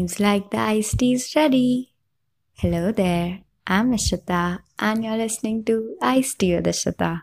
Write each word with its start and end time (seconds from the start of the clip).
Seems 0.00 0.18
like 0.18 0.50
the 0.50 0.56
iced 0.56 0.98
tea 0.98 1.12
is 1.12 1.36
ready. 1.36 1.92
Hello 2.54 2.90
there, 2.90 3.40
I'm 3.66 3.92
Ashita, 3.92 4.60
and 4.78 5.04
you're 5.04 5.18
listening 5.18 5.62
to 5.64 5.94
Iced 6.00 6.38
Tea 6.38 6.54
with 6.54 6.64
Ashita. 6.64 7.20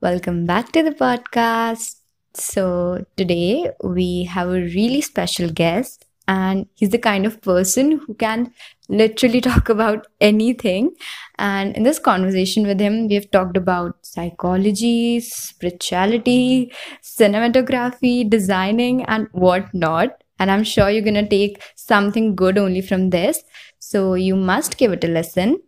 Welcome 0.00 0.46
back 0.46 0.72
to 0.72 0.82
the 0.82 0.92
podcast. 0.92 1.96
So, 2.32 3.04
today 3.18 3.72
we 3.84 4.24
have 4.24 4.48
a 4.48 4.62
really 4.76 5.02
special 5.02 5.50
guest, 5.50 6.06
and 6.26 6.64
he's 6.76 6.88
the 6.88 6.98
kind 7.10 7.26
of 7.26 7.42
person 7.42 8.00
who 8.06 8.14
can 8.14 8.54
literally 8.88 9.42
talk 9.42 9.68
about 9.68 10.06
anything. 10.18 10.92
And 11.38 11.76
in 11.76 11.82
this 11.82 11.98
conversation 11.98 12.66
with 12.66 12.80
him, 12.80 13.06
we've 13.06 13.30
talked 13.30 13.58
about 13.58 13.98
psychology, 14.00 15.20
spirituality, 15.20 16.72
cinematography, 17.02 18.30
designing, 18.30 19.04
and 19.04 19.28
whatnot. 19.32 20.22
And 20.38 20.50
I'm 20.50 20.64
sure 20.64 20.90
you're 20.90 21.02
going 21.02 21.14
to 21.14 21.28
take 21.28 21.62
something 21.74 22.34
good 22.34 22.58
only 22.58 22.80
from 22.80 23.10
this. 23.10 23.42
So 23.78 24.14
you 24.14 24.36
must 24.36 24.76
give 24.76 24.92
it 24.92 25.04
a 25.04 25.08
listen. 25.08 25.60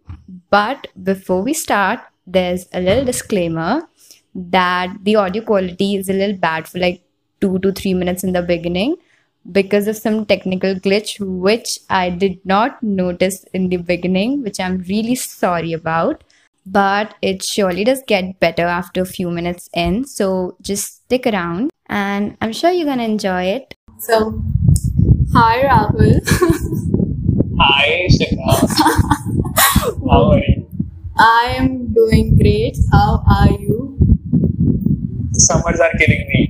But 0.51 0.89
before 1.03 1.43
we 1.43 1.55
start, 1.55 2.01
there's 2.27 2.69
a 2.73 2.81
little 2.81 3.05
disclaimer 3.05 3.89
that 4.35 4.95
the 5.03 5.17
audio 5.17 5.43
quality 5.43 5.97
is 5.97 6.09
a 6.09 6.13
little 6.13 6.37
bad 6.37 6.69
for 6.69 6.79
like 6.79 7.03
two 7.41 7.59
to 7.61 7.73
three 7.73 7.95
minutes 7.95 8.25
in 8.25 8.33
the 8.33 8.43
beginning 8.43 8.97
because 9.53 9.87
of 9.89 9.97
some 9.97 10.27
technical 10.27 10.75
glitch 10.75 11.19
which 11.21 11.79
I 11.89 12.11
did 12.11 12.45
not 12.45 12.83
notice 12.83 13.45
in 13.55 13.69
the 13.69 13.79
beginning, 13.79 14.43
which 14.43 14.61
I'm 14.61 14.79
really 14.89 15.15
sorry 15.15 15.73
about. 15.73 16.25
But 16.67 17.15
it 17.23 17.43
surely 17.43 17.85
does 17.85 18.03
get 18.07 18.39
better 18.41 18.65
after 18.65 19.01
a 19.01 19.07
few 19.07 19.31
minutes 19.31 19.71
in. 19.73 20.05
So 20.05 20.57
just 20.61 21.05
stick 21.05 21.27
around 21.27 21.71
and 21.87 22.37
I'm 22.43 22.53
sure 22.53 22.71
you're 22.71 22.85
gonna 22.85 23.05
enjoy 23.05 23.45
it. 23.45 23.75
So, 23.99 24.43
Hi, 25.39 25.63
Rahul. 25.63 26.19
Hi, 27.61 28.09
Shikha. 28.11 28.55
How 30.11 30.33
are 30.33 30.39
you? 30.39 30.67
I 31.17 31.55
am 31.59 31.95
doing 31.95 32.37
great. 32.37 32.77
How 32.91 33.23
are 33.23 33.53
you? 33.53 33.95
Summers 35.31 35.79
are 35.79 35.93
killing 35.95 36.27
me. 36.33 36.43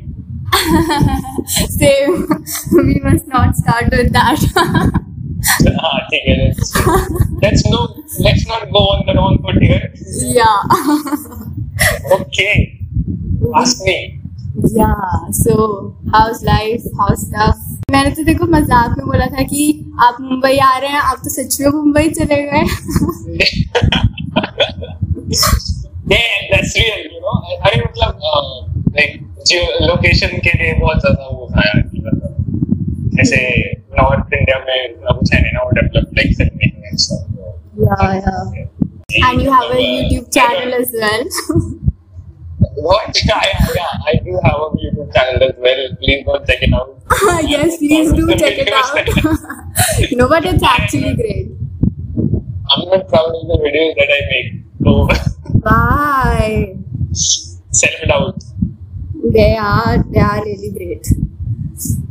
Same. 1.69 2.33
we 2.73 2.99
must 3.05 3.27
not 3.27 3.57
start 3.57 3.93
with 3.93 4.11
that. 4.15 4.41
ah, 4.57 6.09
let's 7.43 7.67
no. 7.69 7.95
Let's 8.21 8.47
not 8.47 8.73
go 8.73 8.89
on 8.97 9.05
the 9.05 9.13
wrong 9.21 9.37
foot 9.43 9.63
here. 9.63 9.93
Yeah. 10.33 10.63
okay. 12.23 12.81
Ask 13.55 13.83
me. 13.83 14.23
Yeah. 14.65 15.29
So, 15.33 15.95
how's 16.11 16.43
life? 16.43 16.85
How's 16.97 17.27
stuff? 17.27 17.68
मैंने 17.91 18.11
तो 18.15 18.23
देखो 18.25 18.47
मज़ाक 18.53 18.97
में 18.99 19.07
बोला 19.07 19.27
था 19.27 19.43
कि 19.51 19.61
आप 20.07 20.17
मुंबई 20.21 20.57
आ 20.65 20.77
रहे 20.79 20.91
हैं 20.91 21.01
आप 21.01 21.19
तो 21.25 21.31
सच 21.31 21.57
में 21.61 21.69
मुंबई 21.69 22.09
चले 22.19 22.43
गए. 22.43 22.63
अरे 27.67 27.81
मतलब 27.81 28.21
जो 29.49 29.61
लोकेशन 29.87 30.37
के 30.45 30.53
लिए 30.59 30.75
बहुत 30.81 31.01
ज़्यादा 31.01 31.29
वो 31.29 31.49
था 31.51 31.63
मतलब 31.79 33.11
जैसे 33.17 33.41
नॉर्थ 34.01 34.35
इंडिया 34.35 34.59
में 34.59 34.85
इतना 34.85 35.19
कुछ 35.19 35.33
है 35.35 35.41
ना 35.43 35.65
develop 35.81 36.11
like 36.19 36.37
set 36.37 36.53
making 36.55 36.85
and 36.85 36.99
you 39.43 39.51
have 39.51 39.71
a 39.73 39.83
YouTube 39.83 40.27
channel 40.39 40.75
as 40.75 40.91
well. 41.03 41.88
What? 42.78 43.18
Yeah, 43.26 43.40
yeah, 43.44 43.68
yeah. 43.76 43.94
I 44.08 44.16
do 44.24 44.40
have 44.44 44.56
a 44.56 44.70
YouTube 44.82 45.14
channel 45.14 45.44
as 45.44 45.56
well. 45.58 45.82
Please 46.02 46.24
go 46.26 46.38
check 46.46 46.62
it 46.62 46.74
out. 46.74 46.90
yes 47.48 47.78
please 47.78 48.12
do 48.14 48.28
check 48.36 48.56
it 48.58 48.70
out 48.74 50.10
you 50.10 50.18
know 50.18 50.28
what 50.28 50.44
it's 50.46 50.64
actually 50.64 51.12
great 51.16 51.52
I'm 52.76 52.88
not 52.90 53.08
proud 53.10 53.36
of 53.40 53.48
the 53.50 53.58
videos 53.64 53.94
that 54.00 54.10
I 54.18 54.22
make. 54.32 54.64
So 54.84 55.08
Why? 55.68 56.76
self 57.14 58.08
doubt. 58.08 58.44
They 59.34 59.56
are 59.58 60.04
they 60.12 60.20
are 60.20 60.44
really 60.44 60.72
great. 60.72 61.08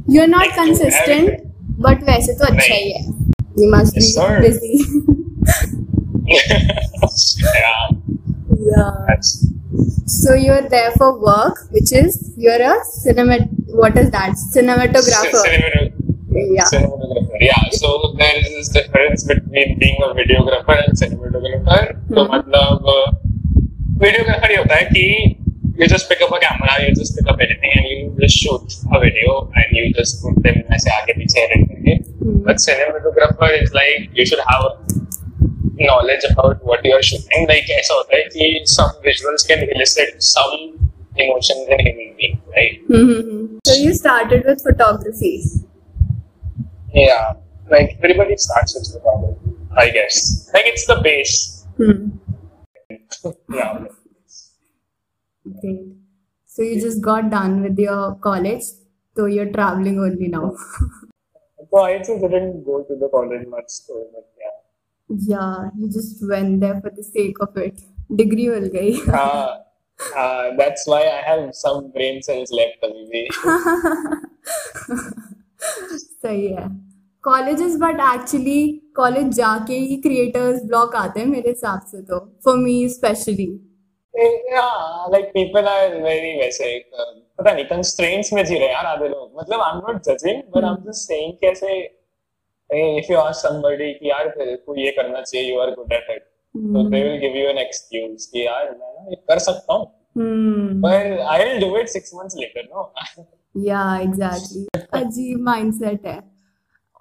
You're 0.06 0.26
not 0.28 0.46
Like, 0.46 0.56
you 0.56 0.62
consistent, 0.62 1.52
but 1.78 1.98
वैसे 2.10 2.34
तो 2.38 2.44
अच्छा 2.52 2.74
ही 2.74 2.92
है. 2.92 3.02
You 3.58 3.70
must 3.70 3.96
Yes, 3.96 4.04
be 4.04 4.10
sir. 4.12 4.40
busy. 4.40 4.74
yeah, 6.26 7.88
yeah. 8.58 8.90
that's 9.08 9.46
So 10.06 10.34
you're 10.34 10.62
there 10.68 10.90
for 10.92 11.18
work, 11.18 11.56
which 11.70 11.92
is 11.92 12.32
you're 12.36 12.62
a 12.70 12.74
cinemat. 12.90 13.48
What 13.82 13.96
is 13.96 14.10
that? 14.10 14.32
Cinematographer. 14.54 15.42
cinematographer. 15.46 15.92
Yeah. 16.30 16.64
cinematographer. 16.72 17.38
Yeah, 17.40 17.62
so 17.72 18.14
there 18.18 18.36
is 18.40 18.48
this 18.56 18.68
difference 18.68 19.24
between 19.24 19.78
being 19.78 19.96
a 20.02 20.10
videographer 20.20 20.76
and 20.84 20.98
cinematographer. 21.02 21.80
तो 22.14 22.24
Hmm. 22.24 22.34
मतलब 22.34 22.90
videographer 24.04 24.50
ये 24.50 24.56
होता 24.56 24.74
है 24.74 24.84
कि 24.92 25.38
you 25.80 25.86
just 25.90 26.08
pick 26.08 26.22
up 26.24 26.32
a 26.36 26.38
camera, 26.44 26.72
you 26.84 26.94
just 27.00 27.14
pick 27.18 27.28
up 27.32 27.40
anything 27.46 27.72
and 27.80 27.86
you 27.90 28.00
just 28.22 28.36
shoot 28.42 28.74
a 28.96 29.00
video 29.04 29.36
and 29.60 29.76
you 29.78 29.84
just 30.00 30.22
put 30.24 30.42
them 30.46 30.58
ऐसे 30.78 30.90
आगे 30.96 31.12
पीछे 31.20 31.44
edit 31.46 31.66
करके. 31.70 31.96
Hmm. 32.22 32.38
But 32.48 32.64
cinematographer 32.66 33.50
is 33.62 33.72
like 33.80 34.20
you 34.20 34.26
should 34.32 34.44
have 34.50 34.66
knowledge 35.76 36.24
about 36.30 36.64
what 36.64 36.84
you 36.84 36.92
are 36.92 37.02
shooting. 37.02 37.46
Like 37.48 37.70
ऐसा 37.78 37.94
होता 37.94 38.16
है 38.16 38.22
कि 38.34 38.64
some 38.76 38.92
visuals 39.06 39.46
can 39.50 39.62
elicit 39.68 40.22
some 40.22 40.90
emotions 41.16 41.68
in 41.68 41.80
human 41.86 42.14
being, 42.16 42.40
right? 42.56 42.88
Mm-hmm. 42.88 43.58
So 43.66 43.74
you 43.74 43.94
started 43.94 44.44
with 44.46 44.62
photography. 44.62 45.42
Yeah, 46.94 47.34
like 47.70 47.96
everybody 48.02 48.36
starts 48.36 48.74
with 48.74 48.92
photography, 48.92 49.56
I 49.76 49.90
guess. 49.90 50.50
Like 50.54 50.66
it's 50.66 50.86
the 50.86 51.00
base. 51.02 51.66
Hmm. 51.76 52.10
Yeah. 53.52 53.84
Great. 55.60 55.80
So 56.46 56.62
you 56.62 56.80
just 56.80 57.00
got 57.00 57.30
done 57.30 57.62
with 57.62 57.78
your 57.78 58.14
college, 58.16 58.62
so 59.16 59.26
you're 59.26 59.50
traveling 59.52 59.98
only 59.98 60.28
now. 60.28 60.54
So 61.70 61.78
I 61.78 61.98
just 61.98 62.20
didn't 62.20 62.64
go 62.64 62.82
to 62.82 62.94
the 62.94 63.08
college 63.08 63.46
much, 63.48 63.64
so 63.68 64.06
but 64.12 64.26
yeah. 65.09 65.69
you 65.78 65.90
just 65.90 66.28
went 66.28 66.59
there 66.62 66.81
for 66.81 66.90
the 66.90 67.03
sake 67.03 67.38
of 67.41 67.57
it. 67.57 67.79
Degree 68.16 68.50
मिल 68.50 68.68
गई. 68.73 68.94
Uh, 69.07 69.57
uh, 70.16 70.56
that's 70.57 70.88
why 70.88 71.01
I 71.07 71.22
have 71.28 71.53
some 71.53 71.91
brain 71.91 72.22
cells 72.22 72.51
left, 72.51 72.84
maybe. 72.84 73.28
सही 76.22 76.47
है 76.47 76.68
colleges 77.23 77.75
but 77.81 78.00
actually 78.13 78.62
college 78.95 79.28
जाके 79.35 79.78
ही 79.78 79.95
creators 80.01 80.63
block 80.63 80.95
आते 80.95 81.19
हैं 81.19 81.28
मेरे 81.28 81.50
हिसाब 81.50 81.81
से 81.91 82.01
तो 82.12 82.19
for 82.45 82.57
me 82.57 82.78
specially 82.89 83.47
yeah, 84.51 85.07
like 85.13 85.28
people 85.34 85.68
are 85.72 85.89
very 86.03 86.29
वैसे 86.41 86.69
uh, 86.79 87.12
पता 87.39 87.51
नहीं 87.53 87.66
constraints 87.72 88.34
में 88.34 88.44
जी 88.45 88.56
रहे 88.56 88.68
हैं 88.68 88.74
यार 88.74 88.85
आधे 88.85 89.07
लोग 89.07 89.39
मतलब 89.39 89.59
I'm 89.66 89.81
not 89.88 90.07
judging 90.07 90.39
but 90.56 90.68
I'm 90.69 90.79
just 90.88 91.12
saying 91.12 91.35
कैसे 91.41 91.75
if 92.69 93.09
you 93.09 93.17
ask 93.17 93.45
somebody 93.47 93.94
कि 94.00 94.09
यार 94.09 94.28
तेरे 94.29 94.55
को 94.55 94.75
ये 94.78 94.91
करना 94.91 95.22
चाहिए 95.22 95.51
you 95.51 95.59
are 95.59 95.75
good 95.75 95.94
at 95.94 96.09
it. 96.16 96.23
So 96.55 96.89
they 96.89 97.03
will 97.03 97.19
give 97.19 97.35
you 97.35 97.50
an 97.50 97.57
excuse 97.57 98.25
कि 98.25 98.45
यार 98.45 98.69
मैं 98.72 98.94
ना 98.94 99.09
ये 99.09 99.16
कर 99.29 99.39
सकता 99.39 99.73
हूँ 99.73 99.85
hmm 100.17 100.81
but 100.81 101.19
I'll 101.33 101.59
do 101.59 101.75
it 101.81 101.89
six 101.89 102.13
months 102.13 102.35
later 102.35 102.63
no? 102.72 102.88
Yeah 103.56 103.83
exactly 104.01 104.66
अजीब 105.01 105.39
माइंडसेट 105.41 106.06
है 106.06 106.19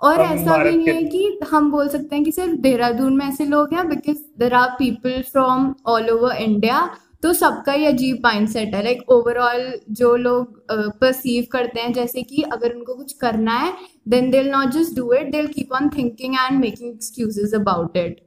और 0.03 0.21
ऐसा 0.21 0.57
भी 0.63 0.77
नहीं 0.77 0.95
है 0.95 1.03
कि 1.05 1.39
हम 1.51 1.71
बोल 1.71 1.89
सकते 1.89 2.17
हैं 2.17 2.25
कि 2.25 2.33
सिर्फ़ 2.33 2.55
देहरादून 2.61 3.17
में 3.17 3.25
ऐसे 3.27 3.45
लोग 3.47 3.75
हैं 3.75 3.89
because 3.89 4.19
there 4.39 4.55
are 4.55 4.71
people 4.79 5.23
from 5.33 5.75
all 5.87 6.11
over 6.11 6.37
India 6.43 6.81
तो 7.23 7.33
सबका 7.33 7.73
ही 7.73 7.87
अजीब 7.87 8.21
माइंड 8.25 8.49
सेट 8.49 8.75
है। 8.75 8.83
लाइक 8.85 9.11
ओवरऑल 9.11 9.81
जो 9.91 10.17
लोग 10.17 10.65
परसीव 10.73 11.43
uh, 11.43 11.49
करते 11.51 11.81
हैं 11.81 11.93
जैसे 11.93 12.23
कि 12.23 12.43
अगर 12.43 12.75
उनको 12.75 12.95
कुछ 12.95 13.13
करना 13.13 13.57
है 13.59 13.73
then 14.09 14.31
they 14.31 14.43
not 14.43 14.69
just 14.69 14.97
do 14.97 15.13
it 15.13 15.31
they 15.31 15.47
keep 15.47 15.73
on 15.73 15.89
thinking 15.89 16.35
and 16.35 16.61
making 16.61 16.95
excuses 16.95 17.55
about 17.55 17.97
it 17.97 18.21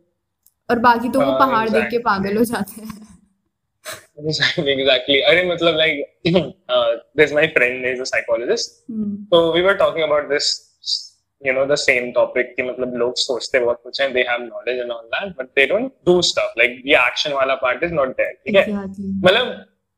और 0.69 0.80
बाकी 0.80 1.10
तो 1.10 1.19
वो 1.22 1.31
हाँ, 1.31 1.40
पहाड़ 1.40 1.69
देख 1.69 1.86
के 1.92 1.98
पागल 1.98 2.38
हो 2.38 2.44
जाते 2.44 2.81
हैं। 2.81 3.08
Exactly 4.19 5.16
अरे 5.28 5.44
मतलब 5.50 5.78
like 5.78 6.00
there's 7.16 7.31
my 7.34 7.46
friend 7.54 7.86
is 7.86 8.00
a 8.00 8.06
psychologist 8.06 8.74
hmm, 8.92 9.25
so 9.34 9.40
we 9.54 9.62
were 9.62 9.78
talking 9.78 10.04
about 10.08 10.28
this 10.34 10.50
you 11.41 11.53
know 11.56 11.65
the 11.68 11.77
same 11.81 12.07
topic 12.15 12.47
कि 12.56 12.63
मतलब 12.69 12.95
लोग 13.01 13.13
सोचते 13.18 13.59
बहुत 13.59 13.80
कुछ 13.83 14.00
हैं 14.01 14.07
they 14.13 14.24
have 14.30 14.41
knowledge 14.45 14.80
and 14.86 14.94
all 14.95 15.06
that 15.12 15.30
but 15.38 15.51
they 15.59 15.65
don't 15.71 15.91
do 16.09 16.15
stuff 16.30 16.57
like 16.62 16.74
the 16.88 16.95
action 17.01 17.33
वाला 17.33 17.56
part 17.62 17.86
is 17.88 17.94
not 18.00 18.15
there 18.18 18.33
ठीक 18.45 18.56
है. 18.56 18.65
मतलब 19.25 19.53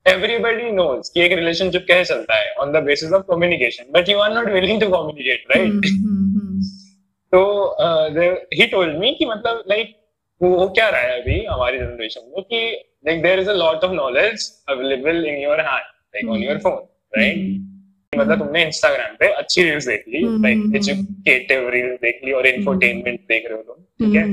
everybody 0.06 0.68
knows 0.76 1.10
कि 1.14 1.22
एक 1.22 1.34
relationship 1.40 1.88
कैसे 1.88 2.14
चलता 2.14 2.36
है 2.42 2.54
on 2.66 2.76
the 2.76 2.82
basis 2.90 3.16
of 3.20 3.26
communication 3.32 3.90
but 3.98 4.12
you 4.14 4.20
are 4.26 4.30
not 4.36 4.52
willing 4.58 4.80
to 4.86 4.92
communicate 4.98 5.50
right 5.54 5.72
हम्म, 5.72 5.90
हम्म, 6.04 6.40
हम्म, 6.40 6.62
तो 7.34 7.42
uh, 7.88 8.30
he 8.60 8.70
told 8.76 9.02
me 9.04 9.14
कि 9.20 9.26
मतलब 9.34 9.64
like 9.74 9.98
वो 10.42 10.68
क्या 10.76 10.90
रहा 10.90 11.02
है 11.02 11.22
अभी 11.22 11.44
हमारी 11.46 11.78
जनरेशन 11.80 12.32
में 12.36 12.44
कि 12.54 12.62
like 13.08 13.20
there 13.26 13.42
is 13.42 13.52
a 13.56 13.58
lot 13.64 13.84
of 13.90 13.92
knowledge 13.98 14.46
available 14.76 15.26
in 15.34 15.42
your 15.48 15.58
hand 15.72 15.92
like 16.16 16.32
on 16.36 16.42
your 16.48 16.60
phone 16.68 16.82
right 17.18 17.38
हम्म, 17.38 17.71
मतलब 18.21 18.39
तुमने 18.39 18.65
इंस्टाग्राम 18.67 19.15
पे 19.21 19.33
अच्छी 19.33 19.63
रील्स 19.63 19.87
देख 19.87 20.05
ली 20.09 20.23
hmm, 20.25 20.43
like 20.43 20.59
hmm, 20.59 20.77
educative 20.77 21.69
reels 21.71 21.99
देख 22.03 22.21
ली 22.25 22.33
और 22.33 22.47
इंफोटेनमेंट 22.47 23.21
देख 23.29 23.47
रहे 23.51 23.57
हो 23.57 23.63
तुम 23.63 23.83
ठीक 24.07 24.15
है 24.17 24.27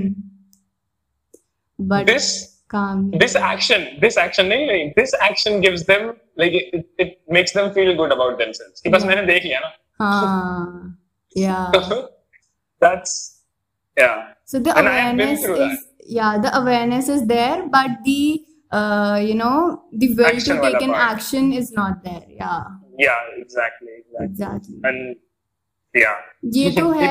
बट 1.80 2.10
this 2.10 2.28
काम 2.70 3.02
this 3.22 3.36
action 3.48 3.86
this 4.04 4.18
action 4.26 4.48
नहीं 4.54 4.68
नहीं, 4.68 4.92
this 5.00 5.14
action 5.30 5.60
gives 5.66 5.86
them 5.90 6.06
like 6.42 6.54
it, 6.60 6.76
it, 6.78 6.86
it 7.06 7.12
makes 7.38 7.56
them 7.58 7.72
feel 7.74 7.92
good 8.02 8.14
about 8.18 8.38
themselves 8.44 8.82
कि 8.84 8.90
बस 8.90 9.06
मैंने 9.06 9.26
देख 9.28 9.44
लिया 9.46 9.60
ना 9.60 9.72
हाँ 10.02 10.98
yeah 11.36 11.72
that's 12.82 13.12
yeah 13.98 14.16
so 14.54 14.60
the 14.60 14.74
And 14.80 14.88
I 14.90 14.96
have 15.00 15.18
been 15.18 15.28
awareness 15.28 15.44
through 15.46 15.60
is 15.66 15.84
yeah 16.18 16.38
the 16.46 16.52
awareness 16.62 17.10
is 17.10 17.26
there 17.28 17.60
but 17.76 18.00
the 18.08 18.22
uh 18.72 19.20
you 19.28 19.36
know 19.42 19.84
the 20.04 20.10
will 20.16 20.26
Action 20.32 20.56
to 20.56 20.62
wala 20.62 20.72
take 20.72 20.88
an 20.88 20.96
part. 20.96 21.12
action 21.14 21.52
is 21.62 21.72
not 21.80 22.04
there 22.08 22.26
yeah 22.42 22.64
Yeah 22.99 23.19
exactly 23.37 23.93
exactly. 23.95 24.27
Exactly. 24.27 24.81
And 24.85 25.17
yeah. 25.95 26.17
ये 26.55 26.71
तो 26.73 26.91
है 26.93 27.07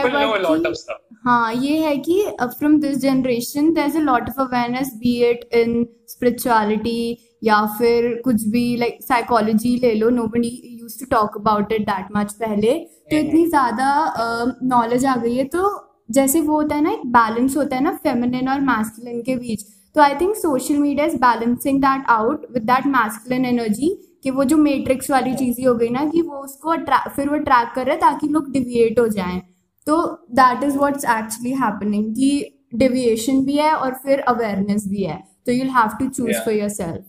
हाँ 1.23 1.53
ये 1.55 1.77
है 1.79 1.95
कि 1.99 2.21
from 2.41 2.79
this 2.81 2.97
generation 3.01 3.71
there 3.73 3.87
is 3.87 3.97
a 3.97 4.01
lot 4.01 4.29
of 4.29 4.39
awareness 4.41 4.91
be 4.97 5.15
it 5.29 5.49
in 5.53 5.85
spirituality 6.09 7.17
या 7.43 7.65
फिर 7.79 8.13
कुछ 8.25 8.43
भी 8.49 8.65
लाइक 8.77 8.97
साइकोलॉजी 9.03 9.75
ले 9.81 9.93
लो 9.93 10.09
nobody 10.09 10.51
used 10.81 10.99
to 10.99 11.05
talk 11.11 11.37
about 11.37 11.71
it 11.73 11.81
that 11.81 12.07
much 12.15 12.33
पहले। 12.33 12.73
तो 12.73 13.15
हम्म। 13.15 13.27
इतनी 13.27 13.45
ज़्यादा 13.47 14.53
नॉलेज 14.65 15.05
आ 15.05 15.15
गई 15.15 15.35
है 15.35 15.43
तो 15.55 15.69
जैसे 16.11 16.41
वो 16.41 16.55
होता 16.55 16.75
है 16.75 16.81
ना 16.81 16.91
एक 16.91 17.05
बैलेंस 17.13 17.57
होता 17.57 17.75
है 17.75 17.83
ना 17.83 17.91
फेमिनिन 18.03 18.49
और 18.49 18.59
मैस्कुलिन 18.61 19.21
के 19.21 19.35
बीच। 19.37 19.65
तो 19.95 20.01
I 20.01 20.15
think 20.15 20.35
social 20.35 20.77
media 20.77 21.05
is 21.05 21.15
balancing 21.21 21.81
that 21.81 22.05
out 22.09 22.45
with 22.53 22.63
that 22.63 22.85
masculine 22.87 23.45
energy 23.45 23.89
कि 24.27 24.31
वो 24.31 24.43
जो 24.43 24.57
मैट्रिक्स 24.57 25.11
वाली 25.11 25.35
चीज़ें 25.35 25.65
हो 25.65 25.75
गई 25.75 25.89
ना 25.89 26.05
कि 26.05 26.21
वो 26.21 26.37
उसको 26.37 26.75
फिर 27.15 27.29
वो 27.29 27.37
ट्रैक 27.43 27.71
कर 27.75 27.85
रहा 27.85 27.93
है 27.93 27.99
ताकि 28.01 28.27
लोग 28.27 28.51
डिविएट 28.53 28.99
हो 28.99 29.07
जाएँ। 29.07 29.41
तो 29.87 30.05
that 30.31 30.63
is 30.63 30.77
what's 30.77 31.05
actually 31.05 31.51
happening 31.51 32.15
कि 32.15 32.59
डिविएशन 32.75 33.45
भी 33.45 33.57
है 33.57 33.73
और 33.73 33.93
फिर 33.93 34.19
अवेयरनेस 34.31 34.87
भी 34.87 35.03
है। 35.03 35.23
तो 35.45 35.51
you 35.51 35.65
have 35.77 35.97
to 35.99 36.07
choose. 36.09 36.37
For 36.45 36.53
yourself 36.53 37.05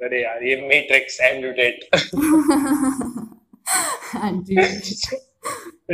अरे 0.00 0.22
यार 0.22 0.44
ये 0.44 0.56
मैट्रिक्स 0.68 1.20
हाँ 4.12 4.32
जी 4.32 4.56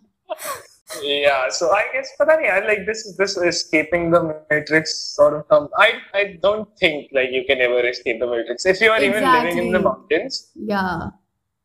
या 1.06 1.48
सो 1.50 1.68
आई 1.76 1.84
गेस 1.94 2.16
पता 2.20 2.36
नहीं 2.36 2.50
I 2.52 2.62
like 2.62 2.80
this 2.86 3.06
this 3.20 3.38
escaping 3.48 4.14
the 4.14 4.22
matrix 4.26 4.94
sort 5.16 5.36
of 5.36 5.44
some 5.54 5.68
I 5.82 5.92
I 6.16 6.24
don't 6.46 6.66
think 6.84 7.08
like 7.16 7.30
you 7.34 7.42
can 7.48 7.62
ever 7.62 7.86
escape 7.88 8.20
the 8.24 8.30
matrix 8.30 8.66
if 8.68 8.84
you 8.84 8.92
are 8.92 9.04
even 9.04 9.28
living 9.28 9.60
in 9.60 9.72
the 9.78 9.82
mountains 9.84 10.52
या 10.70 11.12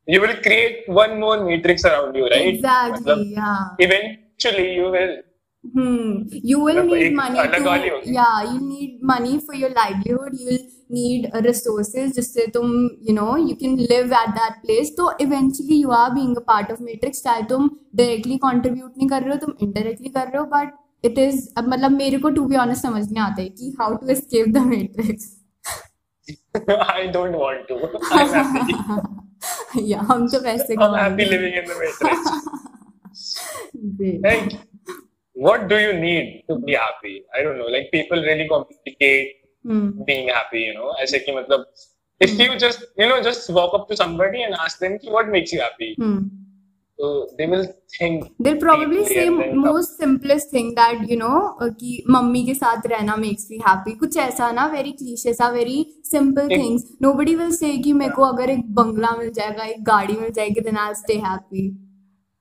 you 0.09 0.21
will 0.21 0.33
create 0.43 0.85
one 0.91 1.17
more 1.19 1.39
matrix 1.45 1.87
around 1.87 2.17
you 2.17 2.27
right 2.27 2.47
exactly 2.47 3.33
या 3.33 3.77
eventually 3.81 4.69
you 4.71 4.91
will 4.91 5.23
hmm 5.65 6.41
you 6.45 6.67
will 6.67 6.81
need 6.81 7.15
money 7.17 7.47
too 7.59 7.65
या 8.13 8.41
you 8.43 8.59
need 8.67 8.99
money 9.05 9.39
for 9.47 9.57
your 9.57 9.71
livelihood 9.71 10.37
you 10.41 10.47
will 10.47 10.69
need 10.91 11.31
uh, 11.35 11.43
resources 11.47 12.15
जिससे 12.15 12.47
तुम 12.57 12.73
you 13.09 13.15
know 13.15 13.37
you 13.37 13.57
can 13.57 13.77
live 13.77 14.13
at 14.13 14.35
that 14.39 14.59
place. 14.65 14.91
तो 14.97 15.11
eventually 15.27 15.79
you 15.83 15.91
are 15.91 16.15
being 16.15 16.37
a 16.37 16.45
part 16.51 16.71
of 16.71 16.81
matrix. 16.81 17.23
चाहे 17.23 17.43
तुम 17.49 17.71
directly 18.01 18.39
contribute 18.45 18.99
नहीं 18.99 19.09
कर 19.09 19.23
रहे 19.23 19.31
हो, 19.31 19.37
तुम 19.47 19.55
indirectly 19.67 20.13
कर 20.15 20.29
रहे 20.29 20.39
हो, 20.39 20.45
but 20.55 20.69
it 21.11 21.19
is 21.19 21.49
अब 21.59 21.69
मतलब 21.69 21.91
मेरे 21.93 22.19
को 22.19 22.31
to 22.37 22.49
be 22.49 22.57
honest 22.65 22.83
समझ 22.83 23.05
नहीं 23.11 23.23
आता 23.23 23.43
है 23.43 23.49
कि 23.49 23.75
how 23.81 23.91
to 23.97 24.13
escape 24.17 24.53
the 24.53 24.65
matrix. 24.75 25.33
I 26.69 27.07
don't 27.15 27.37
want 27.41 27.69
to 27.69 27.77
I'm 28.11 28.29
happy 28.29 28.75
yeah, 29.89 30.03
हम 30.11 30.27
तो 30.29 30.41
वैसे 30.45 30.75
I'm 30.77 30.95
happy 30.95 31.25
living 31.25 31.55
in 31.55 31.67
the 31.67 31.75
Matrix 31.81 32.21
Great. 33.99 34.23
like 34.23 34.57
what 35.35 35.69
do 35.69 35.79
you 35.79 35.93
need 35.93 36.45
to 36.49 36.59
be 36.59 36.75
happy 36.75 37.13
i 37.35 37.43
don't 37.43 37.59
know 37.59 37.69
like 37.75 37.91
people 37.93 38.23
really 38.29 38.49
complicate 38.49 39.35
Hmm. 39.67 39.87
being 40.09 40.29
happy 40.29 40.61
you 40.65 40.75
know 40.75 40.95
ऐसे 41.03 41.19
कि 41.19 41.33
मतलब 41.37 41.67
if 42.21 42.39
you 42.41 42.57
just 42.65 42.85
you 43.01 43.07
know 43.13 43.21
just 43.29 43.49
walk 43.55 43.73
up 43.79 43.89
to 43.93 43.97
somebody 44.01 44.43
and 44.49 44.55
ask 44.67 44.79
them 44.85 44.99
कि 45.05 45.13
what 45.15 45.33
makes 45.37 45.55
you 45.57 45.61
happy 45.63 45.89
Hmm. 46.03 46.21
so 46.99 47.09
they 47.39 47.47
will 47.47 47.65
think 47.95 48.29
They'll 48.45 48.61
probably 48.61 49.05
say 49.09 49.25
most 49.65 49.99
simplest 50.05 50.51
thing 50.51 50.75
that 50.75 51.03
you 51.11 51.19
know 51.23 51.41
uh, 51.61 51.69
कि 51.81 52.05
mummy 52.11 52.45
के 52.47 52.55
साथ 52.55 52.87
रहना 52.87 53.17
makes 53.17 53.51
me 53.51 53.59
happy 53.67 53.97
कुछ 53.99 54.17
ऐसा 54.29 54.51
ना 54.53 54.73
very 54.75 54.95
cliche 55.03 55.35
सा 55.41 55.53
very 55.59 55.77
simple 56.13 56.49
things 56.55 56.87
nobody 57.09 57.37
will 57.43 57.53
say 57.61 57.77
कि 57.85 57.93
मेरे 57.93 58.15
को 58.15 58.23
अगर 58.23 58.51
एक 58.51 58.75
बंगला 58.75 59.11
मिल 59.17 59.31
जाएगा 59.31 59.65
एक 59.65 59.85
गाड़ी 59.85 60.17
मिल 60.17 60.31
जाएगी 60.31 60.61
then 60.71 60.83
I'll 60.87 60.99
stay 61.05 61.21
happy 61.29 61.69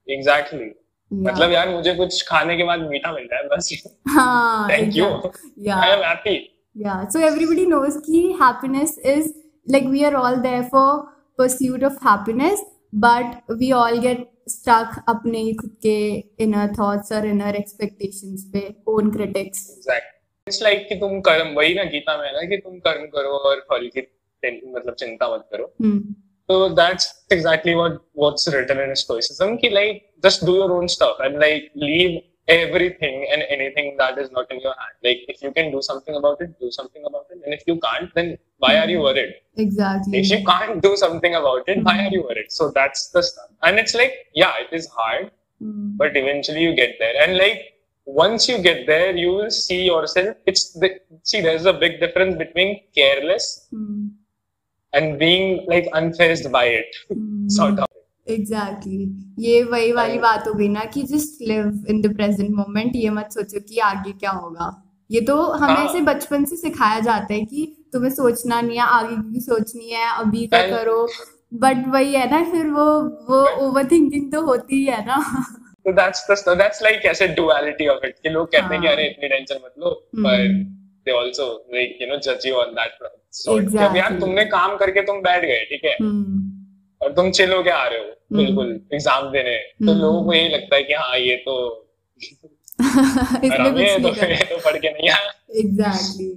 exactly 0.08 0.74
Yeah. 1.12 1.24
मतलब 1.28 1.52
यार 1.52 1.70
मुझे 1.70 1.94
कुछ 1.96 2.22
खाने 2.28 2.58
के 2.58 2.64
बाद 2.64 2.80
मीठा 2.80 3.12
मिल 3.12 3.28
बस 3.56 3.84
हाँ 4.08 4.70
you 4.70 4.76
exactly. 4.76 5.52
yeah 5.58 5.80
I 5.80 5.90
am 5.98 6.02
happy 6.04 6.55
yeah 6.76 7.08
so 7.08 7.20
everybody 7.20 7.66
knows 7.66 7.98
कि 8.08 8.22
happiness 8.40 8.98
is 9.16 9.34
like 9.68 9.86
we 9.86 10.06
are 10.06 10.16
all 10.16 10.42
there 10.42 10.64
for 10.64 10.88
pursuit 11.38 11.84
of 11.84 12.02
happiness 12.02 12.64
but 12.94 13.56
we 13.62 13.72
all 13.72 14.02
get 14.02 14.26
stuck 14.48 14.98
अपने 15.10 15.40
ही 15.40 15.54
खुद 15.62 15.76
के 15.86 15.98
inner 16.46 16.68
thoughts 16.76 17.12
और 17.12 17.30
inner 17.30 17.54
expectations 17.62 18.44
पे 18.54 18.68
own 18.88 19.12
critics 19.16 19.64
exactly 19.78 20.14
it's 20.48 20.62
like 20.68 20.86
कि 20.90 21.00
तुम 21.00 21.20
कर्म 21.30 21.56
वही 21.56 21.74
ना 21.76 21.84
गीता 21.96 22.18
में 22.18 22.28
है 22.28 22.34
ना 22.34 22.46
कि 22.50 22.58
तुम 22.58 22.78
कर्म 22.88 23.06
करो 23.16 23.38
और 23.50 23.66
फल 23.72 23.90
की 23.98 24.08
मतलब 24.76 24.94
चिंता 25.00 25.34
मत 25.36 25.48
करो 25.52 25.74
hmm. 25.82 26.00
So 26.50 26.74
that's 26.76 27.08
exactly 27.32 27.74
what 27.76 28.02
what's 28.14 28.48
written 28.54 28.80
in 28.80 28.96
Stoicism. 28.96 29.58
Ki 29.58 29.70
like 29.70 30.04
just 30.24 30.46
do 30.46 30.54
your 30.54 30.72
own 30.74 30.88
stuff 30.88 31.18
and 31.20 31.40
like 31.40 31.72
leave 31.76 32.22
everything 32.48 33.28
and 33.32 33.44
anything 33.50 33.96
that 33.98 34.18
is 34.18 34.32
not 34.32 34.50
in 34.52 34.60
your 34.60 34.74
hand. 34.80 34.96
Like 35.04 35.20
if 35.28 35.42
you 35.42 35.52
can 35.52 35.72
do 35.72 35.82
something 35.82 36.16
about 36.16 36.42
it, 36.42 36.60
do 36.60 36.70
something 36.72 37.04
about 37.06 37.26
it. 37.32 37.42
And 37.44 37.54
if 37.54 37.64
you 37.66 37.80
can't, 37.80 38.14
then 38.14 38.38
why 38.60 38.78
are 38.78 38.90
you 38.90 39.00
worried? 39.00 39.34
exactly 39.58 40.20
If 40.20 40.30
you 40.30 40.46
can't 40.46 40.82
do 40.82 40.96
something 40.96 41.34
about 41.36 41.68
it, 41.68 41.84
why 41.84 42.06
are 42.06 42.10
you 42.12 42.24
worried? 42.24 42.52
So 42.52 42.72
that's 42.72 43.10
the 43.10 43.24
stuff. 43.24 43.50
And 43.64 43.80
it's 43.80 43.96
like, 43.96 44.14
yeah, 44.34 44.54
it 44.60 44.76
is 44.76 44.88
hard, 44.90 45.32
Hmm. 45.60 45.96
but 45.98 46.16
eventually 46.18 46.62
you 46.64 46.76
get 46.76 46.98
there. 47.00 47.16
And 47.24 47.38
like 47.38 47.62
once 48.06 48.48
you 48.48 48.58
get 48.62 48.86
there, 48.86 49.16
you 49.16 49.30
will 49.30 49.50
see 49.50 49.84
yourself. 49.86 50.36
It's 50.46 50.74
the 50.74 51.00
see, 51.24 51.42
there's 51.42 51.66
a 51.66 51.74
big 51.74 52.00
difference 52.00 52.36
between 52.36 52.82
careless 52.94 53.68
Hmm. 53.72 54.08
and 54.94 55.18
being 55.20 55.66
like 55.68 55.86
unfazed 55.94 56.52
by 56.52 56.66
it, 56.66 56.96
Hmm. 57.10 57.48
sort 57.50 57.80
of. 57.80 57.88
Exactly 58.28 58.98
exactly. 58.98 59.46
ये 59.46 59.64
वही 59.64 59.92
वाली 59.92 60.18
बात 60.20 60.48
हो 60.48 60.54
गई 60.54 60.68
ना 60.68 60.86
कि 60.86 61.02
just 61.04 61.42
live 61.42 61.86
in 61.90 62.02
the 62.02 62.16
present 62.16 62.50
moment 62.50 62.96
ये 62.96 63.10
मत 63.10 63.30
सोचो 63.32 63.60
कि 63.60 63.80
आगे 63.80 64.12
क्या 64.12 64.32
होगा 64.32 64.82
ये 65.12 65.22
तो 65.22 65.42
हमें 65.42 65.76
हाँ। 65.76 65.86
ऐसे 65.86 66.02
बचपन 66.02 66.46
से 66.46 66.56
सिखाया 66.56 67.00
जाता 67.00 67.34
है 67.34 67.46
कि 67.46 67.88
तुम्हें 67.94 68.12
सोचना 68.12 68.62
नहीं 68.62 68.78
है 68.78 68.84
आगे 68.84 69.16
की 69.16 69.42
सोचनी 69.42 69.90
है 69.90 70.10
अभी 70.18 70.48
का 70.48 70.68
करो 70.68 71.08
बट 71.54 71.88
वही 71.88 72.14
है 72.14 72.30
ना 72.32 72.44
फिर 72.52 72.68
वो 72.68 72.86
वो 73.30 73.68
ओवर 73.68 73.88
थिंकिंग 73.92 74.32
तो 74.32 74.42
होती 74.42 74.76
ही 74.76 74.86
है 74.86 75.06
ना 75.06 75.46
So 75.86 75.92
that's 75.92 76.22
the 76.26 76.36
stuff. 76.36 76.58
That's 76.58 76.82
like 76.82 77.04
ऐसे 77.06 77.28
duality 77.36 77.88
of 77.88 78.06
it. 78.06 78.14
कि 78.24 78.30
लोग 78.30 78.48
कहते 78.52 78.74
हैं 78.74 78.82
कि 78.82 78.88
हाँ। 78.88 78.96
अरे 78.96 79.04
इतनी 79.10 79.28
टेंशन 79.28 79.56
मत 79.56 79.74
लो, 79.80 80.10
but 80.16 80.56
they 81.06 81.14
also 81.14 81.46
like 81.76 82.02
you 82.02 82.08
know 82.12 82.20
judge 82.20 82.48
you 82.50 82.56
on 82.56 82.74
that 82.76 82.96
front. 83.00 83.96
यार 83.96 84.20
तुमने 84.20 84.46
काम 84.46 84.76
करके 84.78 85.02
तुम 85.02 85.20
बैठ 85.20 85.42
गए, 85.42 85.60
ठीक 85.70 85.86
है, 85.86 85.96
हम्म 86.02 86.65
और 87.06 87.14
तुम 87.14 87.32
चिल 87.32 87.52
होके 87.54 87.70
आ 87.70 87.88
रहे 87.88 88.00
हो, 88.00 88.06
हम्म। 88.06 88.38
बिल्कुल 88.38 88.70
एग्ज़ाम 88.94 89.30
देने, 89.32 89.58
तो 89.58 89.92
हम्म। 89.92 90.02
लोगों 90.02 90.24
को 90.26 90.34
यही 90.34 90.50
लगता 90.50 90.76
है 90.76 90.84
कि 90.84 90.94
हाँ 90.94 91.18
ये 91.20 91.36
तो 91.48 91.56
इसमें 92.82 93.58
है, 93.58 94.00
कुछ 94.00 94.14
तो 94.14 94.22
नहीं 94.22 94.30
ये 94.30 94.46
तो 94.46 94.58
पढ़ 94.66 94.78
के 94.78 94.90
नहीं 94.90 95.10
आया. 95.10 95.32
Exactly 95.60 96.30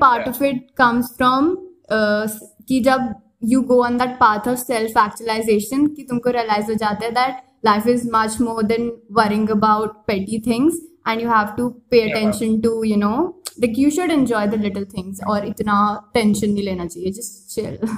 part 0.00 0.20
yeah. 0.20 0.30
of 0.30 0.42
it 0.42 0.58
comes 0.76 1.06
from 1.16 1.46
uh, 1.90 2.26
कि 2.68 2.80
जब 2.80 3.14
you 3.52 3.62
go 3.62 3.78
on 3.84 3.96
that 3.96 4.12
path 4.20 4.46
of 4.46 4.58
self 4.58 4.98
actualization 5.02 5.88
कि 5.96 6.02
तुमको 6.10 6.30
realize 6.30 6.68
हो 6.70 6.74
जाता 6.74 7.06
है 7.06 7.12
that 7.14 7.34
life 7.68 7.88
is 7.94 8.04
much 8.12 8.36
more 8.40 8.62
than 8.72 8.84
worrying 9.20 9.48
about 9.56 9.96
petty 10.10 10.38
things 10.48 10.78
and 11.11 11.21
you 11.21 11.29
have 11.33 11.55
to 11.57 11.63
pay 11.93 11.99
Yeah. 12.03 12.11
attention 12.15 12.55
to 12.67 12.71
you 12.91 12.97
know 13.03 13.17
like 13.63 13.77
you 13.83 13.89
should 13.97 14.11
enjoy 14.15 14.41
the 14.53 14.57
little 14.67 14.85
things 14.95 15.21
और 15.33 15.45
इतना 15.47 15.77
tension 16.17 16.53
नहीं 16.53 16.63
लेना 16.69 16.85
चाहिए 16.95 17.11
just 17.19 17.57
chill 17.57 17.77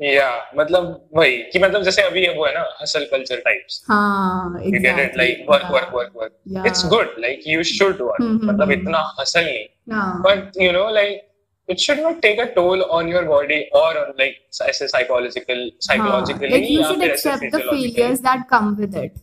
Yeah, 0.00 0.36
मतलब 0.58 0.84
वही 1.16 1.36
कि 1.52 1.58
मतलब 1.62 1.82
जैसे 1.86 2.02
अभी 2.02 2.20
वो 2.36 2.44
है 2.46 2.52
ना 2.54 2.60
hustle 2.80 3.02
culture 3.08 3.36
types. 3.46 3.74
हाँ 3.88 4.60
You 4.62 4.70
get 4.70 4.84
it? 4.84 4.86
exactly 4.86 5.24
Like 5.24 5.48
work, 5.50 5.62
yeah. 5.64 5.72
work, 5.74 5.90
work, 5.96 6.14
work. 6.20 6.32
Yeah. 6.54 6.68
It's 6.70 6.84
good. 6.92 7.10
Like 7.24 7.42
you 7.54 7.64
should 7.70 8.00
work. 8.06 8.20
हम्म, 8.20 8.36
हम्म, 8.36 8.48
मतलब 8.50 8.70
हम्म. 8.70 8.80
इतना 8.80 9.02
hustle 9.18 9.44
नहीं. 9.48 9.66
हाँ 9.94 10.22
But 10.28 10.56
you 10.66 10.70
know, 10.76 10.86
like 10.98 11.26
it 11.74 11.84
should 11.86 12.00
not 12.06 12.22
take 12.22 12.40
a 12.44 12.46
toll 12.54 12.84
on 13.00 13.10
your 13.14 13.24
body 13.32 13.60
or 13.82 13.90
on 14.04 14.14
like 14.22 14.40
ऐसे 14.68 14.88
psychological 14.94 15.60
psychologically 15.88 16.52
like 16.54 16.68
you 16.70 16.80
या 16.80 16.88
should 16.88 17.00
फिर 17.04 17.10
ऐसे 17.10 17.30
accept 17.30 17.44
the 17.44 17.50
physiologically. 17.58 17.92
failures 17.98 18.24
that 18.30 18.48
come 18.54 18.72
with 18.84 18.96
it 19.04 19.20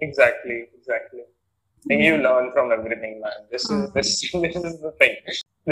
Exactly, 0.00 0.60
exactly. 0.78 1.24
And 1.90 2.02
you 2.02 2.16
learn 2.16 2.50
from 2.52 2.72
everything, 2.72 3.20
man. 3.20 3.40
This 3.52 3.64
is 3.64 3.70
Hmm. 3.70 3.84
this 3.94 4.12
this 4.44 4.56
is 4.68 4.76
the 4.84 4.92
thing. 5.02 5.16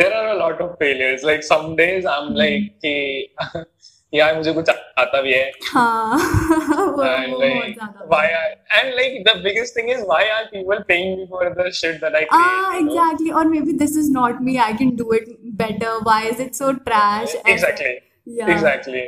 There 0.00 0.12
are 0.16 0.28
a 0.32 0.38
lot 0.40 0.60
of 0.64 0.76
failures. 0.82 1.22
Like 1.30 1.42
some 1.52 1.74
days 1.76 2.04
I'm 2.14 2.28
Hmm. 2.32 2.40
like 2.44 2.66
कि 2.84 2.96
यार 4.14 4.34
मुझे 4.36 4.52
कुछ 4.52 4.68
आता 5.02 5.20
भी 5.22 5.32
है 5.32 5.44
हाँ 5.72 6.16
वो 6.16 7.02
and 7.02 7.32
वो 7.32 7.38
बहुत 7.38 7.54
like 7.60 7.76
ज्यादा 7.78 8.08
why 8.14 8.24
are, 8.40 8.50
and 8.78 8.90
like 8.98 9.14
the 9.28 9.34
biggest 9.46 9.74
thing 9.78 9.88
is 9.94 10.02
why 10.10 10.18
are 10.34 10.42
people 10.50 10.82
paying 10.90 11.14
me 11.20 11.26
for 11.30 11.44
the 11.60 11.70
shit 11.78 11.96
that 12.02 12.18
I 12.20 12.24
create? 12.24 12.50
ah 12.50 12.74
you 12.74 12.84
know? 12.84 12.90
exactly 12.90 13.32
or 13.32 13.44
maybe 13.52 13.76
this 13.84 13.96
is 14.02 14.10
not 14.16 14.42
me 14.48 14.58
I 14.66 14.72
can 14.82 14.94
do 15.00 15.06
it 15.20 15.30
better 15.62 15.94
why 16.10 16.18
is 16.32 16.42
it 16.46 16.54
so 16.62 16.72
trash 16.90 17.36
And- 17.38 17.52
Exactly. 17.54 17.94
yeah 18.40 18.52
Exactly. 18.56 19.04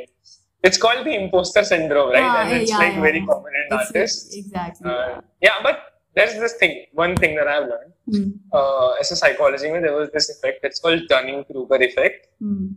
It's 0.69 0.79
called 0.83 1.05
the 1.07 1.15
imposter 1.15 1.63
syndrome, 1.71 2.11
right? 2.13 2.23
Ah, 2.27 2.37
and 2.43 2.53
it's 2.63 2.71
yeah, 2.71 2.79
like 2.83 2.95
yeah, 2.95 3.03
very 3.07 3.19
yeah. 3.19 3.27
common 3.31 3.59
in 3.63 3.65
It's- 3.67 3.81
artists. 3.91 4.35
exactly 4.43 4.91
Uh, 4.95 5.21
yeah, 5.49 5.59
but 5.67 5.83
there's 6.16 6.36
this 6.40 6.54
thing. 6.62 6.76
One 6.94 7.16
thing 7.16 7.36
that 7.36 7.48
I've 7.48 7.68
learned. 7.68 7.94
hmm. 8.14 8.30
Uh, 8.52 8.90
as 9.02 9.12
a 9.12 9.16
psychology, 9.16 9.70
there 9.86 9.96
was 9.96 10.10
this 10.12 10.30
effect. 10.30 10.64
It's 10.64 10.80
called 10.80 11.04
Dunning-Kruger 11.10 11.82
effect. 11.90 12.22
Hmm. 12.42 12.70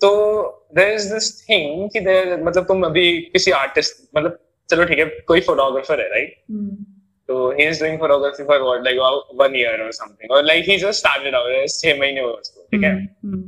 तो 0.00 0.08
there 0.76 0.92
is 0.94 1.12
this 1.12 1.28
thing 1.42 1.88
कि 1.92 2.00
there 2.00 2.42
मतलब 2.44 2.64
तुम 2.66 2.82
अभी 2.86 3.04
किसी 3.32 3.50
artist 3.60 4.02
मतलब 4.16 4.38
चलो 4.68 4.84
ठीक 4.90 4.98
है 4.98 5.04
कोई 5.28 5.40
फोटोग्राफर 5.48 6.00
है 6.00 6.08
राइट 6.10 6.34
Hmm. 6.52 6.68
तो 7.28 7.50
he 7.58 7.64
is 7.68 7.80
doing 7.84 7.98
photography 7.98 8.44
for 8.50 8.60
what 8.62 8.84
like 8.84 8.98
one 9.40 9.56
year 9.56 9.82
और 9.84 9.90
समथिंग 9.92 10.30
और 10.36 10.44
like 10.44 10.64
he 10.68 10.76
just 10.84 10.98
started 10.98 11.34
out 11.34 11.68
छह 11.78 11.98
महीने 12.00 12.20
हुए 12.20 12.32
उसको 12.32 12.66
ठीक 12.72 12.84
है 12.84 12.92
Hmm. 12.94 13.32
Hmm. 13.32 13.42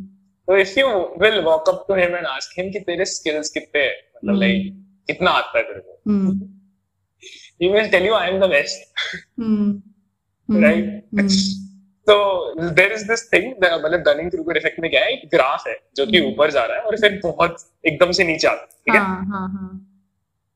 तो 0.49 0.57
if 0.59 0.79
you 0.81 0.89
will 1.23 1.41
walk 1.45 1.69
up 1.69 1.85
to 1.89 1.95
him 2.01 2.17
and 2.17 2.27
ask 2.27 2.59
him 2.59 2.71
कि 2.73 2.81
तेरे 2.91 3.05
स्किल्स 3.13 3.51
कितने 3.59 3.87
मतलब. 3.89 4.41
लाइक 4.41 4.73
कितना 5.09 5.31
आता 5.43 5.59
है 5.59 5.65
तेरे 5.65 5.81
को 5.81 6.01
will 7.61 7.89
tell 7.91 8.07
you 8.07 8.15
I 8.15 8.31
am 8.31 8.41
the 8.41 8.49
best 8.51 8.89
Hmm. 9.41 9.71
Hmm. 10.49 10.63
Right. 10.63 10.87
Hmm. 11.15 11.29
तो 12.07 12.15
देयर 12.71 12.93
इज़ 12.93 13.05
दिस 13.09 13.23
थिंग 13.33 13.51
मतलब 13.55 14.01
डनिंग 14.07 14.31
क्रूगर 14.31 14.57
इफ़ेक्ट 14.57 14.81
में 14.81 14.91
क्या 14.91 15.01
है 15.05 15.13
एक 15.13 15.29
ग्राफ 15.35 15.67
है 15.67 15.77
जो 15.97 16.07
कि 16.07 16.19
Hmm. 16.19 16.33
ऊपर 16.33 16.51
जा 16.51 16.65
रहा 16.65 16.77
है 16.77 16.83
और 16.83 16.97
फिर 17.01 17.21
बहुत 17.25 17.57
एकदम 17.87 18.11
से 18.13 18.25
नीचे 18.25 18.49
आता 18.49 18.63
है 18.63 18.67
ठीक 18.69 18.95
है 18.95 19.01
हाँ 19.01 19.25
हाँ 19.27 19.49
हाँ 19.49 19.71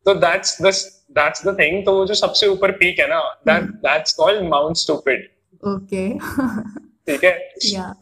तो 0.07 0.15
that's 0.15 0.57
the 0.63 0.73
that's 1.19 1.47
the 1.47 1.57
thing 1.59 1.85
तो 1.85 1.95
वो 1.95 2.07
जो 2.07 2.15
सबसे 2.15 2.47
ऊपर 2.47 2.71
पीक 2.81 2.99
है 3.01 3.09
ना 3.09 3.21
that. 3.49 3.71
That's 3.87 4.13
called 4.15 4.49
Mount 4.49 4.77
Stupid 4.77 5.29
okay 5.63 6.09
ठीक 7.09 7.25
है 7.25 7.33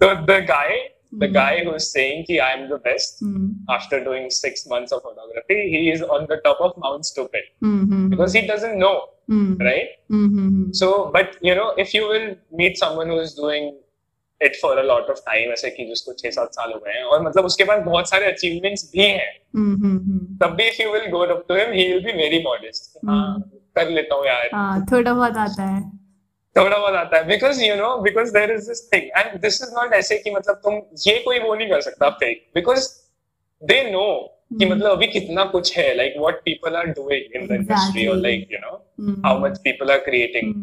तो 0.00 0.14
the 0.26 0.38
guy 0.48 0.76
Hmm. 1.12 1.32
Guy 1.34 1.58
who 1.64 1.74
is 1.74 1.84
saying 1.84 2.24
कि 2.26 2.36
I 2.46 2.52
am 2.58 2.66
the 2.68 2.80
best 2.84 3.22
Hmm. 3.24 3.48
after 3.76 3.98
doing 4.04 4.28
6 4.36 4.62
months 4.72 4.94
of 4.96 5.02
photography 5.08 5.58
he 5.74 5.82
is 5.94 6.04
on 6.16 6.26
the 6.32 6.38
top 6.48 6.62
of 6.68 6.78
mount 6.84 7.08
stupid 7.12 7.48
Hmm. 7.66 7.80
Hmm. 7.90 8.06
because 8.14 8.36
he 8.38 8.42
doesn't 8.52 8.78
know 8.84 8.94
Hmm. 9.32 9.50
right 9.68 9.92
Hmm. 10.14 10.26
Hmm. 10.36 10.62
so 10.82 10.90
but 11.18 11.36
you 11.48 11.56
know 11.60 11.68
if 11.86 11.94
you 11.98 12.04
will 12.12 12.26
meet 12.62 12.82
someone 12.84 13.12
who 13.14 13.20
is 13.28 13.34
doing 13.40 13.68
it 14.40 14.56
for 14.62 14.70
a 14.82 14.84
lot 14.92 15.10
of 15.14 15.20
time 15.28 15.52
ऐसे 15.56 15.70
कि 15.76 15.84
जिसको 15.88 16.12
छह 16.22 16.30
सात 16.36 16.54
साल 16.60 16.72
हो 16.72 16.78
गए 16.86 16.96
हैं 16.98 17.04
और 17.14 17.22
मतलब 17.28 17.44
उसके 17.52 17.64
पास 17.72 17.82
बहुत 17.84 18.08
सारे 18.10 18.30
अचीवमेंट्स 18.32 18.90
भी 18.96 19.02
हैं 19.04 19.30
Hmm. 19.56 19.72
Hmm. 19.82 19.96
Hmm. 20.08 20.20
तब 20.42 20.54
भी 20.60 20.68
if 20.72 20.80
you 20.84 20.90
will 20.94 21.08
go 21.16 21.24
up 21.34 21.42
to 21.50 21.58
him 21.62 21.74
he 21.80 21.88
will 21.92 22.04
be 22.10 22.16
very 22.22 22.40
modest 22.50 22.88
हाँ 23.08 23.24
Hmm. 23.34 23.50
कर 23.78 23.90
लेता 23.98 24.14
हूँ 24.14 24.26
यार 24.26 24.48
हाँ 24.54 24.84
थोड़ा 24.92 25.12
बहुत 25.12 25.36
आता 25.46 25.62
है 25.74 25.80
थोड़ा 26.56 26.76
बहुत 26.78 26.94
आता 26.94 27.16
है। 27.16 27.26
Because 27.26 27.62
you 27.64 27.74
know 27.76 27.96
because 28.02 28.32
there 28.32 28.50
is 28.52 28.68
this 28.68 28.92
thing 28.92 29.02
and 29.18 29.40
this 29.40 29.62
is 29.62 29.70
not 29.78 29.92
ऐसे 29.94 30.18
कि 30.18 30.30
मतलब 30.30 30.60
तुम 30.64 30.74
ये 31.06 31.18
कोई 31.24 31.38
वो 31.38 31.54
नहीं 31.54 31.68
कर 31.68 31.80
सकता 31.80 32.10
फेक 32.22 32.46
बिकॉज़ 32.54 32.88
दे 33.62 33.82
नो 33.90 34.06
कि 34.52 34.64
Hmm. 34.64 34.74
मतलब 34.74 34.90
अभी 34.90 35.06
कितना 35.06 35.44
कुछ 35.44 35.76
है 35.78 35.94
like 35.94 36.14
what 36.18 36.40
people 36.44 36.74
are 36.76 36.86
doing 36.86 37.36
in 37.36 37.46
the 37.48 37.52
industry 37.52 38.06
और 38.06 38.16
like 38.16 38.48
you 38.52 38.58
know. 38.58 38.72
How 39.26 39.38
much 39.38 39.58
people 39.58 39.90
are 39.90 39.98
creating 40.08 40.54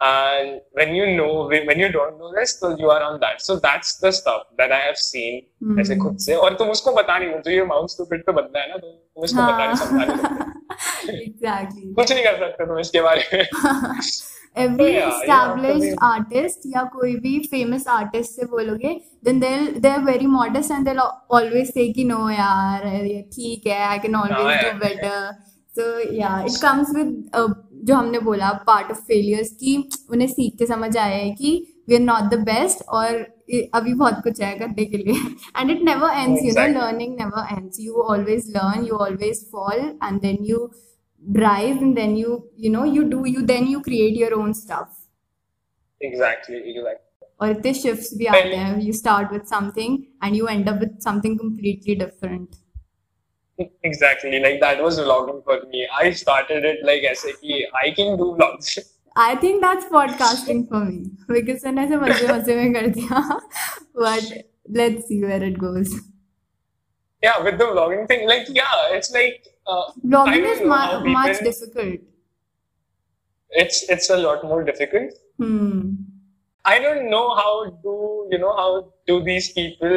and 0.00 0.56
when 0.78 0.90
you 0.94 1.04
know 1.18 1.26
when 1.50 1.78
you 1.82 1.88
don't 1.92 2.16
know 2.22 2.30
this 2.32 2.54
so 2.62 2.70
you 2.80 2.88
are 2.94 3.02
on 3.04 3.14
that. 3.20 3.38
So 3.44 3.54
that's 3.66 3.92
the 4.04 4.10
stuff 4.16 4.42
that 4.60 4.74
i 4.78 4.80
have 4.86 4.98
seen 5.02 5.38
Hmm. 5.66 5.80
ऐसे 5.80 5.96
खुद 5.96 6.18
से। 6.26 6.34
और 6.34 6.54
तुम 6.54 6.70
उसको 6.70 6.92
बता 6.92 7.18
नहीं 7.18 7.38
तो 7.46 7.50
ये 7.50 7.64
माउस 7.64 7.96
टू 7.98 8.04
पे 8.04 8.18
बंदा 8.32 8.60
है 8.60 8.68
ना 8.68 8.76
तो 8.76 8.88
तुम 8.88 9.24
उसको 9.24 9.42
बता 9.42 9.66
नहीं 9.66 9.76
समझा 9.76 10.04
नहीं 10.04 10.16
सकते। 10.16 11.16
एग्जैक्टली 11.22 11.92
कुछ 11.94 12.12
नहीं 12.12 12.24
कर 12.24 12.38
सकते 12.38 12.66
तुम 12.66 12.78
इसके 12.78 13.00
बारे 13.00 13.28
में। 13.34 13.44
established 14.56 15.94
absolutely. 15.94 15.96
artist 16.08 16.66
या 16.66 16.82
कोई 16.94 17.14
भी 17.20 17.38
famous 17.52 17.86
artist 17.98 18.36
से 18.36 18.46
बोलोगे 18.50 18.94
then 19.26 19.40
they'll 19.40 19.80
they're 19.80 20.04
very 20.06 20.26
modest 20.26 20.70
and 20.70 20.86
they'll 20.86 21.02
always 21.38 21.72
say 21.76 21.92
कि 21.94 22.04
no 22.10 22.28
यार 22.30 22.86
ये 22.86 23.20
ठीक 23.34 23.66
है 23.66 23.78
I 23.88 23.98
can 24.06 24.14
always 24.14 24.40
हाँ, 24.40 24.62
do 24.62 24.66
यार। 24.66 24.80
better 24.80 25.18
so 25.76 25.84
yeah 26.20 26.44
it 26.46 26.60
comes 26.64 26.92
with 26.96 27.12
uh, 27.34 27.48
जो 27.86 27.94
हमने 27.94 28.18
बोला 28.26 28.50
part 28.68 28.90
of 28.90 29.00
failures 29.10 29.48
कि 29.60 29.76
उन्हें 30.10 30.28
सीख 30.28 30.58
के 30.58 30.66
समझ 30.66 30.96
आया 30.96 31.16
है 31.16 31.30
कि 31.40 31.54
we 31.90 31.96
are 31.96 32.04
not 32.04 32.30
the 32.34 32.38
best 32.50 32.82
और 32.98 33.14
अभी 33.74 33.92
बहुत 33.94 34.20
कुछ 34.24 34.40
है 34.40 34.54
करने 34.58 34.84
के 34.84 34.96
लिए 34.96 35.14
and 35.60 35.70
it 35.74 35.82
never 35.88 36.08
ends 36.22 36.42
you 36.42 36.52
know 36.54 36.62
Exactly. 36.62 36.80
learning 36.80 37.16
never 37.16 37.42
ends 37.56 37.80
you 37.86 38.04
always 38.12 38.46
learn 38.56 38.86
you 38.90 39.00
always 39.06 39.42
fall 39.50 39.82
and 40.08 40.22
then 40.22 40.38
you 41.27 41.41
rise 41.43 41.81
and 41.87 41.97
then 42.01 42.15
you 42.15 42.35
you 42.65 42.69
know 42.75 42.83
you 42.97 43.03
do 43.13 43.21
you 43.35 43.41
then 43.53 43.67
you 43.73 43.81
create 43.89 44.15
your 44.23 44.33
own 44.39 44.53
stuff 44.53 44.89
exactly 46.01 46.61
exactly 46.73 47.05
और 47.41 47.49
इतने 47.51 47.73
shifts 47.81 48.13
भी 48.17 48.25
आते 48.25 48.39
पहले- 48.41 48.55
हैं 48.57 48.79
you 48.85 48.93
start 49.01 49.35
with 49.35 49.45
something 49.55 49.97
and 50.27 50.39
you 50.39 50.47
end 50.53 50.69
up 50.73 50.81
with 50.85 50.95
something 51.09 51.37
completely 51.43 51.95
different 52.05 52.57
Exactly, 53.83 54.39
like 54.39 54.59
that 54.61 54.81
was 54.81 54.97
vlogging 54.99 55.39
for 55.43 55.55
me. 55.71 55.85
I 56.01 56.11
started 56.19 56.65
it 56.67 56.77
like 56.89 57.03
ऐसे 57.09 57.31
कि 57.39 57.63
I 57.79 57.89
can 57.97 58.15
do 58.21 58.27
vlogs. 58.37 58.77
I 59.23 59.35
think 59.35 59.61
that's 59.61 59.85
podcasting 59.95 60.61
for 60.69 60.79
me 60.85 60.99
because 61.27 61.65
मैंने 61.65 61.83
ऐसे 61.85 61.97
मजे 62.03 62.27
मजे 62.33 62.55
में 62.55 62.73
कर 62.73 62.87
दिया 62.99 63.23
but 64.03 64.29
let's 64.79 65.07
see 65.09 65.19
where 65.23 65.43
it 65.49 65.57
goes 65.65 65.91
Yeah, 67.21 67.43
with 67.43 67.57
the 67.57 67.65
vlogging 67.65 68.07
thing, 68.07 68.25
like 68.29 68.47
yeah, 68.49 68.95
it's 68.97 69.11
like 69.11 69.47
uh, 69.67 69.85
I 69.87 70.07
vlogging 70.07 70.43
don't 70.43 70.53
is 70.53 70.61
know 70.61 70.67
mu- 70.67 70.85
how 70.85 70.99
much 71.17 71.31
people- 71.31 71.51
difficult 71.51 71.99
It's 73.51 73.77
it's 73.89 74.09
a 74.09 74.17
lot 74.17 74.43
more 74.43 74.63
difficult. 74.63 75.13
hmm 75.39 75.77
I 76.65 76.77
don't 76.79 77.09
know 77.09 77.23
how 77.35 77.53
do 77.85 77.93
you 78.31 78.37
know 78.41 78.51
how 78.57 78.67
do 79.07 79.15
these 79.23 79.47
people 79.53 79.95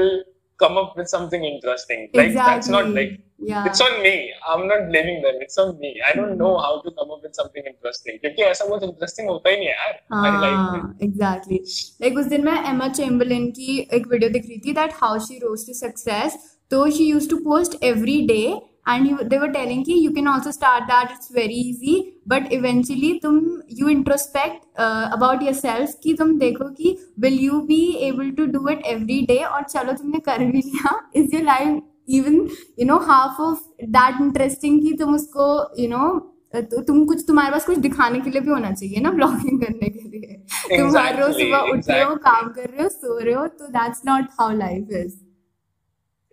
come 0.61 0.79
up 0.83 0.97
with 0.97 1.09
something 1.09 1.45
interesting? 1.45 2.09
Like 2.15 2.33
that's 2.35 2.69
not 2.69 2.87
exactly 2.87 2.95
like 3.01 3.13
yeah 3.51 3.67
it's 3.71 3.83
on 3.87 3.99
me. 4.07 4.15
I'm 4.53 4.65
not 4.71 4.87
blaming 4.89 5.21
them. 5.27 5.37
It's 5.47 5.59
on 5.59 5.75
me. 5.83 5.91
I 6.09 6.13
don't 6.21 6.39
know 6.39 6.53
how 6.67 6.73
to 6.87 6.91
come 7.01 7.11
up 7.17 7.23
with 7.29 7.35
something 7.41 7.69
interesting. 7.73 8.19
क्योंकि 8.25 8.43
ऐसा 8.53 8.65
बहुत 8.71 8.83
interesting 8.89 9.29
होता 9.33 9.51
ही 9.51 9.57
नहीं 9.57 9.69
है 9.69 9.75
यार 9.75 10.01
हमारी 10.13 10.41
life 10.47 10.73
में. 10.73 10.81
हाँ 10.81 10.99
एग्जैक्टली 11.09 11.59
लाइक 12.03 12.19
उस 12.19 12.27
दिन 12.35 12.45
मैं 12.51 12.57
एमा 12.71 12.89
चेम्बरलिन 13.01 13.51
की 13.61 13.79
एक 13.99 14.07
वीडियो 14.13 14.31
दिख 14.39 14.47
रही 14.49 14.59
थी 14.67 14.73
that 14.81 14.93
how 15.03 15.19
she 15.29 15.39
rose 15.45 15.67
to 15.67 15.73
success 15.87 16.39
तो 16.71 16.89
she 16.99 17.11
use 17.11 17.29
to 17.31 17.37
post 17.51 17.83
every 17.85 18.21
day 18.27 18.43
and 18.90 19.22
they 19.24 19.38
were 19.38 19.52
telling 19.52 19.84
कि 19.86 19.94
you 20.06 20.12
can 20.12 20.28
also 20.28 20.52
start 20.52 20.84
that 20.84 21.12
it's 21.12 21.32
very 21.36 21.60
easy 21.70 21.96
but 22.28 22.52
eventually 22.54 23.14
तुम 23.24 23.40
you 23.80 23.90
introspect 23.90 24.80
about 24.80 25.44
your 25.44 25.54
self 25.56 25.98
कि 26.04 26.14
तुम 26.14 26.38
देखो 26.40 26.70
कि 26.72 26.96
will 27.20 27.40
you 27.42 27.62
be 27.68 27.82
able 28.08 28.32
to 28.32 28.46
do 28.52 28.68
it 28.70 28.86
every 28.86 29.22
day 29.28 29.38
और 29.46 29.64
चलो 29.66 29.94
तुमने 29.94 30.20
कर 30.26 30.46
भी 30.46 30.62
लिया 30.62 31.00
is 31.16 31.36
your 31.36 31.44
life 31.44 31.82
even 32.10 32.36
you 32.80 32.86
know 32.86 32.98
half 33.08 33.42
of 33.42 33.64
that 33.92 34.22
interesting 34.22 34.82
कि 34.82 34.94
तुम 35.00 35.16
उसको 35.16 35.52
यू 35.82 35.88
नो 35.90 36.10
तो 36.54 36.82
तुम 36.84 37.06
कुछ 37.06 37.24
तुम्हारे 37.28 37.52
पास 37.52 37.66
कुछ 37.66 37.78
दिखाने 37.78 38.20
के 38.20 38.30
लिए 38.30 38.42
भी 38.42 38.50
होना 38.50 38.72
चाहिए 38.72 39.00
ना 39.02 39.12
ब्लॉगिंग 39.12 39.62
करने 39.62 39.90
के 39.90 40.10
लिए 40.10 40.36
तुम 40.70 40.98
हर 40.98 41.20
रोज 41.20 41.30
Exactly, 41.30 41.44
सुबह 41.44 41.72
उठ 41.72 41.90
रहे 41.90 42.04
हो 42.04 42.16
काम 42.24 42.48
कर 42.50 42.70
रहे 42.70 42.84
हो 42.84 42.90
सो 42.90 43.18
रहे 43.18 43.34
हो 43.34 43.48
तो 43.50 43.68
that's 43.70 44.02
not 44.06 44.30
how 44.40 44.56
life 44.58 44.92
is 45.00 45.18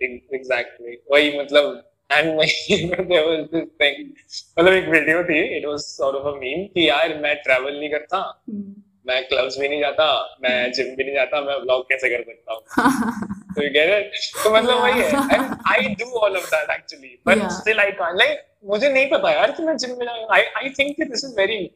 exactly 0.01 0.97
वही 1.13 1.39
मतलब 1.39 1.83
and 2.15 2.37
like 2.39 3.09
there 3.09 3.27
was 3.27 3.45
this 3.51 3.69
thing. 3.83 4.01
मतलब 4.59 4.73
एक 4.73 4.89
वीडियो 4.89 5.23
थी 5.25 5.61
it 5.61 5.69
was 5.71 5.87
sort 5.97 6.19
of 6.21 6.27
a 6.27 6.35
meme 6.37 6.67
कि 6.75 6.89
यार 6.89 7.19
मैं 7.19 7.35
travel 7.43 7.79
नहीं 7.81 7.91
करता 7.91 8.43
मैं 9.07 9.29
क्लब्स 9.29 9.59
भी 9.59 9.69
नहीं 9.69 9.81
जाता 9.81 10.37
मैं 10.43 10.73
जिम 10.73 10.87
भी 10.97 11.05
नहीं 11.05 11.15
जाता 11.15 11.41
मैं 11.41 11.57
व्लॉग 11.63 11.83
कैसे 11.83 12.09
कर 12.09 12.23
सकता 12.23 12.53
हूँ? 12.53 12.63
तो 13.57 13.63
you 13.63 13.73
get 13.75 13.93
it? 13.97 14.21
तो 14.45 14.55
मतलब 14.55 14.83
वही 14.83 15.01
है। 15.01 15.11
and 15.13 15.57
I 15.73 15.95
do 16.03 16.11
all 16.23 16.37
of 16.43 16.51
that 16.51 16.75
actually. 16.79 17.13
But 17.29 17.39
Yeah. 17.39 17.49
still 17.49 17.81
I 17.81 18.29
मुझे 18.67 18.93
नहीं 18.93 19.07
पता 19.07 19.31
यार 19.31 19.51
कि 19.51 19.63
मैं 19.63 19.77
जिम 19.77 19.91
में 19.91 20.07
जाऊँ। 20.07 20.27
I 20.29 20.43
I 20.63 20.69
think 20.75 20.97
that 20.99 21.11
this 21.11 21.25
is 21.25 21.35
very 21.37 21.71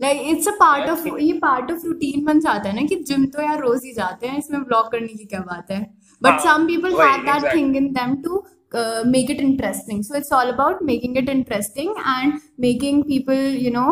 like 0.00 0.20
it's 0.26 0.48
a 0.48 0.50
part 0.50 0.90
of 0.90 1.18
ये 1.18 1.32
पार्ट 1.32 1.70
ऑफ़ 1.72 1.86
रूटीन 1.86 2.24
बन 2.24 2.40
जाता 2.40 2.68
है 2.68 2.76
ना 2.76 2.82
कि 2.82 2.96
जिम 2.96 3.26
तो 3.26 3.42
यार 3.42 3.60
रोज 3.60 3.84
ही 3.84 3.92
जाते 3.92 4.26
हैं 4.26 4.38
इसमें 4.38 4.64
ब्लॉग 4.64 4.90
करने 4.90 5.06
की 5.06 5.24
क्या 5.24 5.40
बात 5.40 5.70
है? 5.70 5.80
But 6.22 6.40
some 6.40 6.66
people 6.66 6.92
have 7.00 7.22
that 7.22 7.54
thing 7.54 7.76
in 7.76 7.88
them 7.92 8.22
to 8.22 8.46
make 9.10 9.30
it 9.30 9.40
interesting 9.40 10.02
so 10.04 10.14
it's 10.16 10.32
all 10.32 10.50
about 10.52 10.82
making 10.90 11.18
it 11.18 11.28
interesting 11.28 11.90
and 11.98 12.32
making 12.60 13.02
people 13.04 13.56
you 13.60 13.70
know 13.78 13.86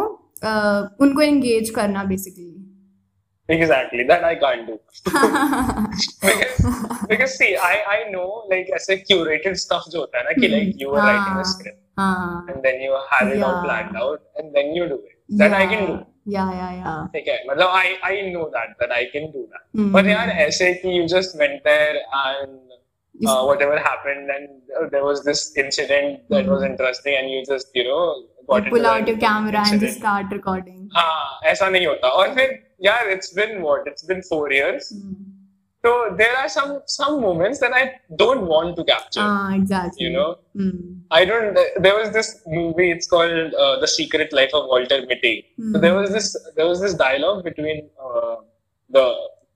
उनको 1.07 1.23
एंगेज 1.23 1.71
करना 1.81 2.05
basically 2.13 2.51
exactly 3.55 4.05
that 4.09 4.23
I 4.27 4.29
can't 4.43 4.63
do 4.69 4.75
because 5.07 6.69
because 7.11 7.33
see 7.41 7.49
I 7.57 7.73
I 7.95 7.97
know 8.13 8.29
like 8.53 8.71
ऐसे 8.79 8.95
curated 9.11 9.59
stuff 9.63 9.89
जो 9.95 9.99
होता 10.01 10.19
है 10.19 10.23
ना 10.25 10.31
कि 10.39 10.49
Hmm. 10.49 10.55
like 10.55 10.81
you 10.85 10.95
are 10.95 11.03
writing 11.09 11.33
a 11.33 11.35
हाँ. 11.35 11.43
script 11.51 11.77
हाँ 11.99 12.39
and 12.53 12.59
then 12.67 12.77
you 12.85 12.93
have 13.11 13.29
it 13.33 13.37
yeah. 13.41 13.45
all 13.49 13.59
planned 13.67 13.99
out 14.05 14.23
and 14.43 14.57
then 14.59 14.71
you 14.79 14.87
do 14.93 14.97
it 15.11 15.19
that 15.43 15.51
yeah, 15.57 15.61
I 15.61 15.67
can 15.75 15.83
do 15.91 15.97
या 16.37 16.45
या 16.59 16.69
या 16.79 16.95
ठीक 17.15 17.27
है 17.29 17.37
मतलब 17.51 17.69
I 17.81 17.83
I 18.11 18.13
know 18.37 18.47
that 18.57 18.69
that 18.83 18.95
I 18.99 19.03
can 19.15 19.27
do 19.37 19.43
that 19.55 19.65
Hmm. 19.81 19.91
but 19.97 20.05
यार 20.13 20.29
ऐसे 20.47 20.73
कि 20.85 20.95
you 20.99 21.05
just 21.17 21.31
went 21.43 21.59
there 21.71 21.97
and 22.23 22.74
uh, 23.28 23.44
whatever 23.50 23.78
happened 23.78 24.30
and 24.36 24.50
uh, 24.80 24.88
there 24.92 25.04
was 25.04 25.24
this 25.30 25.42
incident 25.64 26.20
that 26.30 26.46
was 26.54 26.62
Hmm. 26.64 26.72
interesting 26.72 27.16
and 27.22 27.30
you 27.36 27.40
just 27.54 27.68
you 27.80 27.84
know 27.90 28.02
got 28.48 28.56
you 28.56 28.60
into 28.60 28.70
pull 28.76 28.84
that 28.84 29.02
out 29.02 29.08
your 29.14 29.18
camera 29.24 29.58
and 29.64 29.74
incident. 29.74 29.82
just 29.88 30.00
start 30.04 30.32
recording 30.40 30.78
हाँ 30.98 31.40
ऐसा 31.54 31.70
नहीं 31.70 31.88
होता 31.88 32.10
और 32.20 32.34
फिर 32.36 32.54
यार 32.86 33.10
it's 33.16 33.34
been 33.40 33.58
what 33.66 33.90
it's 33.94 34.06
been 34.14 34.22
four 34.30 34.46
years 34.60 34.92
Hmm. 34.94 35.18
so 35.86 35.92
there 36.22 36.38
are 36.38 36.48
some 36.54 36.72
some 36.94 37.20
moments 37.26 37.60
that 37.66 37.74
I 37.82 37.84
don't 38.22 38.48
want 38.54 38.72
to 38.80 38.84
capture 38.94 39.26
ah 39.26 39.54
exactly 39.60 40.06
you 40.06 40.14
know 40.16 40.30
Hmm. 40.62 40.80
I 41.18 41.20
don't 41.32 41.60
there 41.86 41.96
was 42.00 42.10
this 42.16 42.30
movie 42.56 42.88
it's 42.96 43.08
called 43.14 43.54
uh, 43.66 43.76
The 43.84 43.90
Secret 43.98 44.34
Life 44.40 44.56
of 44.62 44.66
Walter 44.74 45.00
Mitty 45.12 45.36
so 45.58 45.64
Hmm. 45.64 45.82
there 45.86 45.94
was 46.00 46.10
this 46.18 46.28
there 46.58 46.68
was 46.72 46.82
this 46.88 46.96
dialogue 47.04 47.44
between 47.50 47.80
uh, 48.08 48.36
the 48.98 49.06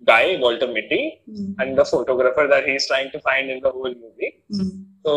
guy 0.02 0.36
Walter 0.42 0.66
Mitty 0.68 1.00
Hmm. 1.28 1.46
and 1.60 1.78
the 1.78 1.84
photographer 1.84 2.46
that 2.48 2.66
he's 2.68 2.86
trying 2.86 3.10
to 3.14 3.20
find 3.20 3.50
in 3.50 3.60
the 3.66 3.70
whole 3.70 3.94
movie 4.02 4.30
Hmm. 4.56 4.68
so 5.06 5.14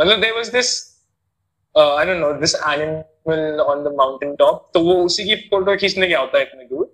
मतलब 0.00 0.20
there 0.24 0.34
was 0.40 0.50
this 0.56 0.70
uh, 1.74 1.94
I 1.94 2.04
don't 2.04 2.20
know 2.20 2.32
this 2.44 2.54
animal 2.72 3.62
on 3.72 3.82
the 3.88 3.92
mountain 4.02 4.36
top 4.42 4.60
तो 4.74 4.80
वो 4.84 4.94
उसी 5.04 5.24
की 5.30 5.36
photo 5.50 5.76
खींचने 5.84 6.06
क्या 6.08 6.20
होता 6.20 6.38
है 6.38 6.44
इतने 6.44 6.64
दूर 6.74 6.90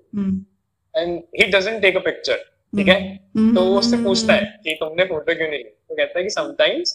And 0.95 1.23
he 1.39 1.47
doesn't 1.55 1.81
take 1.87 1.97
a 2.01 2.05
picture. 2.05 2.39
ठीक 2.77 2.89
है 2.89 2.99
Hmm. 3.37 3.55
तो 3.55 3.65
वो 3.65 3.79
उससे 3.79 3.97
पूछता 4.05 4.33
है 4.35 4.45
कि 4.65 4.75
तुमने 4.81 5.05
फ़ोटो 5.13 5.35
क्यों 5.35 5.49
नहीं 5.49 5.59
ली 5.59 5.65
तो 5.65 5.95
कहता 5.95 6.19
है 6.19 6.25
कि 6.25 6.31
sometimes 6.31 6.95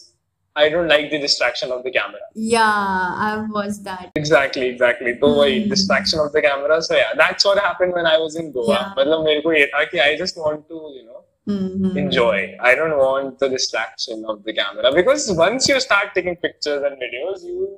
I 0.55 0.69
don't 0.69 0.89
like 0.89 1.09
the 1.11 1.19
distraction 1.21 1.67
of 1.77 1.83
the 1.85 1.91
camera 1.97 2.29
yeah 2.53 3.25
I've 3.27 3.51
watched 3.57 3.83
that 3.89 4.17
exactly 4.17 4.65
exactly 4.67 5.13
तो 5.23 5.27
वही 5.39 5.59
Hmm. 5.59 5.69
Distraction 5.69 6.19
of 6.25 6.31
the 6.35 6.41
camera 6.47 6.79
so 6.89 6.95
yeah 6.97 7.11
that's 7.23 7.45
what 7.45 7.63
happened 7.65 7.93
when 7.93 8.05
I 8.13 8.17
was 8.21 8.37
in 8.43 8.51
Goa 8.57 8.75
Yeah. 8.75 8.89
मतलब 8.99 9.23
मेरे 9.25 9.41
को 9.47 9.53
ये 9.53 9.65
था 9.75 9.83
कि 9.93 9.97
I 10.07 10.17
just 10.23 10.37
want 10.45 10.63
to 10.69 10.75
you 10.97 11.03
know 11.03 11.25
Hmm. 11.49 11.95
enjoy 11.99 12.39
i 12.69 12.71
don't 12.79 12.95
want 12.97 13.39
the 13.43 13.47
distraction 13.51 14.19
of 14.33 14.41
the 14.47 14.53
camera 14.57 14.89
because 14.97 15.23
once 15.39 15.67
you 15.69 15.77
start 15.85 16.09
taking 16.17 16.35
pictures 16.43 16.83
and 16.89 16.99
videos 17.03 17.45
you 17.51 17.69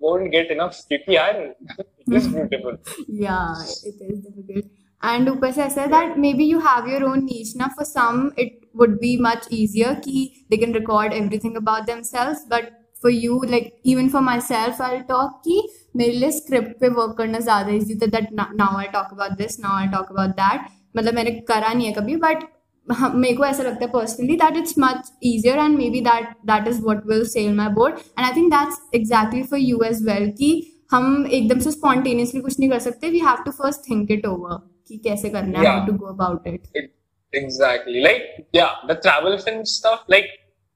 won't 0.00 0.28
get 0.34 0.52
enough 0.56 0.76
क्योंकि 0.90 1.16
यार 1.16 1.40
it 1.78 2.14
is 2.20 2.28
beautiful 2.34 2.76
yeah 3.22 3.64
it 3.92 4.04
is 4.10 4.20
difficult 4.26 4.68
and 5.12 5.28
ऊपर 5.32 5.52
से 5.56 5.62
ऐसा 5.64 5.80
है 5.82 5.88
that 5.96 6.14
maybe 6.26 6.46
you 6.52 6.60
have 6.68 6.86
your 6.92 7.02
own 7.08 7.26
niche 7.32 7.52
ना 7.62 7.70
for 7.80 7.88
some 7.94 8.22
it 8.44 8.54
would 8.80 8.98
be 9.02 9.12
much 9.28 9.46
easier 9.58 9.92
कि 10.06 10.24
they 10.50 10.58
can 10.64 10.72
record 10.78 11.14
everything 11.20 11.54
about 11.60 11.86
themselves 11.92 12.42
but 12.50 12.72
for 13.04 13.10
you 13.10 13.38
like 13.54 13.70
even 13.92 14.10
for 14.16 14.20
myself 14.26 14.80
I'll 14.88 15.04
talk 15.12 15.38
कि 15.46 15.60
मेरे 15.96 16.12
लिए 16.12 16.30
script 16.40 16.74
पे 16.80 16.88
work 16.98 17.16
करना 17.18 17.38
ज़्यादा 17.48 17.72
easy 17.78 17.96
था 18.02 18.10
that 18.16 18.32
now 18.40 18.46
now 18.60 18.70
I 18.82 18.86
talk 18.98 19.14
about 19.16 19.38
this 19.42 19.58
now 19.64 19.74
I 19.84 19.86
talk 19.96 20.12
about 20.16 20.36
that 20.42 20.68
मतलब 20.96 21.14
मैंने 21.14 21.30
करा 21.48 21.72
नहीं 21.72 21.86
है 21.86 21.92
कभी 22.00 22.16
but 22.26 22.44
हाँ, 22.86 23.08
मेरे 23.14 23.34
को 23.36 23.44
ऐसा 23.44 23.62
लगता 23.62 23.84
है 23.84 23.90
personally 23.92 24.36
that 24.42 24.56
it's 24.56 24.74
much 24.78 25.08
easier 25.30 25.54
and 25.62 25.78
maybe 25.78 26.00
that 26.08 26.34
that 26.50 26.68
is 26.72 26.76
what 26.88 27.04
will 27.12 27.24
sail 27.30 27.54
my 27.60 27.68
boat 27.78 28.02
and 28.16 28.26
I 28.26 28.32
think 28.36 28.52
that's 28.52 28.76
exactly 28.98 29.42
for 29.52 29.58
you 29.62 29.80
as 29.88 30.02
well 30.08 30.28
कि 30.40 30.50
हम 30.92 31.26
एकदम 31.26 31.58
से 31.60 31.70
spontaneously 31.70 32.42
कुछ 32.42 32.58
नहीं 32.60 32.70
कर 32.70 32.78
सकते 32.84 33.10
we 33.14 33.22
have 33.28 33.42
to 33.48 33.54
first 33.62 33.88
think 33.90 34.12
it 34.18 34.28
over 34.32 34.58
कि 34.88 34.98
कैसे 35.06 35.30
करना 35.30 35.58
है 35.58 35.64
how 35.66 35.72
Yeah. 35.72 35.86
to 35.88 35.96
go 36.02 36.12
about 36.14 36.46
it 36.52 36.68
It, 36.82 36.92
exactly. 37.32 38.00
Like, 38.00 38.46
yeah, 38.52 38.74
the 38.86 38.94
travel 38.96 39.38
film 39.38 39.64
stuff, 39.64 40.04
like, 40.08 40.28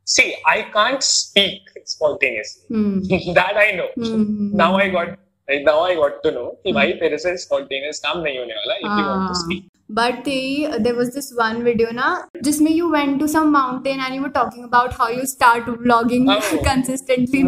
see, 0.04 0.34
I 0.46 0.62
can't 0.62 1.02
speak 1.02 1.62
spontaneously. 1.84 2.64
hmm. 2.68 3.32
that 3.34 3.56
I 3.56 3.72
know. 3.72 3.88
Hmm. 3.96 4.56
Now 4.56 4.76
I 4.76 4.88
got 4.88 5.19
like, 5.49 5.64
now 5.64 5.80
I 5.80 5.95
got 5.97 6.23
to 6.23 6.30
know 6.30 6.49
कि 6.64 6.73
भाई 6.73 6.93
तेरे 7.02 7.19
से 7.19 7.36
spontaneous 7.45 7.99
काम 8.06 8.21
नहीं 8.23 8.38
होने 8.38 8.54
वाला 8.54 8.75
if 8.78 8.90
you 8.99 9.06
want 9.06 9.28
to 9.28 9.34
हाँ. 9.34 9.45
speak. 9.45 9.64
but 9.87 10.25
they 10.25 10.67
there 10.79 10.95
was 10.95 11.13
this 11.13 11.31
one 11.35 11.63
video 11.63 11.91
na 11.91 12.24
me 12.59 12.74
you 12.74 12.89
went 12.91 13.19
to 13.19 13.27
some 13.27 13.51
mountain 13.51 14.00
and 14.00 14.15
you 14.15 14.21
were 14.21 14.29
talking 14.37 14.63
about 14.63 14.93
how 14.93 15.09
you 15.09 15.25
start 15.25 15.65
vlogging 15.65 16.25
oh, 16.27 16.59
consistently. 16.63 17.45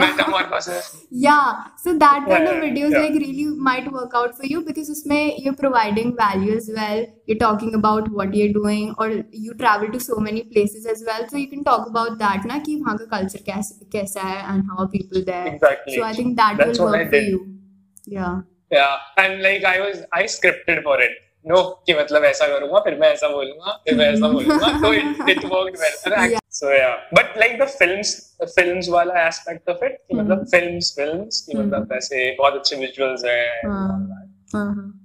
Yeah. 1.09 1.63
So 1.77 1.97
that 1.97 2.25
kind 2.27 2.43
yeah, 2.43 2.51
of 2.51 2.63
videos 2.63 2.91
yeah. 2.91 2.99
like 2.99 3.13
really 3.13 3.45
might 3.45 3.91
work 3.91 4.11
out 4.13 4.37
for 4.37 4.45
you 4.45 4.61
because 4.63 5.03
you're 5.07 5.55
providing 5.55 6.15
value 6.15 6.55
as 6.55 6.69
well. 6.73 7.05
You're 7.25 7.37
talking 7.39 7.73
about 7.73 8.09
what 8.11 8.33
you're 8.33 8.53
doing 8.53 8.93
or 8.99 9.23
you 9.31 9.53
travel 9.55 9.91
to 9.91 9.99
so 9.99 10.17
many 10.17 10.43
places 10.43 10.85
as 10.85 11.03
well. 11.05 11.27
So 11.27 11.37
you 11.37 11.49
can 11.49 11.63
talk 11.63 11.87
about 11.87 12.19
that 12.19 12.45
na 12.45 12.59
ki 12.59 12.83
ka 12.83 12.97
culture 13.09 13.39
kaisa 13.39 14.19
hai 14.19 14.53
and 14.53 14.63
how 14.69 14.83
are 14.83 14.87
people 14.87 15.23
there. 15.23 15.47
Exactly. 15.47 15.95
so 15.95 16.03
i 16.03 16.13
think 16.13 16.37
that 16.37 16.57
That's 16.57 16.79
will 16.79 16.91
work 16.91 17.09
for 17.09 17.15
you. 17.15 17.57
Yeah. 18.05 18.41
Yeah. 18.71 18.97
And 19.17 19.41
like 19.41 19.63
i 19.63 19.79
was 19.79 20.03
i 20.13 20.23
scripted 20.23 20.83
for 20.83 21.01
it. 21.01 21.23
No 21.45 21.83
कि 21.85 21.93
मतलब 21.93 22.23
ऐसा 22.23 22.47
करूँगा 22.47 22.79
फिर 22.79 22.99
मैं 22.99 23.13
ऐसा 23.13 23.27
बोलूँगा 23.27 23.71
फिर 23.71 23.95
मैं 23.95 24.13
ऐसा 24.13 24.27
बोलूँगा 24.27 24.67
तो 24.81 24.93
it 24.93 25.45
work 25.45 25.79
better 25.79 26.39
so 26.51 26.71
yeah 26.71 26.95
but 27.13 27.37
like 27.37 27.59
the 27.59 27.67
films 27.67 28.35
films 28.43 28.89
वाला 28.89 29.27
एस्पेक्ट 29.27 29.69
ऑफ़ 29.69 29.85
इट 29.85 29.97
मतलब 30.13 30.45
फिल्म्स 30.45 30.95
फिल्म्स 30.95 31.41
कि 31.41 31.57
मतलब, 31.57 31.63
hmm. 31.63 31.75
मतलब 31.75 31.87
hmm. 31.87 31.97
ऐसे 31.97 32.35
बहुत 32.39 32.53
अच्छे 32.53 32.75
विजुअल्स 32.75 33.25
हैं 33.25 33.61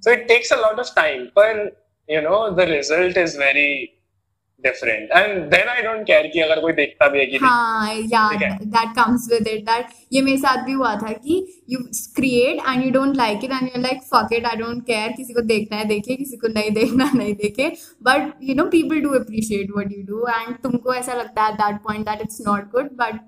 so 0.05 0.11
it 0.11 0.29
takes 0.29 0.53
a 0.53 0.57
lot 0.57 0.79
of 0.79 0.95
time 0.97 1.25
पर 1.25 1.83
you 2.11 2.21
know 2.21 2.49
the 2.51 2.61
result 2.61 3.19
is 3.19 3.39
very 3.39 3.99
different. 4.65 5.11
And 5.21 5.51
then 5.53 5.69
I 5.75 5.81
don't 5.87 6.05
care 6.11 6.29
कि 6.33 6.41
अगर 6.41 6.61
कोई 6.61 6.73
देखता 6.73 7.09
भी 7.15 7.19
है 7.19 7.25
कि 7.27 7.39
नहीं. 7.39 7.49
हाँ 7.49 7.95
yeah 8.13 8.59
that 8.77 8.93
comes 8.99 9.27
with 9.33 9.49
it 9.55 9.65
that 9.71 9.93
ये 10.13 10.23
मेरे 10.29 10.37
साथ 10.45 10.65
भी 10.67 10.73
हुआ 10.81 10.95
था 11.03 11.13
कि 11.25 11.37
you 11.75 11.81
create 12.19 12.63
and 12.73 12.85
you 12.87 12.91
don't 12.97 13.19
like 13.23 13.47
it 13.49 13.55
and 13.59 13.71
you're 13.73 13.83
like 13.87 14.03
fuck 14.13 14.35
it 14.39 14.47
I 14.53 14.55
don't 14.63 14.85
care 14.91 15.09
किसी 15.17 15.35
को 15.35 15.43
देखना 15.53 15.77
है 15.77 15.85
देखे 15.95 16.17
किसी 16.17 16.37
को 16.45 16.53
नहीं 16.55 16.71
देखना 16.81 17.11
नहीं 17.15 17.35
देखे 17.43 17.71
but 18.11 18.31
you 18.51 18.57
know 18.61 18.69
people 18.77 19.03
do 19.09 19.15
appreciate 19.21 19.75
what 19.79 19.97
you 19.99 20.05
do 20.13 20.23
and 20.37 20.61
तुमको 20.63 20.95
ऐसा 20.95 21.15
लगता 21.23 21.45
है 21.47 21.53
at 21.55 21.59
that 21.65 21.83
point 21.89 22.07
that 22.11 22.25
it's 22.27 22.45
not 22.51 22.71
good 22.77 22.93
but 23.03 23.19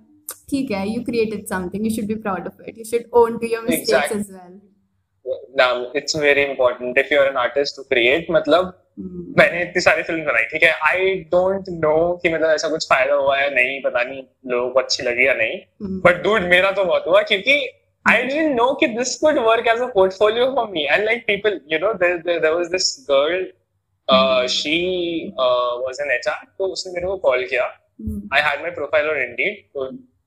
ठीक 0.50 0.70
है 0.70 0.84
you 0.92 1.02
created 1.10 1.48
something 1.54 1.84
you 1.88 1.94
should 1.96 2.08
be 2.14 2.20
proud 2.28 2.46
of 2.52 2.68
it 2.68 2.78
you 2.82 2.84
should 2.92 3.10
own 3.22 3.38
to 3.42 3.50
your 3.54 3.62
mistakes 3.66 3.90
Exactly. 3.90 4.20
as 4.20 4.32
well 4.38 4.54
Now 5.58 5.68
it's 5.98 6.14
very 6.22 6.42
important 6.50 6.98
if 7.02 7.10
you're 7.12 7.26
an 7.28 7.36
artist 7.42 7.76
to 7.76 7.84
create. 7.92 8.26
मतलब 8.30 8.64
Hmm. 8.64 8.83
मैंने 8.98 9.62
इतनी 9.62 9.80
सारी 9.82 10.02
film 10.02 10.24
बनाई 10.24 10.44
ठीक 10.50 10.62
है 10.62 10.72
I 10.88 11.14
don't 11.32 11.68
know 11.68 11.94
कि 12.22 12.32
मतलब 12.34 12.50
ऐसा 12.50 12.68
कुछ 12.68 12.88
फ़ायदा 12.88 13.14
हुआ 13.14 13.38
या 13.40 13.48
नहीं 13.50 13.80
पता 13.82 14.02
नहीं 14.02 14.22
लोगों 14.50 14.70
को 14.70 14.80
अच्छी 14.80 15.02
लगी 15.02 15.26
या 15.26 15.34
नहीं. 15.34 15.58
बट 16.04 16.22
डूड 16.22 16.42
मेरा 16.54 16.70
तो 16.70 16.84
बहुत 16.84 17.06
हुआ 17.06 17.22
क्योंकि 17.32 17.56
आई 18.08 18.22
डिडंट 18.22 18.56
नो 18.56 18.72
कि 18.80 18.86
this 18.96 19.16
could 19.18 19.38
work 19.46 19.68
as 19.74 19.80
a 19.80 19.86
portfolio 19.94 20.46
for 20.54 20.68
me 20.70 20.84
and 20.84 21.04
like 21.04 21.26
people 21.26 21.60
you 21.72 21.78
know 21.78 21.92
there 22.04 22.50
was 22.50 22.66
this 22.72 22.90
girl 23.10 24.46
she 24.56 24.76
was 25.38 26.00
an 26.00 26.10
HR 26.16 26.44
तो 26.58 26.66
उसने 26.72 26.92
मेरे 26.92 27.06
को 27.06 27.16
कॉल 27.30 27.46
किया. 27.46 27.72
I 28.36 28.38
had 28.44 28.62
my 28.62 28.70
profile 28.76 29.08
on 29.08 29.18
Indeed, 29.22 29.58
so 29.72 29.84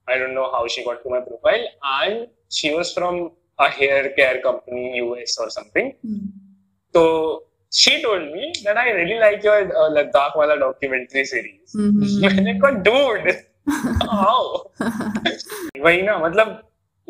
I 0.08 0.17
don't 0.19 0.34
know 0.36 0.43
how 0.51 0.60
she 0.73 0.84
got 0.84 0.99
to 1.06 1.10
my 1.13 1.17
profile, 1.23 1.63
and 1.93 2.21
she 2.58 2.69
was 2.73 2.91
from 2.97 3.17
a 3.60 3.67
hair 3.69 4.03
care 4.19 4.38
company 4.45 4.84
in 4.89 4.93
US 4.99 5.34
or 5.45 5.47
something. 5.56 5.89
Hmm. 6.06 6.21
So 6.95 7.03
she 7.70 8.02
told 8.02 8.24
me 8.32 8.52
that 8.64 8.76
I 8.76 8.90
really 8.90 9.18
like 9.20 9.42
your 9.48 9.61
uh, 9.82 9.88
Ladakh 9.96 10.37
wala 10.37 10.58
documentary 10.62 11.24
series. 11.24 11.72
Hmm. 11.72 12.02
मैंने 12.24 12.58
कहा 12.64 12.82
dude, 12.88 13.30
how? 14.11 14.42
वही 15.87 16.02
ना 16.02 16.18
मतलब 16.26 16.61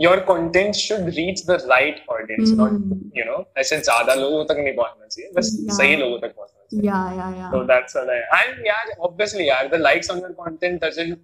your 0.05 0.21
content 0.29 0.77
should 0.83 1.07
reach 1.17 1.41
the 1.49 1.57
right 1.71 1.99
audience, 2.17 2.53
not 2.61 2.71
Hmm. 2.77 3.01
you 3.21 3.25
know 3.31 3.41
ऐसे 3.63 3.79
ज्यादा 3.89 4.15
लोगों 4.21 4.45
तक 4.53 4.61
नहीं 4.65 4.75
पहुंचना 4.77 5.07
चाहिए 5.07 5.31
बस 5.39 5.51
Yeah. 5.65 5.77
सही 5.79 5.97
लोगों 6.03 6.19
तक 6.27 6.35
पहुंचना 6.37 6.65
चाहिए. 6.65 6.85
yeah 6.89 7.17
yeah 7.21 7.35
yeah 7.41 7.51
So 7.57 7.65
that's 7.73 7.99
what 8.01 8.13
I 8.17 8.21
and 8.41 8.67
yeah, 8.71 8.93
obviously, 9.09 9.47
yeah, 9.49 9.69
the 9.77 9.81
likes 9.87 10.11
on 10.15 10.21
your 10.27 10.33
content 10.43 10.81
doesn't, 10.87 11.19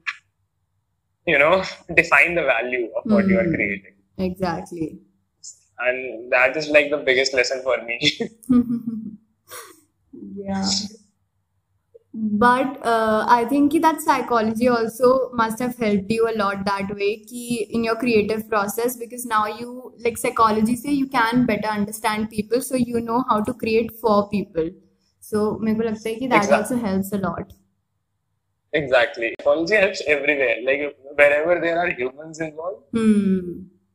you 1.27 1.38
know, 1.44 1.55
define 2.03 2.35
the 2.40 2.44
value 2.51 2.85
of 3.01 3.11
what 3.16 3.33
you 3.35 3.38
are 3.44 3.46
Hmm. 3.48 3.55
creating, 3.59 3.94
exactly 4.31 4.90
and 5.87 6.33
that 6.37 6.57
is 6.61 6.68
like 6.77 6.90
the 6.92 6.98
biggest 7.09 7.35
lesson 7.40 7.61
for 7.70 7.77
me. 7.90 7.98
But 12.41 12.77
I 13.29 13.45
think 13.45 13.71
कि 13.71 13.79
that 13.79 13.99
psychology 13.99 14.67
also 14.67 15.09
must 15.36 15.62
have 15.62 15.71
help 15.81 16.12
you 16.12 16.25
a lot 16.25 16.57
that 16.65 16.91
way 16.95 17.13
कि 17.29 17.55
in 17.55 17.86
your 17.86 17.95
creative 17.95 18.41
process 18.49 18.97
because 18.99 19.27
now 19.27 19.47
you 19.62 19.93
like 20.03 20.17
psychology 20.17 20.75
से 20.75 20.91
you 20.91 21.05
can 21.15 21.45
better 21.45 21.67
understand 21.69 22.27
people 22.27 22.59
so 22.62 22.77
you 22.79 22.99
know 23.05 23.19
how 23.29 23.43
to 23.43 23.53
create 23.63 23.91
for 24.01 24.21
people 24.31 24.71
so 25.23 25.49
मेरे 25.62 25.77
को 25.77 25.83
लगता 25.83 26.09
है 26.09 26.15
कि 26.15 26.27
that 26.27 26.51
also 26.53 26.75
help 26.86 27.13
a lot 27.13 27.53
exactly 28.73 29.27
psychology 29.29 29.75
help 29.75 30.09
everywhere 30.09 30.62
like 30.65 30.81
wherever 31.33 31.59
there 31.59 31.77
are 31.77 31.89
human 31.99 32.43
involve 32.43 32.77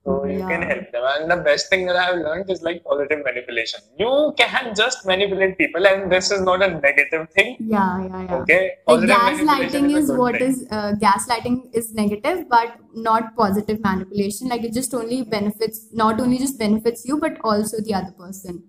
So 0.09 0.25
you 0.25 0.39
can 0.51 0.63
help 0.63 0.91
them. 0.93 1.03
And 1.15 1.31
the 1.31 1.37
best 1.49 1.69
thing 1.71 1.87
that 1.87 1.97
I 1.97 2.05
have 2.05 2.19
learned 2.19 2.51
is 2.51 2.63
like 2.63 2.83
positive 2.85 3.25
manipulation. 3.25 3.81
You 3.99 4.35
can 4.39 4.75
just 4.75 5.07
manipulate 5.07 5.59
people, 5.59 5.87
and 5.87 6.11
this 6.13 6.31
is 6.31 6.41
not 6.41 6.63
a 6.63 6.69
negative 6.69 7.29
thing. 7.31 7.57
Yeah, 7.61 8.07
yeah, 8.07 8.23
yeah. 8.25 8.35
Okay. 8.37 8.61
Positive 8.87 9.17
gaslighting 9.17 9.91
is 10.01 10.07
good 10.11 10.19
what 10.19 10.39
thing. 10.39 10.49
is 10.49 10.67
uh, 10.71 10.93
gaslighting 11.07 11.59
is 11.75 11.93
negative, 11.95 12.49
but 12.49 12.77
not 12.95 13.35
positive 13.37 13.81
manipulation. 13.81 14.49
Like 14.49 14.65
it 14.65 14.73
just 14.73 14.95
only 14.95 15.23
benefits, 15.23 15.87
not 15.93 16.21
only 16.21 16.39
just 16.39 16.59
benefits 16.59 17.05
you, 17.05 17.19
but 17.19 17.39
also 17.45 17.81
the 17.81 17.95
other 17.95 18.13
person. 18.13 18.63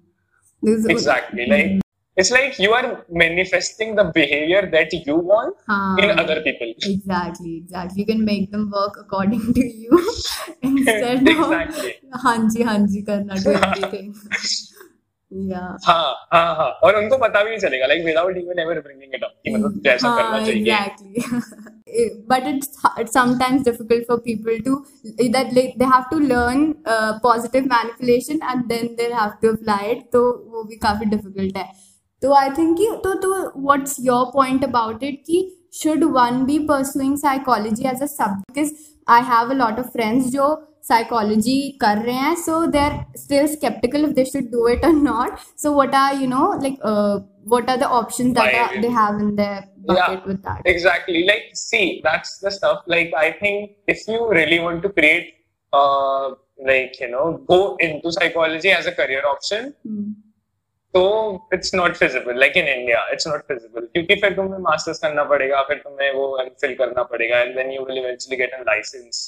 This- 0.61 0.85
Exactly. 0.85 1.45
Like 1.47 1.81
it's 2.18 2.30
like 2.30 2.58
you 2.58 2.72
are 2.72 3.04
manifesting 3.10 3.96
the 3.96 4.04
behavior 4.04 4.68
that 4.70 4.92
you 5.06 5.16
want 5.16 5.56
हाँ, 5.68 5.98
in 5.98 6.18
other 6.18 6.40
people. 6.42 6.72
Exactly, 6.82 7.56
exactly. 7.56 8.00
You 8.00 8.06
can 8.06 8.24
make 8.24 8.50
them 8.52 8.70
work 8.70 8.96
according 9.00 9.52
to 9.54 9.64
you 9.64 9.98
instead 10.62 11.26
Exactly. 11.28 11.94
of 12.12 12.20
हाँ 12.22 12.36
जी 12.48 12.62
हाँ 12.62 12.78
जी 12.86 13.02
करना 13.08 13.42
to 13.42 13.54
everything. 13.54 14.14
Yeah. 15.30 15.76
हाँ 15.84 16.14
हाँ 16.32 16.54
हाँ 16.56 16.68
और 16.84 16.96
उनको 16.96 17.16
पता 17.18 17.42
भी 17.44 17.50
नहीं 17.50 17.58
चलेगा 17.60 17.86
like 17.92 18.04
without 18.08 18.36
even 18.40 18.58
ever 18.64 18.80
bringing 18.82 19.14
it 19.18 19.24
up 19.24 19.32
कि 19.46 19.54
मतलब 19.54 19.80
जैसा 19.84 20.16
करना 20.16 20.36
हाँ, 20.36 20.44
चाहिए 20.46 20.62
exactly. 20.64 22.22
but 22.28 22.46
it's, 22.46 22.68
it's 22.98 23.12
sometimes 23.12 23.64
difficult 23.64 24.06
for 24.06 24.18
people 24.20 24.60
to 24.68 24.76
that 25.32 25.52
like 25.52 25.74
they 25.78 25.88
have 25.94 26.08
to 26.10 26.18
learn 26.18 26.76
uh, 26.86 27.18
positive 27.18 27.66
manipulation 27.66 28.38
and 28.52 28.68
then 28.68 28.94
they 28.96 29.10
have 29.10 29.40
to 29.40 29.50
apply 29.56 29.80
it 29.96 30.06
तो 30.12 30.22
वो 30.52 30.62
भी 30.68 30.76
काफी 30.86 31.10
difficult 31.16 31.56
है 31.56 31.66
तो 32.23 32.33
I 32.37 32.49
think 32.55 32.77
कि 32.77 32.87
तो 33.03 33.13
तो 33.25 33.33
what's 33.69 33.97
your 34.09 34.21
point 34.31 34.63
about 34.63 35.03
it 35.09 35.23
कि 35.29 35.47
should 35.81 36.03
one 36.13 36.45
be 36.45 36.57
pursuing 36.67 37.15
psychology 37.17 37.85
as 37.85 38.01
a 38.01 38.07
subject 38.07 38.53
because 38.53 38.71
I 39.07 39.19
have 39.21 39.51
a 39.51 39.57
lot 39.61 39.79
of 39.79 39.91
friends 39.93 40.31
जो 40.35 40.47
psychology 40.89 41.57
कर 41.81 42.03
रहे 42.05 42.15
हैं 42.15 42.35
so 42.43 42.59
they're 42.75 42.99
still 43.23 43.47
skeptical 43.55 44.05
if 44.09 44.15
they 44.19 44.25
should 44.25 44.51
do 44.51 44.67
it 44.67 44.85
or 44.89 44.93
not 44.93 45.39
so 45.63 45.71
what 45.79 45.93
are 46.03 46.13
you 46.21 46.27
know 46.27 46.47
like 46.65 46.77
uh, 46.91 47.19
what 47.53 47.69
are 47.69 47.77
the 47.77 47.89
options 47.99 48.33
that 48.35 48.53
Why? 48.53 48.59
are, 48.63 48.81
they 48.81 48.89
have 48.89 49.19
in 49.25 49.35
their 49.35 49.59
bucket 49.85 49.97
Yeah. 49.97 50.25
with 50.31 50.41
that 50.43 50.61
Exactly. 50.65 51.25
Like, 51.25 51.45
see, 51.53 52.01
that's 52.03 52.37
the 52.39 52.51
stuff. 52.51 52.83
Like, 52.85 53.13
I 53.17 53.31
think 53.31 53.71
if 53.87 54.07
you 54.07 54.29
really 54.29 54.59
want 54.59 54.83
to 54.83 54.89
create, 54.89 55.33
uh, 55.73 56.31
like, 56.63 56.99
you 56.99 57.09
know, 57.09 57.25
go 57.47 57.75
into 57.77 58.11
psychology 58.11 58.69
as 58.71 58.85
a 58.85 58.91
career 58.91 59.23
option, 59.31 59.73
Hmm. 59.83 60.11
तो 60.93 61.01
it's 61.53 61.73
not 61.75 61.95
feasible 61.95 62.39
like 62.39 62.57
in 62.57 62.67
India 62.67 63.07
it's 63.11 63.27
not 63.27 63.41
feasible 63.47 63.85
क्योंकि 63.85 64.15
फिर 64.15 64.33
तुम्हें 64.35 64.59
masters 64.59 64.99
करना 64.99 65.23
पड़ेगा 65.23 65.61
फिर 65.61 65.77
तुम्हें 65.77 66.11
वो 66.13 66.39
MPhil 66.41 66.73
करना 66.75 67.03
पड़ेगा 67.03 67.39
and 67.39 67.55
then 67.55 67.71
you 67.71 67.83
will 67.85 67.97
eventually 67.97 68.37
get 68.37 68.53
a 68.53 68.61
licence 68.61 69.19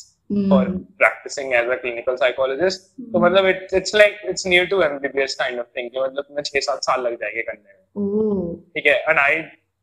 for 0.49 0.69
practising 0.97 1.53
as 1.53 1.69
a 1.69 1.75
clinical 1.75 2.15
psychologist 2.15 2.81
तो 2.81 3.19
hmm. 3.19 3.25
मतलब 3.25 3.47
it's 3.47 3.73
it's 3.73 3.95
like 3.95 4.21
it's 4.25 4.45
near 4.47 4.65
to 4.65 4.81
MBBS 4.81 5.35
kind 5.35 5.59
of 5.59 5.67
thing 5.77 5.89
मतलब 5.97 6.23
तुम्हें 6.23 6.43
6 6.43 6.65
7 6.69 6.85
साल 6.85 7.01
लग 7.01 7.15
जाएँगे 7.15 7.41
करने 7.41 7.73
में। 7.73 7.79
oh. 8.01 8.55
ठीक 8.75 8.87
है? 8.87 8.99
And 9.09 9.19
I 9.19 9.35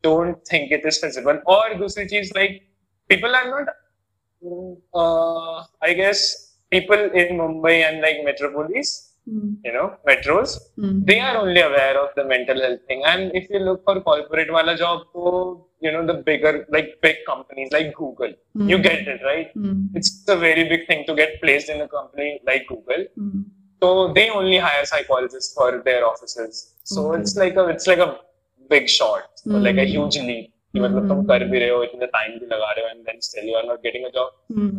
don't 0.05 0.37
think 0.53 0.73
it 0.73 0.87
is 0.87 1.01
feasible 1.01 1.41
और 1.47 1.75
दूसरी 1.75 2.07
चीज़ 2.07 2.33
like 2.37 2.61
people 3.11 3.35
are 3.35 3.47
not 3.47 3.69
I 5.85 5.95
guess 5.95 6.25
people 6.71 7.11
in 7.15 7.37
Mumbai 7.37 7.73
and 7.73 8.01
like 8.03 8.23
metropolis 8.25 9.08
metropolis 9.28 9.28
Hmm. 9.32 9.52
you 9.66 9.72
know 9.74 9.86
metros 10.10 10.54
Hmm. 10.80 10.96
they 11.10 11.16
are 11.28 11.36
only 11.42 11.62
aware 11.68 11.94
of 12.04 12.10
the 12.18 12.24
mental 12.32 12.58
health 12.64 12.82
thing 12.88 13.02
and 13.12 13.36
if 13.40 13.46
you 13.54 13.60
look 13.68 13.80
for 13.88 13.94
corporate 14.08 14.50
wala 14.56 14.74
job 14.82 14.98
तो 15.14 15.22
you 15.86 15.92
know 15.94 16.02
the 16.10 16.16
bigger 16.30 16.52
like 16.76 16.90
big 17.06 17.18
companies 17.30 17.70
like 17.76 17.90
Google 18.00 18.34
you 18.72 18.78
Hmm. 18.80 18.84
get 18.88 19.08
it 19.14 19.22
right 19.30 19.50
Hmm. 19.62 19.78
it's 20.00 20.12
a 20.36 20.40
very 20.46 20.66
big 20.74 20.84
thing 20.90 21.02
to 21.10 21.16
get 21.22 21.32
placed 21.44 21.70
in 21.76 21.80
a 21.86 21.90
company 21.96 22.30
like 22.50 22.66
Google 22.74 23.06
Hmm. 23.22 23.42
so 23.84 23.92
they 24.18 24.26
only 24.42 24.60
hire 24.66 24.84
psychologists 24.92 25.54
for 25.60 25.70
their 25.88 26.02
offices. 26.10 26.60
So 26.92 27.00
Okay. 27.08 27.18
it's 27.22 27.34
like 27.44 27.58
a 27.64 27.66
it's 27.76 27.88
like 27.92 28.04
a 28.06 28.12
big 28.74 28.86
shot, 28.98 29.24
so 29.42 29.64
like 29.68 29.80
a 29.86 29.88
Hmm. 29.88 29.94
huge 29.96 30.18
leap. 30.30 30.46
कि 30.76 30.80
मतलब 30.84 31.08
तुम 31.10 31.18
Hmm. 31.18 31.28
कर 31.32 31.44
भी 31.50 31.60
रहे 31.64 31.70
हो 31.70 31.82
इतने 31.88 32.06
time 32.14 32.38
भी 32.44 32.46
लगा 32.54 32.70
रहे 32.78 32.84
हो 32.86 32.92
and 32.94 33.10
then 33.10 33.20
still 33.26 33.50
you 33.52 33.58
are 33.62 33.66
not 33.72 33.82
getting 33.88 34.06
a 34.12 34.14
job. 34.20 34.30
Hmm. 34.54 34.70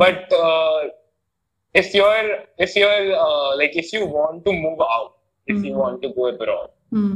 But 1.74 1.80
uh, 1.80 1.86
if 1.86 1.94
you're 1.94 2.38
if 2.58 2.76
you're 2.76 3.16
uh, 3.16 3.56
like 3.56 3.76
if 3.76 3.92
you 3.92 4.06
want 4.06 4.44
to 4.44 4.52
move 4.52 4.80
out, 4.80 5.12
if 5.46 5.64
you 5.64 5.72
Hmm. 5.72 5.78
want 5.78 6.02
to 6.02 6.08
go 6.16 6.26
abroad, 6.28 6.70
Hmm. 6.90 7.14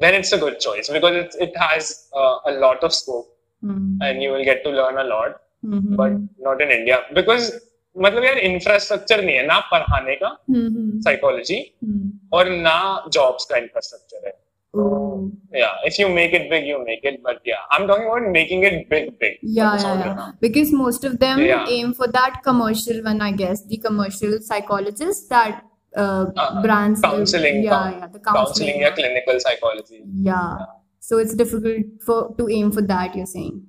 then 0.00 0.14
it's 0.14 0.32
a 0.32 0.38
good 0.38 0.60
choice 0.60 0.88
because 0.88 1.16
it 1.16 1.34
it 1.48 1.56
has 1.56 2.08
uh, 2.12 2.36
a 2.46 2.52
lot 2.64 2.82
of 2.82 2.92
scope 2.92 3.28
Hmm. 3.62 3.98
and 4.02 4.22
you 4.22 4.32
will 4.32 4.44
get 4.44 4.62
to 4.64 4.70
learn 4.70 4.98
a 4.98 5.04
lot, 5.04 5.40
Hmm. 5.62 5.96
but 5.96 6.12
not 6.48 6.60
in 6.66 6.70
India 6.80 6.98
because 7.14 7.52
मतलब 7.96 8.24
यार 8.24 8.38
infrastructure 8.38 9.24
नहीं 9.24 9.36
है 9.36 9.46
ना 9.46 9.58
पढ़ाने 9.72 10.14
का 10.22 10.30
Hmm. 10.50 10.68
Hmm. 10.76 11.00
Psychology 11.04 11.58
Hmm. 11.84 12.10
और 12.32 12.48
ना 12.48 12.76
jobs 13.18 13.44
का 13.44 13.56
इंफ्रास्ट्रक्चर 13.56 14.26
है 14.26 14.32
Oh. 14.76 15.30
yeah 15.52 15.74
if 15.88 15.98
you 16.00 16.08
make 16.08 16.32
it 16.32 16.50
big 16.50 16.64
you 16.66 16.84
make 16.84 17.04
it 17.04 17.22
but 17.22 17.36
yeah 17.50 17.60
i'm 17.70 17.86
talking 17.86 18.06
about 18.08 18.24
making 18.36 18.64
it 18.64 18.88
big 18.90 19.16
big 19.20 19.36
Yeah, 19.42 19.70
That's 19.70 19.84
all 19.84 19.94
yeah, 19.98 20.04
you 20.04 20.10
yeah. 20.10 20.14
know. 20.16 20.32
Because 20.40 20.72
most 20.72 21.04
of 21.04 21.20
them 21.20 21.38
Yeah. 21.38 21.64
aim 21.68 21.94
for 21.94 22.08
that 22.08 22.40
commercial 22.42 22.98
one, 23.04 23.20
I 23.20 23.30
guess. 23.30 23.62
The 23.66 23.76
commercial 23.84 24.32
psychologists 24.48 25.28
that 25.28 25.62
uh, 25.96 26.24
Uh, 26.36 26.60
brands. 26.64 27.00
counseling 27.00 27.62
Yeah, 27.62 27.70
coun- 27.70 27.92
yeah. 28.00 28.08
The 28.16 28.18
counseling 28.18 28.42
counseling. 28.48 28.80
yeah 28.80 28.90
clinical 28.98 29.38
psychology 29.46 30.00
Yeah. 30.30 30.64
So 30.98 31.18
it's 31.18 31.36
difficult 31.44 32.02
for 32.08 32.18
to 32.38 32.48
aim 32.58 32.72
for 32.72 32.82
that. 32.94 33.14
You're 33.14 33.30
saying. 33.36 33.62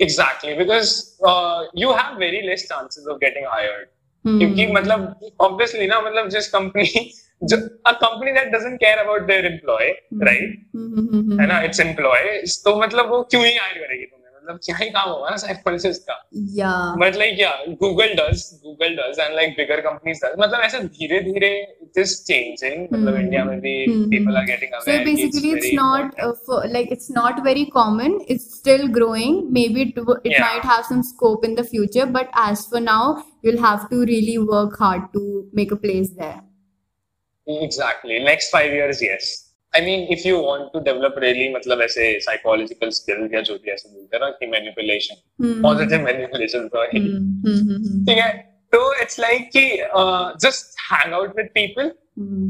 exactly 0.00 0.54
because 0.56 1.16
uh, 1.24 1.64
you 1.74 1.92
have 1.92 2.18
very 2.18 2.42
less 2.46 2.66
chances 2.68 3.06
of 3.06 3.20
getting 3.20 3.44
hired 3.56 3.86
Hmm. 4.26 4.38
क्योंकि 4.38 4.64
मतलब 4.72 5.02
obviously 5.44 5.86
ना 5.88 6.00
मतलब 6.02 6.28
जिस 6.30 6.46
company 6.54 6.88
जो 6.94 7.29
a 7.42 7.94
company 8.02 8.32
that 8.32 8.50
doesn't 8.52 8.78
care 8.78 8.98
about 9.04 9.26
their 9.32 9.44
employee 9.52 9.94
Hmm. 10.12 10.22
right 10.28 10.52
Hmm, 10.76 10.86
hmm, 10.92 11.06
hmm, 11.08 11.24
hmm. 11.30 11.40
है 11.40 11.46
ना 11.54 11.62
its 11.70 11.80
employee 11.88 12.36
तो 12.68 12.78
मतलब 12.82 13.10
वो 13.10 13.22
क्यों 13.34 13.44
ही 13.44 13.50
hire 13.58 13.80
करेगी 13.82 14.04
तुम्हें 14.04 14.30
मतलब 14.36 14.58
क्या 14.64 14.76
ही 14.76 14.88
काम 14.96 15.08
होगा 15.10 15.30
ना 15.30 15.36
psychologist 15.42 16.08
का 16.10 16.16
Yeah. 16.60 16.94
But 17.00 17.16
like 17.20 17.38
yeah, 17.40 17.60
Google 17.82 18.14
does, 18.20 18.40
Google 18.64 18.94
does, 19.00 19.18
and 19.24 19.36
like 19.38 19.52
bigger 19.60 19.76
companies 19.86 20.18
does. 20.24 20.34
मतलब 20.38 20.64
ऐसा 20.68 20.78
धीरे 20.96 21.20
धीरे 21.28 21.50
it 21.86 22.00
is 22.02 22.14
changing. 22.30 22.82
मतलब 22.92 23.12
Hmm. 23.14 23.20
इंडिया 23.20 23.44
में 23.50 23.60
भी 23.66 23.74
Hmm. 23.90 24.08
people 24.14 24.40
are 24.40 24.44
getting 24.50 24.74
aware. 24.78 24.86
So 24.88 24.96
कि 24.98 25.04
basically, 25.10 25.52
it's 25.58 25.66
very 25.66 25.76
not 25.80 26.04
important. 26.06 26.26
uh, 26.26 26.32
for, 26.48 26.60
like 26.78 26.90
it's 26.96 27.10
not 27.18 27.42
very 27.48 27.64
common. 27.76 28.18
It's 28.34 28.48
still 28.62 28.88
growing. 28.98 29.38
Maybe 29.60 29.86
it 29.88 29.94
w- 30.02 30.18
it 30.24 30.32
Yeah. 30.34 30.48
might 30.48 30.68
have 30.72 30.84
some 30.90 31.04
scope 31.12 31.46
in 31.50 31.56
the 31.60 31.66
future, 31.74 32.08
but 32.18 32.36
as 32.48 32.66
for 32.74 32.82
now, 32.88 33.02
you'll 33.48 33.62
have 33.68 33.88
to 33.94 34.02
really 34.12 34.36
work 34.56 34.78
hard 34.86 35.08
to 35.18 35.24
make 35.60 35.74
a 35.78 35.80
place 35.86 36.12
there. 36.24 36.38
exactly 37.50 38.18
next 38.24 38.50
five 38.50 38.72
years, 38.72 39.02
yes. 39.02 39.42
I 39.74 39.80
mean, 39.80 40.06
if 40.10 40.24
you 40.24 40.38
want 40.38 40.72
to 40.72 40.80
develop 40.80 41.16
really 41.16 41.54
मतलब 41.54 41.80
ऐसे 41.82 42.20
psychological 42.24 42.90
skills 42.90 43.34
या 43.34 43.40
जो 43.40 43.54
भी 43.54 43.70
ऐसे 43.70 43.88
बोलते 43.88 44.16
हैं 44.16 44.20
ना 44.24 44.30
कि 44.30 44.46
manipulation, 44.46 45.16
Hmm. 45.42 45.62
positive 45.66 46.02
manipulation 46.06 46.68
sorry. 46.70 47.00
Hmm, 47.00 47.24
hmm, 47.46 47.58
hmm, 47.68 47.80
hmm. 47.86 48.06
ठीक 48.08 48.18
है. 48.18 48.56
तो 48.74 49.02
it's 49.02 49.18
like 49.18 49.50
कि 49.56 49.64
uh, 50.02 50.34
just 50.44 50.64
hang 50.90 51.12
out 51.12 51.34
with 51.34 51.52
people, 51.58 51.90
Hmm, 52.18 52.48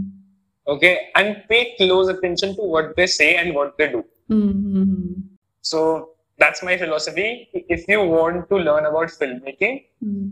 okay, 0.75 0.95
and 1.15 1.37
pay 1.49 1.75
close 1.81 2.09
attention 2.15 2.55
to 2.57 2.63
what 2.75 2.95
they 2.97 3.07
say 3.07 3.37
and 3.37 3.55
what 3.55 3.77
they 3.79 3.89
do. 3.89 4.05
hmm, 4.29 4.51
hmm, 4.51 4.83
hmm. 4.83 5.13
So 5.61 6.11
that's 6.39 6.63
my 6.63 6.77
philosophy. 6.77 7.49
If 7.53 7.89
you 7.89 8.03
want 8.05 8.49
to 8.49 8.57
learn 8.57 8.87
about 8.87 9.09
filmmaking, 9.09 9.85
Hmm. 10.01 10.29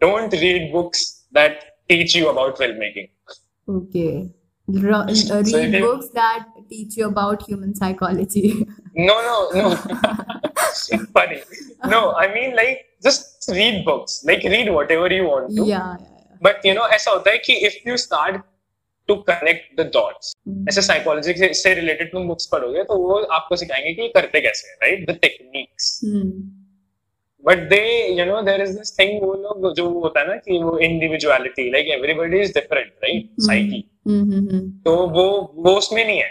don't 0.00 0.32
read 0.32 0.72
books 0.72 1.26
that 1.32 1.64
Okay. 3.67 4.29
Uh, 4.67 5.13
So 5.13 5.41
read 5.41 5.73
you- 5.73 5.81
books 5.85 6.09
that 6.13 6.45
teach 6.69 6.97
you 6.97 7.07
about 7.07 7.43
human 7.47 7.75
psychology. 7.75 8.65
No, 8.95 9.15
no, 9.21 9.35
no. 9.59 9.75
Funny. 11.13 11.41
No, 11.93 12.13
I 12.13 12.27
mean 12.33 12.55
like 12.55 12.79
just 13.03 13.49
read 13.51 13.83
books. 13.85 14.23
Like 14.25 14.43
read 14.43 14.71
whatever 14.73 15.09
you 15.13 15.25
want 15.25 15.49
to. 15.55 15.65
yeah, 15.65 15.65
yeah, 15.67 15.97
yeah. 15.99 16.37
But 16.41 16.63
you 16.69 16.73
know, 16.77 16.87
ऐसा 16.97 17.11
होता 17.11 17.31
है 17.31 17.37
कि 17.47 17.59
if 17.69 17.75
you 17.89 17.97
start 18.05 18.41
to 19.09 19.17
connect 19.29 19.67
the 19.79 19.85
dots, 19.97 20.31
Hmm. 20.47 20.65
ऐसे 20.69 20.81
psychology 20.81 21.33
से, 21.33 21.53
से 21.53 21.73
related 21.81 22.11
तुम 22.11 22.27
books 22.27 22.45
पढ़ोगे 22.51 22.83
तो 22.83 22.97
वो 23.03 23.17
आपको 23.39 23.55
सिखाएँगे 23.63 23.93
कि 23.93 24.01
ये 24.01 24.07
करते 24.15 24.41
कैसे 24.41 24.67
हैं, 24.69 24.77
right? 24.85 25.05
The 25.11 25.19
techniques. 27.44 27.44
Hmm. 27.44 27.44
But 27.44 27.70
they, 27.70 28.12
you 28.12 28.24
know, 28.24 28.44
there 28.44 28.62
is 28.62 28.76
this 28.76 28.90
thing 28.90 29.20
वो 29.20 29.34
लोग 29.34 29.74
जो 29.74 29.88
होता 29.88 30.20
है 30.20 30.28
ना 30.28 30.36
कि 30.36 30.62
वो 30.62 30.78
individuality, 30.78 31.70
like 31.70 31.88
everybody 31.98 32.40
is 32.40 32.50
different, 32.50 32.92
right? 33.02 33.24
Hmm. 33.24 33.44
Psyche. 33.44 33.86
Hmm, 34.04 34.22
hmm, 34.22 34.48
hmm. 34.48 34.68
तो 34.84 35.08
वो 35.08 35.54
वो 35.54 35.76
उसमें 35.76 36.06
नहीं 36.06 36.18
है. 36.18 36.30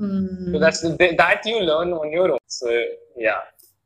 Hmm. 0.00 0.52
So 0.52 0.58
that's 0.58 0.80
that 0.80 1.40
you 1.44 1.60
learn 1.60 1.92
on 1.92 2.12
your 2.12 2.30
own. 2.30 2.38
So 2.46 2.70
yeah. 3.16 3.40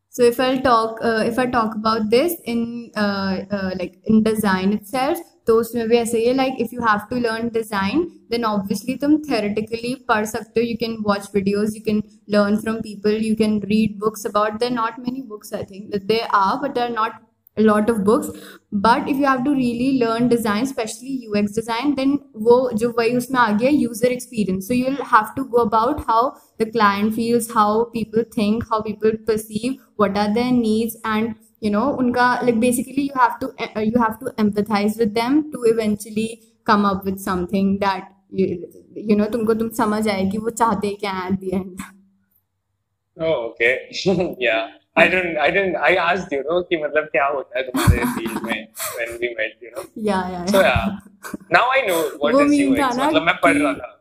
So 0.09 0.23
if 0.23 0.41
I'll 0.41 0.63
talk, 0.63 0.99
uh, 1.03 1.25
if 1.27 1.39
I 1.39 1.47
talk 1.47 1.75
about 1.75 2.11
this 2.11 2.37
in 2.45 2.91
uh, 2.97 3.45
uh, 3.51 3.71
like 3.79 3.99
in 4.05 4.23
design 4.23 4.73
itself, 4.73 5.19
तो 5.48 5.56
उसमें 5.60 5.88
भी 5.90 5.98
ऐसे 5.98 6.18
ही 6.18 6.26
है 6.26 6.34
like 6.36 6.62
if 6.66 6.74
you 6.74 6.82
have 6.88 7.08
to 7.10 7.20
learn 7.26 7.50
design, 7.50 8.06
then 8.34 8.46
obviously 8.52 8.98
तुम 9.02 9.18
theoretically 9.30 9.96
पढ़ 10.08 10.26
सकते 10.26 10.62
हो. 10.62 11.20
Videos, 11.34 11.76
you 11.76 11.82
can 11.82 12.04
learn 12.30 12.58
from 12.58 12.82
people, 12.82 13.12
you 13.12 13.36
can 13.36 13.60
read 13.74 14.00
books 14.00 14.26
about. 14.26 14.60
There 14.60 14.70
are 14.70 14.76
not 14.76 15.00
many 15.00 15.22
books 15.22 15.54
I 15.54 15.64
think 15.64 15.92
that 15.92 16.08
there 16.08 16.28
are, 16.34 16.60
but 16.62 16.76
there 16.76 16.86
are 16.86 16.94
not 16.94 17.22
a 17.58 17.62
lot 17.62 17.90
of 17.90 18.04
books 18.04 18.30
but 18.72 19.10
if 19.10 19.18
you 19.18 19.26
have 19.26 19.44
to 19.44 19.52
really 19.52 20.00
learn 20.00 20.30
design 20.30 20.64
especially 20.64 21.28
ux 21.28 21.52
design 21.52 21.94
then 21.96 22.18
wo 22.48 22.58
jo 22.84 22.92
wahi 23.00 23.16
usme 23.22 23.40
aa 23.42 23.52
gaya 23.62 23.72
user 23.72 24.12
experience 24.18 24.68
so 24.68 24.74
you'll 24.74 25.04
have 25.14 25.34
to 25.36 25.44
go 25.56 25.64
about 25.64 26.04
how 26.08 26.22
the 26.60 26.70
client 26.78 27.14
feels 27.14 27.50
how 27.58 27.84
people 27.96 28.24
think 28.38 28.64
how 28.70 28.82
people 28.82 29.18
perceive 29.32 29.76
what 29.98 30.18
are 30.18 30.34
their 30.34 30.54
needs 30.60 30.96
and 31.04 31.36
you 31.64 31.72
know 31.72 31.82
उनका 31.82 32.34
like 32.36 32.60
basically 32.60 33.04
you 33.04 33.22
have 33.22 33.32
to 33.42 33.48
you 33.82 34.02
have 34.04 34.14
to 34.22 34.32
empathise 34.40 34.98
with 35.00 35.14
them 35.14 35.42
to 35.52 35.64
eventually 35.66 36.28
come 36.66 36.88
up 36.90 37.06
with 37.06 37.18
something 37.18 37.78
that 37.80 38.04
you 39.10 39.18
know 39.18 39.26
तुमको 39.26 39.54
तुम 39.54 39.70
समझ 39.70 40.08
आए 40.08 40.30
कि 40.30 40.38
वो 40.38 40.50
चाहते 40.50 40.94
क्या 41.00 41.28
at 41.28 41.40
the 41.40 41.54
end 41.54 41.82
okay 43.22 43.74
या 44.46 44.70
I 44.98 45.08
didn't, 45.08 45.38
I 45.38 45.50
didn't, 45.52 45.76
I 45.78 45.96
asked 45.96 46.32
you 46.32 46.44
know 46.44 46.64
कि 46.70 46.78
मतलब 46.84 47.04
क्या 47.04 47.26
होता 47.26 47.58
है 47.58 47.64
तुम्हारे 47.64 48.00
field 48.16 48.44
में 48.44 48.68
when 48.98 49.14
we 49.22 49.30
met 49.36 49.62
you 49.62 49.70
know? 49.76 49.84
Yeah 49.96 50.32
yeah, 50.32 50.32
yeah. 50.32 50.46
so 50.46 50.62
yeah. 50.62 50.90
now 51.50 51.64
I 51.76 51.82
know 51.88 52.00
what 52.24 52.36
is 52.36 52.52
मतलब 52.70 53.22
मैं 53.22 53.36
पढ़ 53.44 53.58
रहा 53.58 53.74
था। 53.74 54.01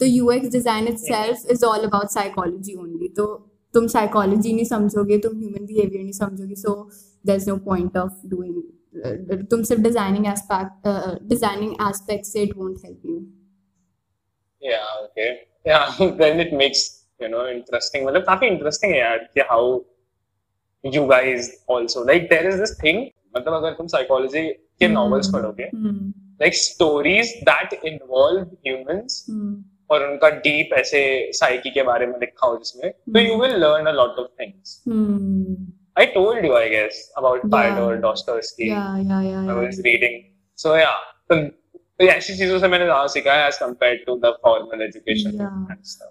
तो 0.00 0.06
ux 0.06 0.48
design 0.54 0.88
itself 0.92 1.44
is 1.54 1.62
all 1.70 1.84
about 1.88 2.12
psychology 2.14 2.76
only 2.84 3.08
तो 3.16 3.26
तुम 3.74 3.86
psychology 3.86 4.52
नहीं 4.54 4.64
समझोगे 4.64 5.18
तुम 5.18 5.40
human 5.42 5.66
behavior 5.70 6.02
नहीं 6.02 6.12
समझोगे 6.12 6.54
so 6.54 6.74
there's 7.28 7.46
no 7.52 7.56
point 7.68 7.96
of 8.02 8.10
doing 8.34 8.56
uh, 9.04 9.48
तुम 9.50 9.62
सिर्फ़ 9.62 9.86
aspect 10.32 10.86
uh, 10.86 11.14
designing 11.32 11.72
aspects 11.90 12.32
से 12.32 12.46
it 12.46 12.56
won't 12.58 12.84
help 12.84 13.08
you 13.10 13.22
Yeah, 14.62 14.84
okay. 15.04 15.30
Yeah, 15.66 15.86
then 16.20 16.40
it 16.40 16.52
makes 16.52 16.82
you 17.20 17.28
know 17.28 17.42
interesting. 17.48 18.06
मतलब 18.06 18.22
काफ़ी 18.22 18.48
interesting 18.48 18.92
है 18.92 18.98
यार 18.98 19.18
कि 19.36 19.40
how 19.50 19.64
you 20.94 21.02
guys 21.10 21.50
also 21.68 22.04
like 22.10 22.28
there 22.30 22.48
is 22.50 22.58
this 22.60 22.74
thing 22.84 23.02
मतलब 23.36 23.52
अगर 23.52 23.72
तुम 23.72 23.86
psychology 23.86 24.44
के 24.78 24.86
Hmm. 24.86 24.96
novels 24.96 25.32
पढ़ोगे 25.32 25.70
hmm. 25.76 26.52
stories 26.60 27.32
that 27.48 27.76
involve 27.92 28.48
humans 28.68 29.18
Hmm. 29.30 29.54
और 29.90 30.04
उनका 30.04 30.28
डीप 30.38 30.72
ऐसे 30.74 31.00
साइकी 31.34 31.70
के 31.70 31.82
बारे 31.82 32.06
में 32.06 32.18
लिखा 32.20 32.46
हो 32.46 32.56
जिसमें 32.56 32.90
तो 32.90 33.20
you 33.20 33.40
will 33.40 33.56
learn 33.58 33.86
a 33.86 33.92
lot 33.92 34.18
of 34.18 34.28
things 34.40 34.80
I 35.98 36.06
told 36.14 36.44
you 36.44 36.54
I 36.54 36.68
guess 36.68 37.10
about 37.18 37.46
Fyodor 37.50 37.96
Dostoevsky 37.98 38.70
या 38.70 38.86
या 39.02 39.20
या 39.22 39.40
आई 39.40 39.56
वाज 39.56 39.80
रीडिंग 39.86 40.22
सो 40.58 40.76
या 40.76 40.94
तो 41.30 41.36
ये 42.00 42.08
ऐसी 42.08 42.36
चीज़ों 42.36 42.58
से 42.58 42.68
मैंने 42.68 42.84
ज़्यादा 42.84 43.06
सीखा 43.06 43.32
है 43.32 43.46
as 43.48 43.56
compare 43.56 44.02
to 44.06 44.16
the 44.18 44.30
formal 44.42 44.82
education 44.82 45.36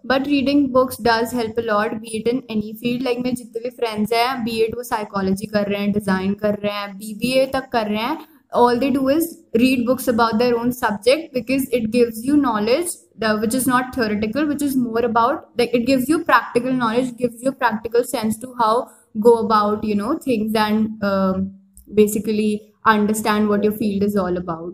but 0.05 0.27
reading 0.27 0.67
books 0.73 0.97
does 1.01 1.33
help 1.35 1.59
a 1.59 1.63
lot 1.63 1.93
be 1.95 2.17
it 2.17 2.27
in 2.27 2.41
any 2.51 2.73
field 2.73 3.03
like 3.03 3.17
मेरे 3.19 3.35
जितने 3.35 3.61
भी 3.63 3.69
फ्रेंड्स 3.71 4.13
हैं 4.13 4.43
बीएड 4.43 4.75
वो 4.75 4.83
साइकोलॉजी 4.85 5.47
कर 5.47 5.67
रहे 5.69 5.81
हैं 5.81 5.91
डिज़ाइन 5.91 6.33
कर 6.43 6.57
रहे 6.57 6.73
हैं 6.73 6.97
बीबीए 6.97 7.45
तक 7.55 7.67
कर 7.71 7.87
रहे 7.87 8.03
हैं 8.03 8.17
all 8.53 8.79
they 8.79 8.89
do 8.91 9.09
is 9.09 9.39
read 9.55 9.85
books 9.85 10.07
about 10.07 10.37
their 10.37 10.57
own 10.57 10.71
subject 10.71 11.33
because 11.33 11.67
it 11.69 11.91
gives 11.91 12.23
you 12.25 12.37
knowledge 12.37 12.87
the, 13.17 13.37
which 13.37 13.53
is 13.53 13.67
not 13.67 13.93
theoretical, 13.93 14.45
which 14.45 14.61
is 14.61 14.75
more 14.75 15.03
about 15.05 15.49
like 15.57 15.73
it 15.73 15.85
gives 15.85 16.09
you 16.09 16.23
practical 16.23 16.73
knowledge, 16.73 17.15
gives 17.17 17.41
you 17.41 17.51
practical 17.51 18.03
sense 18.03 18.37
to 18.39 18.55
how 18.59 18.89
go 19.19 19.39
about 19.39 19.83
you 19.83 19.95
know 19.95 20.17
things 20.17 20.53
and 20.55 21.03
um, 21.03 21.53
basically 21.93 22.73
understand 22.85 23.49
what 23.49 23.63
your 23.63 23.73
field 23.73 24.03
is 24.03 24.15
all 24.15 24.37
about. 24.37 24.73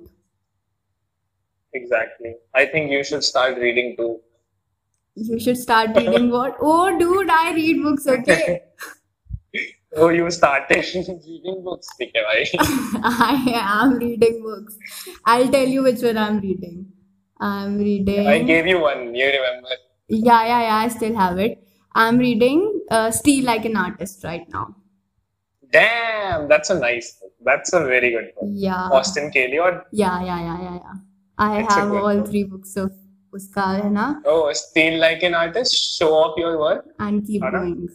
Exactly. 1.74 2.36
I 2.54 2.65
think 2.65 2.92
you 2.92 3.04
should 3.04 3.24
start 3.24 3.58
reading 3.58 3.96
too. 3.96 4.20
You 5.15 5.39
should 5.39 5.58
start 5.58 5.96
reading 5.96 6.30
what? 6.30 6.58
Oh, 6.62 6.98
dude, 6.98 7.30
I 7.30 7.54
read 7.54 7.84
books, 7.84 8.08
okay? 8.08 8.62
Oh, 9.97 10.09
you 10.18 10.31
started 10.37 10.87
reading 11.27 11.59
books, 11.66 11.90
ठीक 11.99 12.12
है 12.16 12.23
भाई. 12.29 12.44
I 13.11 13.35
am 13.62 13.92
reading 14.05 14.38
books. 14.47 14.79
I'll 15.35 15.51
tell 15.57 15.68
you 15.75 15.83
which 15.88 16.03
one 16.09 16.18
I'm 16.23 16.40
reading. 16.47 16.81
I'm 17.51 17.77
reading. 17.88 18.27
I 18.33 18.38
gave 18.49 18.70
you 18.73 18.81
one. 18.87 19.05
You 19.20 19.29
remember? 19.35 19.77
Yeah, 20.09 20.47
yeah, 20.53 20.62
yeah. 20.68 20.77
I 20.79 20.88
still 20.97 21.14
have 21.20 21.38
it. 21.47 21.61
I'm 22.05 22.18
reading 22.25 22.64
uh, 22.90 23.11
Steal 23.20 23.44
Like 23.51 23.64
an 23.70 23.77
Artist 23.85 24.25
right 24.31 24.49
now. 24.57 24.64
Damn, 25.73 26.49
that's 26.49 26.70
a 26.70 26.79
nice 26.79 27.12
book. 27.20 27.33
That's 27.44 27.73
a 27.73 27.81
very 27.85 28.11
good 28.11 28.29
book. 28.35 28.51
Yeah. 28.66 28.88
Austin 28.99 29.31
Cayley 29.31 29.59
or 29.59 29.85
Yeah, 29.92 30.23
yeah, 30.25 30.40
yeah, 30.49 30.62
yeah, 30.62 30.75
yeah. 30.75 30.99
I 31.38 31.61
It's 31.61 31.75
a 31.75 31.81
have 31.81 31.90
good 31.90 32.03
all 32.03 32.16
book. 32.18 32.29
three 32.29 32.44
books 32.44 32.77
of 32.77 32.90
uska 33.38 33.64
hai 33.83 33.88
na 33.99 34.14
oh, 34.27 34.53
Steal 34.53 34.99
Like 35.01 35.23
an 35.23 35.35
Artist. 35.35 35.75
Show 35.99 36.11
off 36.23 36.37
your 36.38 36.59
work. 36.59 36.85
and 36.99 37.27
keep 37.27 37.42
Anna? 37.42 37.59
going. 37.59 37.88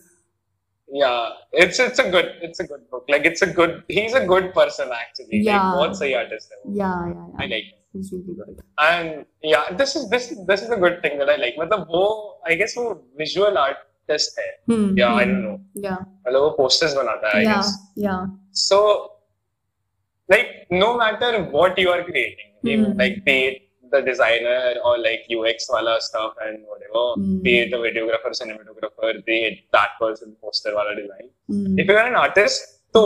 Yeah, 0.91 1.29
it's 1.53 1.79
it's 1.79 1.99
a 1.99 2.09
good 2.09 2.29
it's 2.41 2.59
a 2.59 2.63
good 2.63 2.89
book. 2.89 3.05
Like 3.09 3.25
it's 3.25 3.43
a 3.43 3.47
good. 3.47 3.83
He's 3.87 4.13
a 4.13 4.25
good 4.25 4.53
person 4.53 4.89
actually. 4.91 5.41
Yeah. 5.47 5.57
Like 5.57 5.75
बहुत 5.75 5.99
सही 5.99 6.13
artist 6.21 6.51
है 6.51 6.57
वो. 6.61 6.75
Yeah, 6.77 6.95
yeah, 7.11 7.27
I 7.37 7.43
yeah. 7.43 7.51
like. 7.55 7.67
Him. 7.67 7.75
It's 7.99 8.11
really 8.13 8.35
good. 8.39 8.57
And 8.77 9.25
yeah, 9.43 9.69
this 9.77 9.95
is 9.95 10.09
this 10.09 10.25
this 10.47 10.63
is 10.63 10.69
a 10.69 10.77
good 10.77 10.97
thing 11.03 11.17
that 11.19 11.29
I 11.29 11.37
like. 11.43 11.55
मतलब 11.59 11.87
वो 11.93 12.01
I 12.47 12.55
guess 12.55 12.75
वो 12.77 12.87
visual 13.21 13.61
artist 13.61 14.39
है. 14.39 14.49
Hmm. 14.71 14.97
Yeah, 14.97 15.13
I 15.13 15.23
hmm. 15.23 15.31
don't 15.31 15.45
know. 15.45 15.55
Yeah, 15.85 16.03
मतलब 16.27 16.41
वो 16.41 16.51
posters 16.57 16.93
बनाता 16.97 17.31
है 17.35 17.39
I 17.39 17.45
yeah, 17.45 17.55
guess. 17.55 17.71
yeah. 18.07 18.27
So, 18.51 18.81
like, 20.29 20.53
no 20.71 20.91
matter 20.97 21.31
what 21.57 21.79
you 21.79 21.89
are 21.89 22.03
creating, 22.03 22.51
even, 22.63 22.85
Hmm. 22.85 22.99
like, 23.03 23.23
be 23.25 23.37
it 23.47 23.65
the 23.94 24.00
designer 24.08 24.60
or 24.88 24.94
like 25.06 25.22
UX 25.36 25.68
wala 25.74 25.94
stuff 26.08 26.34
and 26.46 26.64
whatever, 26.72 27.04
Hmm. 27.20 27.38
be 27.46 27.54
it 27.62 27.70
the 27.74 27.80
videographer, 27.86 28.32
cinematographer, 28.40 29.12
be 29.30 29.38
it 29.48 29.58
that 29.78 29.96
person 30.02 30.36
poster 30.46 30.74
wala 30.80 30.94
design. 31.00 31.28
Hmm. 31.54 31.78
If 31.84 31.92
you're 31.94 32.04
an 32.12 32.18
artist, 32.26 32.68
so 32.96 33.04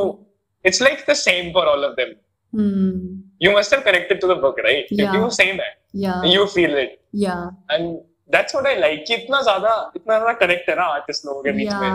it's 0.70 0.80
like 0.88 1.06
the 1.12 1.18
same 1.22 1.52
for 1.56 1.64
all 1.72 1.84
of 1.90 1.96
them. 2.02 2.12
Hmm. 2.58 2.98
You 3.46 3.50
must 3.56 3.70
have 3.76 3.82
connected 3.88 4.20
to 4.22 4.26
the 4.34 4.36
book, 4.44 4.56
right? 4.68 4.86
Yeah. 5.00 5.14
You 5.16 5.30
same 5.40 5.58
है. 5.64 5.72
Yeah, 6.04 6.24
You 6.36 6.46
feel 6.58 6.74
it. 6.84 6.94
yeah. 7.24 7.44
And 7.74 7.98
that's 8.34 8.54
what 8.56 8.66
I 8.70 8.74
like. 8.84 9.04
कि 9.08 9.14
इतना 9.14 9.40
ज़्यादा 9.42 9.74
इतना 9.96 10.16
ज़्यादा 10.18 10.32
connect 10.40 10.68
है 10.70 10.74
ना 10.80 10.86
artist 10.96 11.24
लोगों 11.26 11.42
के 11.44 11.52
बीच 11.58 11.72
में. 11.82 11.90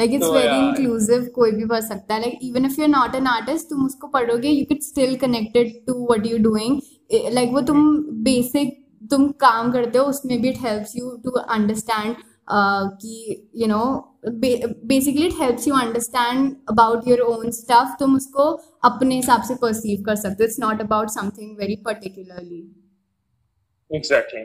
लाइक 0.00 0.14
इट्स 0.14 0.28
वेरी 0.28 0.58
इंक्लूसिव 0.58 1.26
कोई 1.34 1.50
भी 1.52 1.64
पढ़ 1.66 1.80
सकता 1.84 2.14
है। 2.14 2.20
Like 2.20 2.38
even 2.44 2.66
if 2.66 2.80
you 2.80 2.86
not 2.88 3.14
an 3.14 3.26
artist 3.28 3.70
तुम 3.70 3.84
उसको 3.86 4.08
पढ़ोगे 4.08 4.48
you 4.50 4.64
get 4.66 4.82
still 4.82 5.16
connected 5.18 5.72
to 5.86 5.94
what 6.12 6.26
you 6.26 6.38
doing 6.44 6.80
like 7.34 7.52
वो 7.52 7.60
तुम 7.70 7.96
बेसिक 8.24 8.78
तुम 9.10 9.28
काम 9.40 9.70
करते 9.72 9.98
हो 9.98 10.04
उसमें 10.06 10.40
भी 10.42 10.48
it 10.48 10.58
helps 10.60 10.96
you 10.96 11.10
to 11.24 11.30
understand 11.30 12.14
कि 13.02 13.14
you 13.56 13.66
know 13.66 13.82
basically 14.26 15.26
it 15.26 15.34
helps 15.40 15.66
you 15.68 15.74
understand 15.76 16.54
about 16.70 17.08
your 17.08 17.20
own 17.22 17.50
stuff 17.58 17.96
तुम 17.98 18.16
उसको 18.16 18.44
अपने 18.84 19.16
हिसाब 19.16 19.42
से 19.42 19.54
परसीव 19.62 20.02
कर 20.06 20.16
सकते 20.16 20.44
हो। 20.44 20.48
It's 20.48 20.58
not 20.60 20.80
about 20.80 21.08
something 21.10 21.56
very 21.58 21.76
particularly 21.86 22.60
exactly 23.90 24.40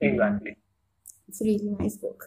exactly 0.00 0.50
it's 0.50 1.42
really 1.42 1.70
nice 1.70 1.98
book 2.02 2.24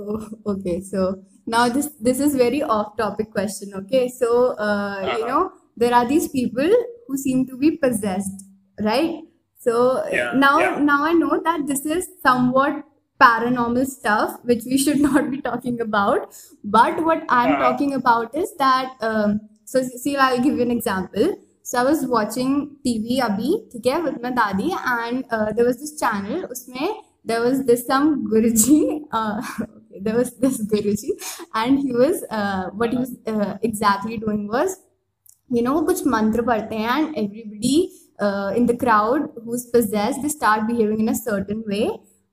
Oh, 0.00 0.28
okay, 0.46 0.80
so 0.80 1.24
now 1.44 1.68
this 1.68 1.88
this 2.00 2.20
is 2.20 2.36
very 2.36 2.62
off 2.62 2.96
topic 2.96 3.32
question. 3.32 3.72
Okay, 3.78 4.08
so 4.08 4.54
uh, 4.56 5.00
uh-huh. 5.02 5.18
you 5.18 5.26
know 5.26 5.50
there 5.76 5.92
are 5.92 6.06
these 6.06 6.28
people 6.28 6.70
who 7.08 7.16
seem 7.16 7.48
to 7.48 7.56
be 7.56 7.72
possessed, 7.78 8.44
right? 8.80 9.16
So 9.58 10.06
yeah, 10.12 10.34
now 10.36 10.60
yeah. 10.60 10.78
now 10.78 11.02
I 11.04 11.14
know 11.14 11.40
that 11.42 11.66
this 11.66 11.84
is 11.84 12.06
somewhat 12.22 12.84
paranormal 13.20 13.86
stuff 13.86 14.38
which 14.44 14.62
we 14.66 14.78
should 14.78 15.00
not 15.08 15.32
be 15.32 15.40
talking 15.40 15.80
about. 15.80 16.38
But 16.62 17.02
what 17.02 17.24
I'm 17.28 17.54
uh-huh. 17.54 17.70
talking 17.70 17.94
about 17.94 18.36
is 18.36 18.54
that 18.58 18.94
um, 19.00 19.40
so 19.64 19.82
see 19.82 20.16
I'll 20.16 20.40
give 20.40 20.54
you 20.54 20.62
an 20.62 20.70
example. 20.70 21.34
So 21.64 21.80
I 21.80 21.82
was 21.82 22.06
watching 22.06 22.76
TV 22.86 23.18
abhi, 23.18 23.50
okay, 23.76 24.00
with 24.00 24.22
my 24.22 24.30
daddy, 24.30 24.72
and 24.86 25.24
uh, 25.32 25.52
there 25.52 25.64
was 25.64 25.80
this 25.80 25.98
channel. 25.98 26.46
Usme 26.54 27.02
there 27.24 27.40
was 27.40 27.64
this 27.66 27.86
some 27.86 28.26
Guruji. 28.30 29.02
Uh, 29.12 29.42
there 30.02 30.16
was 30.16 30.36
this 30.38 30.60
Guruji, 30.72 31.10
and 31.54 31.78
he 31.78 31.92
was 31.92 32.24
uh, 32.30 32.70
what 32.70 32.90
he 32.90 32.98
was 32.98 33.16
uh, 33.26 33.56
exactly 33.62 34.18
doing 34.18 34.48
was, 34.48 34.76
you 35.50 35.62
know, 35.62 35.82
कुछ 35.86 36.06
मंत्र 36.06 36.42
पढ़ते 36.42 36.76
हैं, 36.76 36.90
and 36.98 37.16
everybody 37.16 37.90
uh, 38.20 38.52
in 38.56 38.66
the 38.66 38.76
crowd 38.76 39.28
who's 39.44 39.66
possessed, 39.66 40.22
they 40.22 40.28
start 40.28 40.66
behaving 40.66 41.00
in 41.00 41.08
a 41.08 41.14
certain 41.14 41.64
way. 41.66 41.90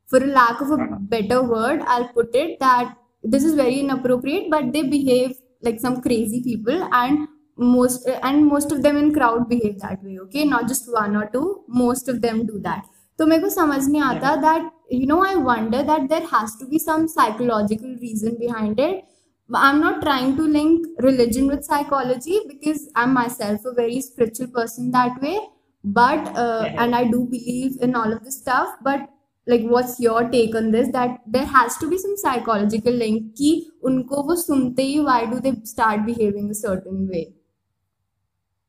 For 0.08 0.23
a 0.23 0.28
lack 0.28 0.62
of 0.62 0.71
a 0.71 0.78
better 0.99 1.41
word, 1.43 1.82
I'll 1.88 2.08
put 2.10 2.36
it 2.36 2.60
that 2.60 2.95
this 3.23 3.43
is 3.43 3.56
very 3.56 3.80
inappropriate, 3.80 4.51
but 4.51 4.71
they 4.71 4.84
behave 4.84 5.36
like 5.62 5.80
some 5.80 6.01
crazy 6.01 6.43
people 6.43 6.88
and 6.91 7.28
most 7.58 8.08
and 8.21 8.45
most 8.45 8.71
of 8.71 8.84
them 8.84 8.97
in 8.97 9.13
crowd 9.13 9.47
behave 9.49 9.80
that 9.80 10.04
way 10.04 10.19
okay 10.19 10.43
not 10.43 10.67
just 10.67 10.91
one 10.91 11.15
or 11.15 11.30
two 11.32 11.63
most 11.67 12.10
of 12.10 12.21
them 12.21 12.45
do 12.45 12.60
that 12.60 12.84
तो 13.19 13.25
मेरे 13.25 13.41
को 13.41 13.49
समझ 13.49 13.88
नहीं 13.88 14.01
आता 14.01 14.36
that 14.41 14.71
you 14.89 15.06
know 15.08 15.24
i 15.26 15.36
wonder 15.36 15.82
that 15.84 16.08
there 16.10 16.26
has 16.28 16.56
to 16.58 16.65
be 16.65 16.78
some 16.78 17.08
psychological 17.08 17.95
reason 18.02 18.38
behind 18.39 18.80
it. 18.80 19.04
I'm 19.54 19.80
not 19.80 20.02
trying 20.02 20.36
to 20.38 20.41
link 20.41 20.88
religion 21.00 21.48
with 21.48 21.63
psychology 21.63 22.39
because 22.48 22.89
i'm 22.95 23.13
myself 23.13 23.65
a 23.65 23.74
very 23.74 24.02
spiritual 24.02 24.48
person 24.48 24.91
that 24.91 25.21
way. 25.21 25.39
But 25.84 26.36
uh, 26.36 26.71
and 26.78 26.95
i 26.95 27.04
do 27.04 27.26
believe 27.26 27.78
in 27.82 27.95
all 27.95 28.12
of 28.12 28.24
this 28.24 28.39
stuff. 28.39 28.69
But 28.82 29.08
like 29.45 29.62
what's 29.62 30.00
your 30.00 30.28
take 30.30 30.56
on 30.56 30.71
this? 30.71 30.89
That 30.91 31.19
there 31.28 31.45
has 31.45 31.78
to 31.78 31.89
be 31.89 32.00
some 32.00 32.17
psychological 32.17 32.93
link 32.93 33.36
ki 33.36 33.69
unko 33.84 34.26
wo 34.26 34.36
sunte 34.36 34.84
hi 34.84 35.04
why 35.04 35.26
do 35.32 35.39
they 35.39 35.54
start 35.63 36.06
behaving 36.08 36.50
a 36.50 36.56
certain 36.56 37.08
way? 37.08 37.34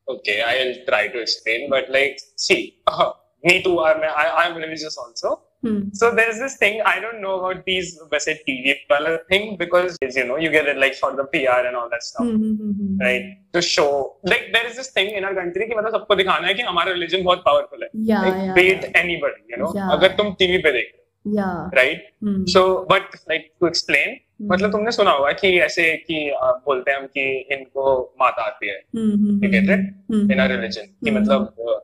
Okay 0.07 0.41
i'll 0.43 0.85
try 0.85 1.07
to 1.07 1.19
explain. 1.19 1.69
But 1.71 1.89
like 1.89 2.19
see 2.35 2.77
uh, 2.85 3.13
me 3.43 3.63
too 3.63 3.79
i'm 3.79 4.03
I, 4.03 4.29
i'm 4.43 4.55
religious 4.55 4.95
also. 4.97 5.41
Hmm. 5.63 5.77
so 5.99 6.09
there's 6.17 6.39
this 6.43 6.55
thing 6.63 6.75
i 6.89 6.95
don't 7.03 7.19
know 7.25 7.31
about 7.37 7.61
these 7.69 7.87
वैसे 8.13 8.33
tv 8.47 8.73
वाला 8.91 9.13
thing 9.31 9.47
because 9.61 9.95
you 10.17 10.25
know 10.31 10.37
you 10.45 10.51
get 10.57 10.67
it 10.73 10.77
like 10.83 10.97
for 10.99 11.09
the 11.19 11.25
pr 11.33 11.57
and 11.69 11.79
all 11.81 11.89
that 11.95 12.05
stuff 12.09 12.25
Hmm, 12.25 12.35
hmm, 12.43 12.51
hmm, 12.59 12.75
hmm. 12.81 13.01
right 13.05 13.25
to 13.57 13.63
show 13.69 13.87
like 14.33 14.45
there 14.57 14.67
is 14.71 14.77
this 14.81 14.91
thing 14.99 15.09
in 15.21 15.27
our 15.29 15.39
country 15.39 15.67
कि 15.71 15.75
मतलब 15.79 15.97
सबको 15.97 16.15
दिखाना 16.21 16.47
है 16.47 16.53
कि 16.59 16.67
हमारा 16.69 16.93
religion 16.99 17.25
बहुत 17.31 17.43
powerful 17.49 17.83
है 17.85 17.89
Yeah, 18.11 18.27
like 18.27 18.39
yeah, 18.43 18.53
beat 18.59 18.87
anybody 19.03 19.41
you 19.55 19.61
know 19.63 19.73
Yeah. 19.79 19.91
अगर 19.97 20.15
तुम 20.21 20.33
टीवी 20.43 20.57
पे 20.67 20.71
देख 20.79 20.93
yeah 21.25 21.55
हो 21.77 21.87
hmm. 22.27 22.43
so 22.55 22.65
but 22.93 23.19
like 23.33 23.51
to 23.59 23.73
explain 23.73 24.15
Hmm. 24.39 24.47
मतलब 24.51 24.71
तुमने 24.71 24.91
सुना 24.95 25.11
होगा 25.11 25.31
कि 25.37 25.49
ऐसे 25.67 25.83
कि 26.07 26.17
अ, 26.29 26.51
बोलते 26.65 26.91
हैं 26.91 26.97
हम 26.97 27.05
कि 27.17 27.23
इनको 27.53 27.85
माता 28.21 28.41
आती 28.49 28.67
है 28.69 28.75
Hmm, 28.97 29.13
hmm, 29.21 29.39
you 29.45 29.49
get 29.55 29.71
it 29.75 29.87
hmm, 30.13 30.19
in 30.33 30.41
our 30.43 30.49
hmm. 30.51 30.57
religion 30.57 30.85
कि 31.05 31.09
Hmm. 31.09 31.15
मतलब 31.17 31.47
uh, 31.69 31.77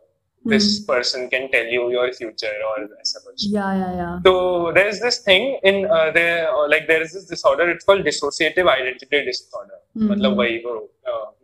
this 0.45 0.65
Hmm. 0.69 0.85
person 0.87 1.21
can 1.31 1.43
tell 1.51 1.67
you 1.73 1.83
your 1.91 2.05
future 2.15 2.53
or 2.69 2.77
ऐसा 3.01 3.19
कुछ 3.25 3.43
yeah 3.51 3.67
yeah 3.81 3.91
yeah 3.99 4.15
so 4.25 4.33
there 4.77 4.89
is 4.93 4.97
this 5.03 5.19
thing 5.27 5.45
in 5.71 5.77
uh, 5.97 6.07
there 6.17 6.39
uh, 6.53 6.65
like 6.73 6.87
there 6.89 7.05
is 7.05 7.13
this 7.17 7.27
disorder 7.29 7.67
it's 7.73 7.87
called 7.89 8.09
dissociative 8.09 8.71
identity 8.73 9.21
disorder 9.29 9.77
Mm-hmm. 9.77 10.11
मतलब 10.11 10.37
वही 10.39 10.57
वो 10.65 10.73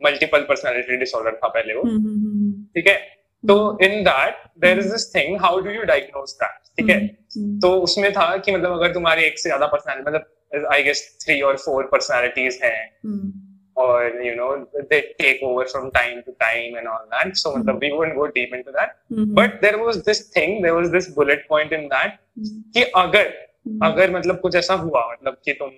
multiple 0.06 0.42
personality 0.50 0.98
disorder 0.98 1.36
था 1.44 1.48
पहले 1.56 1.74
वो 1.76 1.82
Hmm, 1.88 1.98
hmm, 2.06 2.18
hmm, 2.20 2.36
hmm. 2.36 2.54
ठीक 2.76 2.88
है 2.88 2.98
तो 3.44 3.56
in 3.88 4.04
that 4.04 4.44
there 4.66 4.80
is 4.80 4.92
this 4.92 5.08
thing 5.16 5.38
how 5.42 5.60
do 5.68 5.72
you 5.72 5.84
diagnose 5.92 6.32
that 6.44 6.58
ठीक 6.80 6.90
है 6.90 7.00
Hmm. 7.38 7.50
तो 7.64 7.70
उसमें 7.88 8.12
था 8.14 8.26
कि 8.38 8.52
मतलब 8.56 8.72
अगर 8.80 8.94
तुम्हारी 8.94 9.24
एक 9.26 9.40
से 9.40 9.50
ज़्यादा 9.50 9.68
पर्सनालिटी 9.76 10.10
मतलब 10.10 10.68
आई 10.74 10.84
गेस 10.84 11.04
थ्री 11.26 11.40
और 11.50 11.58
फोर 11.66 11.90
पर्सनालिटीज 11.92 12.60
हैं 12.64 12.80
Hmm. 13.06 13.30
or 13.79 14.01
you 14.25 14.33
know 14.39 14.49
they 14.91 14.99
take 15.21 15.41
over 15.47 15.63
from 15.71 15.87
time 15.95 16.19
to 16.27 16.33
time 16.43 16.75
and 16.81 16.91
all 16.91 17.07
that 17.15 17.33
so 17.41 17.53
Hmm. 17.55 17.71
we 17.85 17.89
won't 17.95 18.15
go 18.19 18.27
deep 18.37 18.53
into 18.59 18.75
that 18.77 18.93
Hmm. 19.15 19.25
but 19.39 19.57
there 19.65 19.79
was 19.81 19.97
this 20.09 20.21
thing 20.37 20.53
there 20.67 20.75
was 20.77 20.93
this 20.93 21.09
bullet 21.17 21.43
point 21.49 21.73
in 21.79 21.89
that 21.95 22.13
Hmm. 22.43 22.61
कि 22.77 22.83
अगर 23.03 23.33
Hmm. 23.33 23.81
अगर 23.89 24.11
मतलब 24.17 24.39
कुछ 24.41 24.57
ऐसा 24.63 24.75
हुआ 24.85 25.03
मतलब 25.13 25.41
कि 25.45 25.53
तुम 25.63 25.71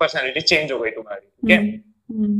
पर्सनालिटी 0.00 0.40
चेंज 0.52 0.72
हो 0.72 0.78
गई 0.78 0.90
तुम्हारी 0.96 1.26
ठीक 1.26 1.50
है 1.50 1.60
Hmm. 2.12 2.38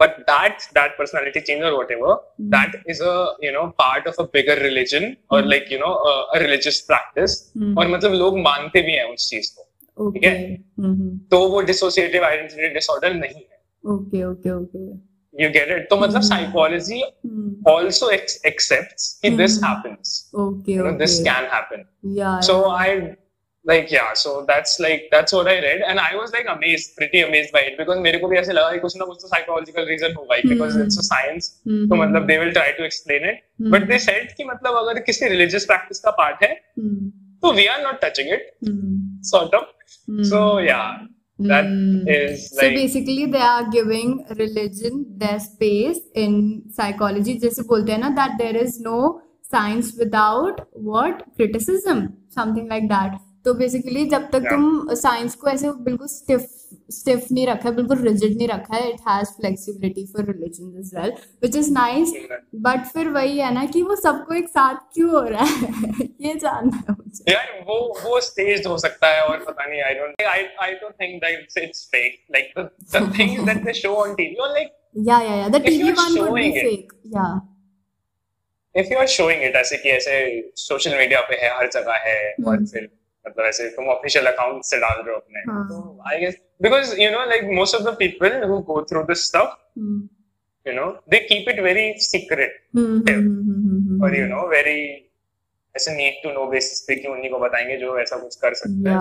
but 0.00 0.16
that 0.30 0.64
that 0.78 0.92
personality 0.98 1.40
change 1.50 1.64
or 1.68 1.74
whatever 1.76 2.10
Hmm. 2.16 2.48
that 2.56 2.74
is 2.94 3.00
a 3.12 3.14
you 3.46 3.52
know 3.58 3.66
part 3.84 4.08
of 4.12 4.20
a 4.24 4.26
bigger 4.38 4.56
religion 4.64 5.06
or 5.30 5.40
Hmm. 5.42 5.52
like 5.54 5.72
you 5.76 5.80
know 5.84 5.92
a, 6.10 6.16
a 6.36 6.42
religious 6.46 6.80
practice 6.90 7.36
Hmm. 7.60 7.76
और 7.78 7.88
मतलब 7.96 8.12
लोग 8.24 8.38
मानते 8.48 8.82
भी 8.88 8.96
हैं 9.00 9.04
उस 9.14 9.28
चीज 9.30 9.50
को 9.58 9.64
Okay. 10.08 10.24
है? 10.26 10.34
Mhm. 10.88 11.06
तो 11.30 11.38
वो 11.52 11.60
डिसोसिएटिव 11.70 12.24
आइडेंटिटी 12.24 12.68
डिसऑर्डर 12.74 13.14
नहीं 13.14 13.40
है 13.44 13.51
okay 13.85 14.23
okay 14.23 14.51
okay 14.51 14.85
you 15.33 15.49
get 15.49 15.71
it 15.71 15.89
तो 15.89 15.97
मतलब 15.97 16.21
साइकोलॉजी 16.21 17.01
आल्सो 17.69 18.09
एक्सेप्ट्स 18.11 19.19
कि 19.21 19.29
this 19.37 19.59
happens 19.63 20.31
okay 20.35 20.79
okay 20.79 20.97
this 20.97 21.19
can 21.19 21.49
happen 21.53 21.85
या 22.17 22.39
सो 22.41 22.61
आई 22.71 22.99
लाइक 23.65 23.93
या 23.93 24.13
so 24.13 24.41
that's 24.41 24.79
like 24.81 25.07
that's 25.13 25.33
what 25.33 25.47
I 25.47 25.59
read 25.59 25.81
and 25.81 25.99
I 25.99 26.15
was 26.15 26.31
like 26.33 26.47
amazed 26.47 26.95
pretty 26.95 27.21
amazed 27.21 27.53
by 27.53 27.67
it 27.67 27.77
because 27.77 27.99
मेरे 27.99 28.17
को 28.17 28.27
भी 28.27 28.37
ऐसे 28.37 28.53
लगा 28.53 28.71
कि 28.71 28.79
कुछ 28.79 28.95
ना 28.97 29.05
कुछ 29.05 29.17
तो 29.21 29.27
साइकोलॉजिकल 29.27 29.85
रीजन 29.89 30.13
होगा 30.17 30.37
बिकॉज़ 30.45 30.79
इट्स 30.81 30.97
अ 30.97 31.07
साइंस 31.07 31.49
तो 31.67 31.95
मतलब 31.95 32.27
they 32.27 32.37
will 32.37 32.51
try 32.51 32.71
to 32.71 32.83
explain 32.83 33.29
it 33.29 33.41
but 33.71 33.87
they 33.87 33.99
said 33.99 34.35
कि 34.37 34.43
मतलब 34.43 34.77
अगर 34.77 34.99
किसी 35.01 35.27
रिलीजियस 35.27 35.65
प्रैक्टिस 35.65 35.99
का 35.99 36.11
पार्ट 36.11 36.43
है 36.43 36.55
hmm. 36.79 37.11
तो 37.43 37.51
we 37.53 37.65
are 37.65 37.81
not 37.81 37.99
touching 38.03 38.33
it 38.33 38.51
sort 39.25 39.55
of 39.55 40.21
so 40.27 40.43
या 40.63 40.83
that 41.42 41.66
Hmm. 41.66 42.08
is 42.08 42.50
So 42.50 42.56
like 42.62 42.74
basically 42.74 43.26
they 43.26 43.38
are 43.40 43.68
giving 43.70 44.24
religion 44.38 45.04
their 45.18 45.38
space 45.38 46.00
in 46.14 46.62
psychology 46.78 47.38
जैसे 47.40 47.62
बोलते 47.72 47.92
हैं 47.92 47.98
ना 47.98 48.10
that 48.16 48.36
there 48.38 48.56
is 48.64 48.80
no 48.80 48.98
science 49.52 49.92
without 50.00 50.60
what 50.90 51.22
criticism 51.36 52.02
something 52.38 52.68
like 52.74 52.88
that 52.88 53.18
तो 53.45 53.53
basically 53.53 54.05
जब 54.05 54.29
तक 54.31 54.43
तुम 54.49 54.93
science 54.95 55.35
को 55.35 55.47
ऐसे 55.49 55.71
बिल्कुल 55.85 56.07
स्टिफ 56.07 56.45
स्टिफ 56.91 57.25
नहीं 57.31 57.45
रखा 57.47 57.69
है 57.69 57.75
बिल्कुल 57.75 57.97
रिजिड 57.97 58.37
नहीं 58.37 58.47
रखा 58.47 58.75
है 58.75 58.89
it 58.89 59.01
has 59.07 59.29
flexibility 59.31 60.05
for 60.05 60.25
religion 60.25 60.79
as 60.79 60.91
well 60.95 61.11
which 61.43 61.55
is 61.55 61.71
nice 61.73 62.13
but 62.67 62.85
फिर 62.93 63.09
वही 63.09 63.37
है 63.37 63.53
ना 63.53 63.65
कि 63.65 63.81
वो 63.81 63.95
सबको 63.95 64.33
एक 64.33 64.47
साथ 64.49 64.75
क्यों 64.93 65.09
हो 65.09 65.21
रहा 65.27 65.43
है? 65.43 66.07
ये 66.21 66.33
जानना 66.35 66.77
है 66.77 66.95
मुझे। 66.99 67.31
यार 67.31 67.51
वो 67.67 67.79
वो 68.03 68.19
staged 68.21 68.67
हो 68.67 68.77
सकता 68.77 69.07
है 69.07 69.21
और 69.23 69.43
पता 69.49 69.65
नहीं 69.65 69.81
I 70.27 70.37
I 70.67 70.71
don't 70.81 70.97
think 70.97 71.21
that 71.21 71.39
it's, 71.39 71.57
it's 71.57 71.83
fake. 71.85 72.17
Like 72.35 72.49
the 72.57 72.67
the 72.95 73.05
things 73.17 73.43
that 73.45 73.63
they 73.67 73.77
show 73.81 73.95
on 73.97 74.15
TV 74.15 74.41
or 74.45 74.51
like 74.53 74.73
या 75.05 75.19
या 75.21 75.35
या 75.35 75.47
the 75.47 75.61
TV 75.65 75.91
one 75.91 76.19
would 76.19 76.33
be 76.33 76.51
fake 76.51 76.91
या 77.15 77.29
if 78.75 78.91
you 78.91 78.97
are 78.97 79.07
showing 79.13 79.47
it 79.47 79.55
ऐसे 79.55 79.77
कि 79.77 79.89
ऐसे 79.89 80.17
सोशल 80.57 80.97
मीडिया 80.97 81.21
पे 81.29 81.35
है 81.35 81.49
हर 81.57 81.69
जगह 81.73 82.03
है 82.05 82.19
और 82.31 82.55
हम्म। 82.55 82.65
फिर 82.65 82.89
मतलब 83.27 83.45
ऐसे 83.45 83.69
तुम 83.69 83.87
ऑफिशियल 83.87 84.25
अकाउंट 84.25 84.63
से 84.63 84.77
डाल 84.77 85.01
रहे 85.01 85.11
हो 85.11 85.15
अपने 85.15 85.51
हाँ। 85.51 85.67
तो 85.67 86.03
I 86.09 86.19
guess 86.19 86.37
because 86.61 87.01
you 87.01 87.11
know 87.11 87.25
like 87.25 87.43
most 87.43 87.75
of 87.75 87.83
the 87.83 87.95
people 87.99 88.43
who 88.43 88.59
go 88.59 88.83
through 88.83 89.03
this 89.03 89.25
stuff. 89.25 89.55
You 90.65 90.73
know 90.73 91.03
they 91.09 91.19
keep 91.19 91.49
it 91.49 91.59
very 91.59 91.93
secret 91.97 92.63
और 94.03 94.17
यू. 94.17 94.27
नो 94.27 94.47
वेरी 94.47 95.11
ऐसे 95.75 95.95
नीड 95.95 96.23
टू 96.23 96.31
नो 96.31 96.45
बेसिस 96.45 96.81
पे 96.81 96.95
कि 96.95 97.07
उन्हीं 97.07 97.29
को 97.29 97.39
बताएँगे 97.39 97.77
जो 97.77 97.99
ऐसा 97.99 98.17
कुछ 98.17 98.35
कर 98.35 98.53
सकते 98.53 98.89
हैं 98.89 98.99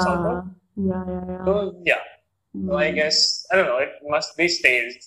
yeah. 0.89 1.47
तो 1.47 1.85
या 1.89 1.97
तो 1.97 2.77
I. 2.77 2.93
Guess 2.93 3.49
I 3.53 3.63
don't 3.63 3.71
know 3.71 3.81
it 3.81 3.99
must 4.11 4.39
be 4.39 4.49
staged 4.49 4.99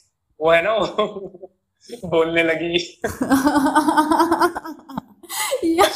वो 0.41 0.51
है 0.51 0.62
ना 0.62 0.78
बोलने 2.06 2.43
लगी 2.43 3.01
या 5.65 5.88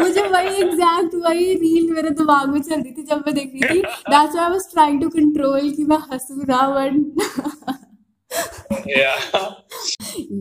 मुझे 0.00 0.22
वही 0.22 0.54
एग्जैक्ट 0.62 1.14
वही 1.14 1.54
रील 1.54 1.90
मेरे 1.92 2.10
दिमाग 2.10 2.48
में 2.48 2.60
चल 2.60 2.74
रही 2.74 2.92
थी 2.92 3.02
जब 3.02 3.22
मैं 3.26 3.34
देख 3.34 3.52
रही 3.54 3.62
थी। 3.70 3.82
That's 3.82 4.34
why 4.34 4.44
I 4.44 4.50
was 4.50 4.70
trying 4.72 5.00
to 5.02 5.08
control 5.08 5.70
कि 5.70 5.84
मैं 5.84 5.98
हंसू 6.12 6.42
ना 6.42 6.60
बट 6.68 6.94
या 8.88 9.14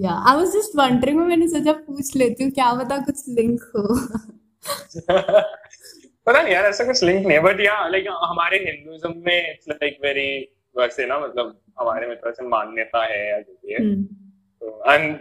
या 0.04 0.14
आई 0.30 0.36
वाज 0.38 0.48
जस्ट 0.48 0.76
वंडरिंग 0.76 1.20
मैंने 1.20 1.48
सोचा 1.48 1.72
पूछ 1.72 2.16
लेती 2.16 2.44
हूँ 2.44 2.52
क्या 2.52 2.74
पता 2.74 2.98
कुछ 2.98 3.24
लिंक 3.30 3.62
हो। 3.76 3.84
पता 6.28 6.42
नहीं 6.42 6.54
यार 6.54 6.66
ऐसा 6.66 6.84
कुछ 6.84 7.04
लिंक 7.04 7.26
नहीं 7.28 7.38
है 7.38 7.44
बट 7.44 7.60
या 7.62 7.88
लाइक 7.88 8.06
हमारे 8.24 8.58
हिंदुइज्म 8.58 9.14
में 9.26 9.52
इट्स 9.52 9.70
लाइक 9.70 9.98
वेरी 10.04 10.30
वैसे 10.76 11.06
ना 11.06 11.20
मतलब 11.20 11.62
हमारे 11.80 12.08
में 12.08 12.16
थोड़ा 12.18 12.32
सा 12.32 12.48
मान्यता 12.48 13.04
है 13.06 13.30
या 13.30 13.40
जो 13.40 13.54
भी 13.54 13.74
है। 13.74 13.80
Hmm. 13.80 14.04
तो 14.62 14.94
and 14.94 15.18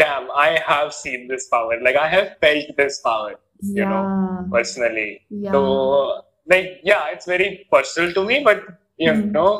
damn 0.00 0.30
i 0.42 0.50
have 0.66 0.92
seen 0.98 1.28
this 1.32 1.48
power 1.54 1.74
like 1.86 1.96
i 1.96 2.08
have 2.08 2.28
felt 2.44 2.68
this 2.76 3.00
power 3.08 3.32
you 3.78 3.86
know 3.92 4.02
Yeah. 4.04 4.46
personally 4.54 5.10
Yeah. 5.46 5.52
so 5.52 5.60
like 6.52 6.70
yeah 6.90 7.10
it's 7.16 7.26
very 7.32 7.48
personal 7.74 8.12
to 8.18 8.24
me 8.30 8.38
but 8.48 8.62
you 9.06 9.12
Hmm. 9.12 9.30
know 9.36 9.50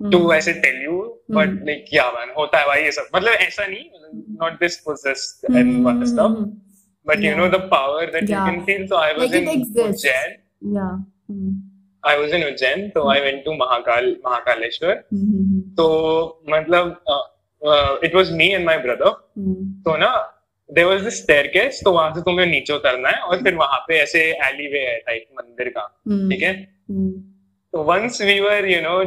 Hmm. 0.00 0.10
to 0.12 0.18
ऐसे 0.38 0.52
tell 0.64 0.78
you 0.88 0.96
but 1.38 1.50
Hmm. 1.54 1.66
like 1.70 1.90
yeah 1.96 2.08
man 2.16 2.30
होता 2.36 2.58
है 2.60 2.66
भाई 2.66 2.82
ये 2.84 2.92
सब 2.98 3.08
मतलब 3.16 3.32
ऐसा 3.46 3.66
नहीं 3.72 3.84
not 4.42 4.58
this 4.62 4.76
possessed 4.88 5.44
Hmm, 5.48 5.56
and 5.60 5.72
hmm, 5.72 5.82
what 5.88 5.98
hmm, 6.00 6.08
stuff 6.12 6.36
hmm, 6.38 6.46
but 7.10 7.24
you 7.26 7.32
Yeah. 7.32 7.40
know 7.40 7.48
the 7.56 7.60
power 7.74 8.06
that 8.14 8.30
Yeah. 8.30 8.38
you 8.38 8.40
can 8.48 8.62
feel 8.70 8.86
so 8.92 9.02
i 9.08 9.10
was 9.18 9.26
Like 9.26 9.36
it 9.42 9.50
in 9.50 9.60
exists. 9.60 10.06
Ujjain 10.06 10.32
hmm. 10.38 10.78
Yeah. 10.78 10.94
Hmm. 11.32 11.50
I 12.12 12.14
was 12.22 12.32
in 12.38 12.42
Ujjain 12.48 12.86
so 12.96 13.02
I 13.14 13.18
went 13.26 13.44
to 13.48 13.54
Mahakal 13.62 14.08
Mahakaleshwar 14.28 14.94
Hmm, 15.10 15.26
hmm, 15.32 15.44
hmm. 15.50 15.60
तो 15.80 15.88
मतलब 16.56 16.96
uh, 17.16 17.22
uh, 17.65 17.91
it 18.07 18.15
was 18.19 18.31
me 18.39 18.47
and 18.57 18.65
my 18.69 18.77
brother 18.85 19.11
Hmm. 19.39 19.53
तो 19.85 19.95
ना 19.97 20.11
there 20.69 20.87
was 20.87 21.07
staircase 21.13 21.81
तो 21.85 21.91
वहाँ 21.91 22.13
से 22.15 22.21
तुम्हें 22.27 22.45
नीचे 22.47 22.73
उतरना 22.73 23.09
है 23.09 23.21
और 23.21 23.43
फिर 23.43 23.55
वहाँ 23.55 23.79
पे 23.87 23.97
ऐसे 24.01 24.21
एली 24.47 24.67
वे 24.73 24.79
है 24.87 24.97
टाइप 25.07 25.27
मंदिर 25.39 25.69
का 25.77 25.83
Hmm. 26.09 26.29
ठीक 26.31 26.43
है 26.43 26.53
Hmm. 26.91 27.11
तो 27.73 27.83
once 27.91 28.21
we 28.21 28.39
were 28.39 28.65
you 28.69 28.81
know 28.81 28.97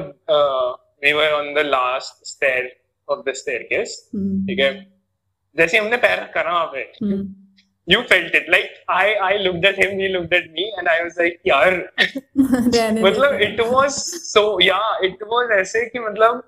we 1.04 1.12
were 1.12 1.32
on 1.32 1.52
the 1.54 1.64
last 1.66 2.24
stair 2.28 2.70
of 3.08 3.28
the 3.28 3.32
staircase 3.42 3.98
Hmm. 4.16 4.46
ठीक 4.48 4.58
है 4.60 4.72
जैसे 5.56 5.78
हमने 5.78 5.96
पैर 5.96 6.24
करा 6.34 6.52
वहाँ 6.52 6.66
पे. 6.74 6.80
You 7.88 8.00
felt 8.08 8.34
it 8.36 8.48
like 8.50 8.72
I 8.90 9.12
I 9.26 9.38
looked 9.38 9.64
at 9.66 9.78
him 9.78 9.98
he 10.00 10.08
looked 10.08 10.32
at 10.34 10.50
me 10.52 10.64
and 10.78 10.88
I 10.88 11.00
was 11.02 11.14
like 11.18 11.40
यार 11.46 11.74
मतलब। 13.02 13.40
इट 13.42 13.60
वाज 13.70 13.90
सो 13.92 14.42
या 14.62 14.80
इट 15.04 15.22
वाज 15.32 15.50
ऐसे 15.58 15.84
कि 15.88 15.98
मतलब 15.98 16.42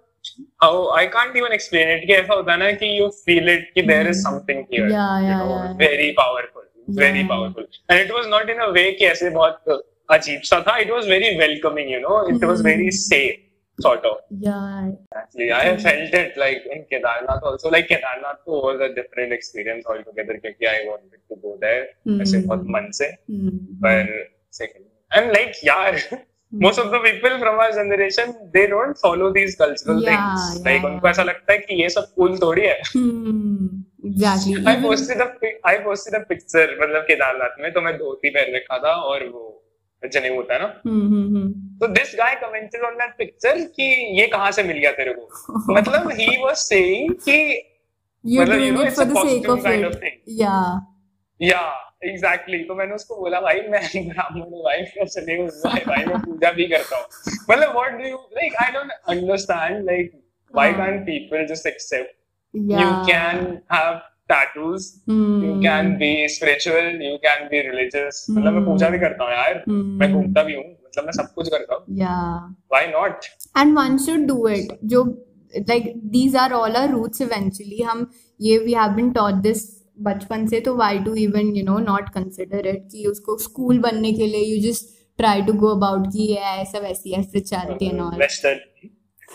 how 0.64 0.72
I 1.00 1.06
can't 1.16 1.36
even 1.42 1.52
explain 1.58 1.88
it 1.96 2.06
कि 2.06 2.14
ऐसा 2.14 2.34
होता 2.34 2.52
है 2.52 2.58
ना 2.58 2.70
कि 2.82 2.90
you 3.00 3.10
feel 3.28 3.52
it 3.56 3.68
कि 3.76 3.86
there 3.92 4.06
is 4.14 4.22
something 4.28 4.64
here 4.72 4.88
Yeah, 4.94 5.20
you 5.20 5.28
yeah, 5.28 5.38
know 5.42 5.52
yeah. 5.58 5.76
very 5.84 6.08
powerful 6.22 6.66
very 7.02 7.20
Yeah. 7.22 7.28
powerful 7.34 7.66
and 7.88 8.00
it 8.04 8.12
was 8.18 8.26
not 8.34 8.50
in 8.54 8.60
a 8.66 8.72
way 8.78 8.86
कि 9.00 9.06
ऐसे 9.10 9.30
बहुत 9.36 9.78
अजीब 10.16 10.40
सा 10.52 10.60
था 10.68 10.78
it 10.86 10.90
was 10.96 11.06
very 11.14 11.30
welcoming 11.44 11.90
you 11.94 12.00
know 12.06 12.16
it 12.34 12.44
was 12.52 12.64
very 12.68 12.88
Hmm. 12.90 12.98
safe 13.04 13.38
sort 13.84 14.06
of 14.08 14.16
Yeah. 14.46 14.88
Actually, 15.18 15.46
I 15.58 15.76
felt 15.84 16.14
it 16.20 16.36
like 16.40 16.64
in 16.74 16.82
Kedarnath 16.90 17.44
also. 17.50 17.70
Like 17.74 17.86
Kedarnath 17.92 18.40
too 18.48 18.58
was 18.64 18.82
a 18.86 18.88
different 18.98 19.32
experience 19.36 19.86
altogether 19.94 20.36
क्योंकि 20.42 20.68
I 20.72 20.80
wanted 20.88 21.20
to 21.32 21.38
go 21.44 21.54
there 21.62 21.86
Hmm. 22.08 22.20
ऐसे 22.22 22.40
बहुत 22.46 22.66
मन 22.76 22.90
से 23.00 23.08
Hmm. 23.30 23.56
पर 23.84 24.12
second 24.58 24.84
and 25.18 25.32
like 25.38 25.62
यार 25.70 25.96
most 26.52 26.78
of 26.82 26.86
the 26.92 26.98
people 27.02 27.34
from 27.40 27.58
our 27.64 27.72
generation 27.74 28.30
they 28.54 28.62
don't 28.70 28.98
follow 29.02 29.26
these 29.34 29.52
cultural 29.58 30.00
Yeah, 30.04 30.14
things 30.14 30.64
like 30.64 30.80
yeah. 30.80 30.86
उनको 30.90 31.08
ऐसा 31.08 31.22
लगता 31.22 31.52
है 31.52 31.58
कि 31.58 31.74
ये 31.82 31.88
सब 31.96 32.08
cool 32.18 32.40
थोड़ी 32.42 32.62
है 32.66 32.80
Hmm. 32.94 33.68
Exactly. 34.08 34.54
I 34.56 34.72
Even- 34.72 34.84
posted 34.86 35.20
a 35.24 35.28
pic- 35.42 35.60
I 35.72 35.74
posted 35.86 36.14
a 36.18 36.22
picture 36.32 36.66
मतलब 36.82 37.02
केदारनाथ 37.10 37.60
में 37.62 37.72
तो 37.72 37.80
मैं 37.86 37.96
धोती 37.98 38.30
पहन 38.36 38.54
रखा 38.56 38.78
था 38.84 38.94
और 39.10 39.24
वो 39.34 39.46
जनेऊ 40.02 40.34
होता 40.36 40.54
है 40.54 40.60
ना 40.62 40.68
Hmm, 40.86 41.00
hmm, 41.12 41.24
hmm. 41.34 41.48
तो 41.80 41.86
this 41.98 42.14
guy 42.18 42.34
commented 42.44 42.82
on 42.90 42.94
that 43.02 43.14
picture 43.18 43.60
कि 43.76 43.88
ये 44.20 44.26
कहाँ 44.36 44.50
से 44.58 44.62
मिल 44.70 44.78
गया 44.78 44.92
तेरे 45.00 45.14
को 45.18 45.74
मतलब 45.74 46.10
ही 46.20 46.36
वाज 46.44 46.56
सेइंग 46.56 47.14
कि 47.28 47.38
मतलब 48.24 48.80
it's 48.86 48.98
for 48.98 49.04
a 49.04 49.12
the 49.12 49.24
sake 49.28 49.48
of 49.56 49.66
it. 49.74 49.84
of 49.90 50.02
Yeah. 50.40 50.70
या 51.40 51.60
एग्जैक्टली 52.02 52.58
तो 52.64 52.74
मैंने 52.74 52.94
उसको 52.94 53.16
बोला 53.16 53.40
भाई 53.40 53.60
मैं 53.70 53.80
ब्राह्मण 54.08 54.40
हूँ 54.40 54.62
भाई 54.64 54.82
मैं 54.96 55.06
चले 55.06 55.36
भाई 55.46 55.80
भाई 55.86 56.04
मैं 56.04 56.20
पूजा 56.24 56.50
भी 56.52 56.66
करता 56.68 56.96
हूँ 56.96 57.34
मतलब 57.50 57.74
what 57.74 57.98
do 57.98 58.06
you 58.08 58.16
like 58.36 58.54
I 58.62 58.72
don't 58.72 58.90
understand 59.14 59.84
like 59.86 60.12
why 60.54 60.70
हाँ. 60.72 60.78
Can't 60.86 61.02
people 61.06 61.46
just 61.54 61.66
accept 61.66 62.16
can 63.08 63.36
have 63.72 63.98
tattoos 64.30 64.86
Hmm. 65.10 65.34
you 65.44 65.50
can 65.64 65.90
be 66.00 66.08
spiritual 66.36 66.88
you 67.08 67.18
can 67.26 67.44
be 67.52 67.60
religious 67.66 68.18
मतलब 68.30 68.52
मैं 68.52 68.64
पूजा 68.64 68.88
भी 68.94 68.98
करता 68.98 69.24
हूँ 69.24 69.32
यार 69.32 69.62
Hmm. 69.68 69.82
मैं 70.00 70.12
घूमता 70.12 70.42
भी 70.48 70.54
हूँ 70.54 70.64
मतलब 70.64 71.04
मैं 71.04 71.12
सब 71.18 71.32
कुछ 71.34 71.48
करता 71.56 71.74
हूँ 71.74 71.98
Yeah. 71.98 72.48
why 72.74 72.82
not 72.94 73.28
and 73.62 73.78
one 73.80 73.98
should 74.06 74.26
do 74.32 74.38
it 74.54 74.72
जो 74.94 75.04
like 75.70 75.86
these 76.16 76.34
are 76.44 76.48
all 76.60 76.80
our 76.82 76.88
roots 76.96 77.24
eventually 77.28 77.82
हम 77.90 78.02
ये 78.40 78.58
we 78.66 78.74
have 78.80 78.96
been 78.98 79.12
taught 79.20 79.40
this 79.46 79.62
बचपन 80.08 80.46
से 80.46 80.60
तो 80.66 80.74
why 80.76 80.98
to 81.04 81.14
even 81.24 81.54
you 81.56 81.64
know 81.64 81.78
not 81.78 82.08
consider 82.14 82.66
it 82.66 82.88
कि 82.92 83.04
उसको 83.10 83.36
स्कूल 83.48 83.78
बनने 83.88 84.12
के 84.12 84.26
लिए 84.26 84.44
you 84.54 84.60
just 84.70 84.88
try 85.18 85.42
to 85.46 85.52
go 85.64 85.74
about 85.76 86.06
कि 86.12 86.26
ये 86.32 86.36
ऐसा 86.62 86.78
वैसी 86.88 87.12
है 87.12 87.22
spirituality 87.28 87.90
and 87.92 88.00
all 88.00 88.18
western 88.24 88.60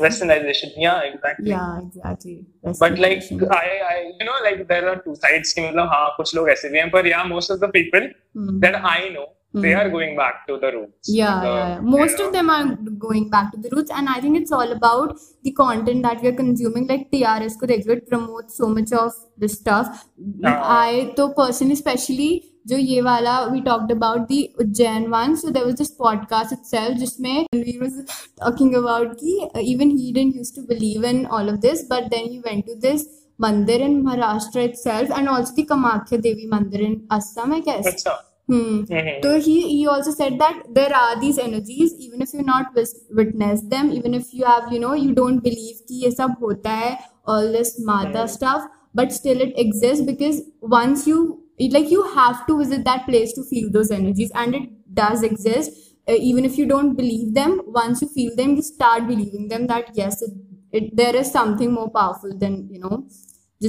westernization 0.03 0.72
yeah 0.84 1.03
exactly 1.09 1.51
yeah 1.51 1.76
exactly 1.82 2.34
but 2.80 2.97
like 3.03 3.22
I, 3.57 3.68
I 3.91 3.97
you 4.20 4.26
know 4.30 4.39
like 4.45 4.63
there 4.72 4.89
are 4.93 4.95
two 5.05 5.16
sides 5.20 5.53
ki 5.57 5.63
matlab 5.66 5.93
ha 5.93 5.99
kuch 6.18 6.34
log 6.38 6.49
aise 6.53 6.66
bhi 6.74 6.82
hain 6.82 6.91
par 6.95 7.03
yeah 7.11 7.22
most 7.34 7.53
of 7.55 7.61
the 7.66 7.70
people 7.78 8.07
Hmm. 8.39 8.55
that 8.63 8.76
I 8.89 8.97
know 9.11 9.28
they 9.55 9.72
Hmm. 9.72 9.78
are 9.78 9.90
going 9.90 10.16
back 10.16 10.46
to 10.48 10.57
the 10.59 10.70
roots 10.72 11.09
yeah, 11.09 11.40
the, 11.40 11.46
yeah, 11.46 11.68
yeah. 11.70 11.80
most 11.80 12.18
you 12.18 12.26
of 12.26 12.32
know, 12.32 12.38
them 12.38 12.51
are 12.51 12.76
going 13.07 13.28
back 13.30 13.51
to 13.53 13.59
the 13.59 13.70
roots 13.70 13.90
and 13.90 14.09
i 14.09 14.20
think 14.20 14.36
it's 14.40 14.53
all 14.53 14.70
about 14.70 15.18
the 15.42 15.51
content 15.51 16.05
that 16.05 16.22
we 16.22 16.28
are 16.28 16.36
consuming 16.42 16.86
like 16.86 17.11
trs 17.11 17.57
ko 17.62 17.66
dekh 17.66 17.88
lo, 17.88 17.94
it 17.94 18.07
promotes 18.12 18.57
so 18.57 18.68
much 18.68 18.92
of 18.92 19.12
this 19.36 19.59
stuff 19.62 20.07
हाँ. 20.44 20.55
i 20.76 21.05
तो 21.16 21.28
personally 21.40 21.78
especially 21.80 22.30
जो 22.68 22.76
ये 22.76 23.01
वाला 23.03 23.34
we 23.53 23.61
talked 23.66 23.90
about 23.90 24.28
the 24.28 24.40
Ujjain 24.62 25.11
one 25.11 25.36
so 25.36 25.51
there 25.51 25.66
was 25.66 25.74
this 25.82 25.92
podcast 26.01 26.53
itself 26.53 26.96
जिसमें 26.98 27.46
he 27.55 27.78
was 27.78 27.94
talking 28.40 28.74
about 28.80 29.16
कि 29.22 29.36
uh, 29.51 29.62
even 29.74 29.90
he 29.90 30.12
didn't 30.12 30.36
used 30.36 30.55
to 30.55 30.66
believe 30.72 31.03
in 31.12 31.26
all 31.26 31.48
of 31.48 31.61
this 31.61 31.84
but 31.92 32.11
then 32.14 32.28
he 32.34 32.40
went 32.48 32.66
to 32.66 32.76
this 32.88 33.07
mandir 33.40 33.80
in 33.80 34.03
Maharashtra 34.05 34.66
itself 34.70 35.14
and 35.18 35.28
also 35.28 35.55
the 35.55 35.66
Kamakhya 35.66 36.22
Devi 36.26 36.51
mandir 36.57 36.82
in 36.90 37.07
Assam 37.11 37.53
I 37.53 37.61
guess 37.61 37.86
अच्छा 37.86 38.18
hmm. 38.51 38.84
Hmm, 38.90 39.22
So 39.22 39.30
he 39.46 39.55
he 39.68 39.86
also 39.86 40.11
said 40.11 40.38
that 40.40 40.62
there 40.78 40.94
are 41.01 41.20
these 41.20 41.38
energies 41.38 41.92
even 42.07 42.22
if 42.26 42.32
you 42.34 42.42
not 42.42 42.74
wis- 42.78 42.96
witness 43.20 43.61
them 43.74 43.90
even 43.98 44.14
if 44.18 44.32
you 44.38 44.44
have 44.44 44.72
you 44.72 44.80
know 44.84 44.94
you 44.94 45.12
don't 45.18 45.42
believe 45.48 45.82
कि 45.88 46.01
ये 46.05 46.11
सब 46.11 46.36
होता 46.42 46.70
है 46.80 46.90
all 47.34 47.51
this 47.57 47.72
mata 47.90 48.24
Hmm. 48.24 48.32
stuff 48.34 48.66
but 49.01 49.12
still 49.18 49.40
it 49.46 49.53
exists 49.64 50.05
because 50.11 50.40
once 50.76 51.07
you 51.11 51.20
it- 51.66 51.72
like 51.78 51.90
you 51.94 52.03
have 52.16 52.40
to 52.48 52.57
visit 52.62 52.84
that 52.90 53.07
place 53.11 53.34
to 53.38 53.44
feel 53.53 53.70
those 53.78 53.90
energies 53.98 54.32
and 54.44 54.59
it 54.61 54.68
does 55.01 55.22
exist 55.30 55.78
uh, 56.09 56.16
even 56.30 56.44
if 56.51 56.59
you 56.62 56.66
don't 56.74 56.96
believe 57.03 57.34
them 57.40 57.57
once 57.80 58.03
you 58.05 58.09
feel 58.18 58.34
them 58.42 58.57
you 58.61 58.62
start 58.70 59.07
believing 59.12 59.48
them 59.55 59.66
that 59.74 59.92
yes 60.03 60.22
it, 60.28 60.32
it 60.80 60.96
there 61.03 61.14
is 61.24 61.30
something 61.38 61.72
more 61.80 61.90
powerful 61.98 62.36
than 62.44 62.59
you 62.70 62.80
know 62.86 63.05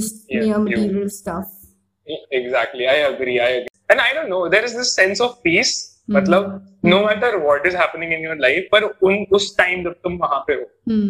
just 0.00 0.24
Yeah, 0.28 0.40
mere 0.40 0.58
you- 0.58 0.64
material 0.70 1.08
stuff 1.20 1.58
exactly 2.30 2.86
I 2.88 2.94
agree 3.12 3.38
I 3.40 3.48
agree 3.48 3.68
And 3.89 4.01
I 4.01 4.13
don't 4.15 4.29
know 4.33 4.41
there 4.53 4.65
is 4.69 4.73
this 4.81 4.95
sense 5.01 5.21
of 5.27 5.37
peace 5.43 5.75
Hmm. 6.09 6.15
मतलब 6.15 6.43
no 6.91 6.97
matter 7.05 7.29
what 7.45 7.65
is 7.69 7.73
happening 7.77 8.11
in 8.17 8.21
your 8.27 8.35
life 8.43 8.67
पर 8.73 8.83
उन 9.07 9.25
उस 9.39 9.47
time 9.59 9.83
जब 9.85 9.95
तुम 10.03 10.17
वहाँ 10.17 10.39
पे 10.47 10.53
हो 10.53 10.65
hmm. 10.91 11.09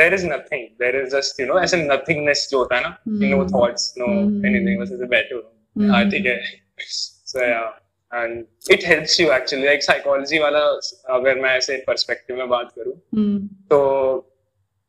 there 0.00 0.14
is 0.16 0.24
nothing 0.32 0.64
there 0.82 0.96
is 1.02 1.14
just 1.14 1.40
you 1.42 1.46
know 1.50 1.58
ऐसे 1.62 1.76
nothingness 1.86 2.42
जो 2.50 2.58
होता 2.58 2.76
है 2.76 2.82
ना 2.82 2.96
Hmm. 3.08 3.22
no 3.34 3.38
thoughts 3.54 3.86
no 4.02 4.08
Hmm. 4.08 4.44
anything 4.50 4.80
बस 4.82 4.92
ऐसे 4.98 5.06
बैठे 5.14 5.34
हो 5.34 5.40
Hmm. 5.78 5.90
हाँ 5.92 6.04
ठीक 6.10 6.26
है 6.26 6.36
and 8.12 8.46
it 8.74 8.82
helps 8.90 9.18
you 9.20 9.30
actually 9.30 9.66
like 9.70 9.82
psychology 9.86 10.38
वाला 10.40 10.60
अगर 11.16 11.40
मैं 11.40 11.50
ऐसे 11.56 11.84
perspective 11.88 12.38
में 12.38 12.48
बात 12.48 12.72
करूँ 12.78 12.94
Hmm. 13.16 13.38
तो 13.70 13.80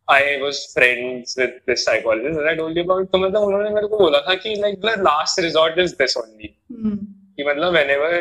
I 0.09 0.35
was 0.41 0.59
friends 0.73 1.37
with 1.39 1.59
this 1.69 1.85
psychologist 1.85 2.47
I 2.47 2.55
told 2.55 2.79
about 2.79 3.11
तो 3.11 3.17
मतलब 3.17 3.41
उन्होंने 3.41 3.69
मेरे 3.69 3.87
को 3.87 3.97
बोला 3.99 4.19
था 4.29 4.35
कि 4.43 4.55
like 4.59 4.79
the 4.81 4.95
last 5.01 5.39
resort 5.39 5.79
is 5.79 5.95
this 5.99 6.17
only 6.17 6.55
कि 6.71 7.43
मतलब 7.43 7.71
whenever 7.73 8.15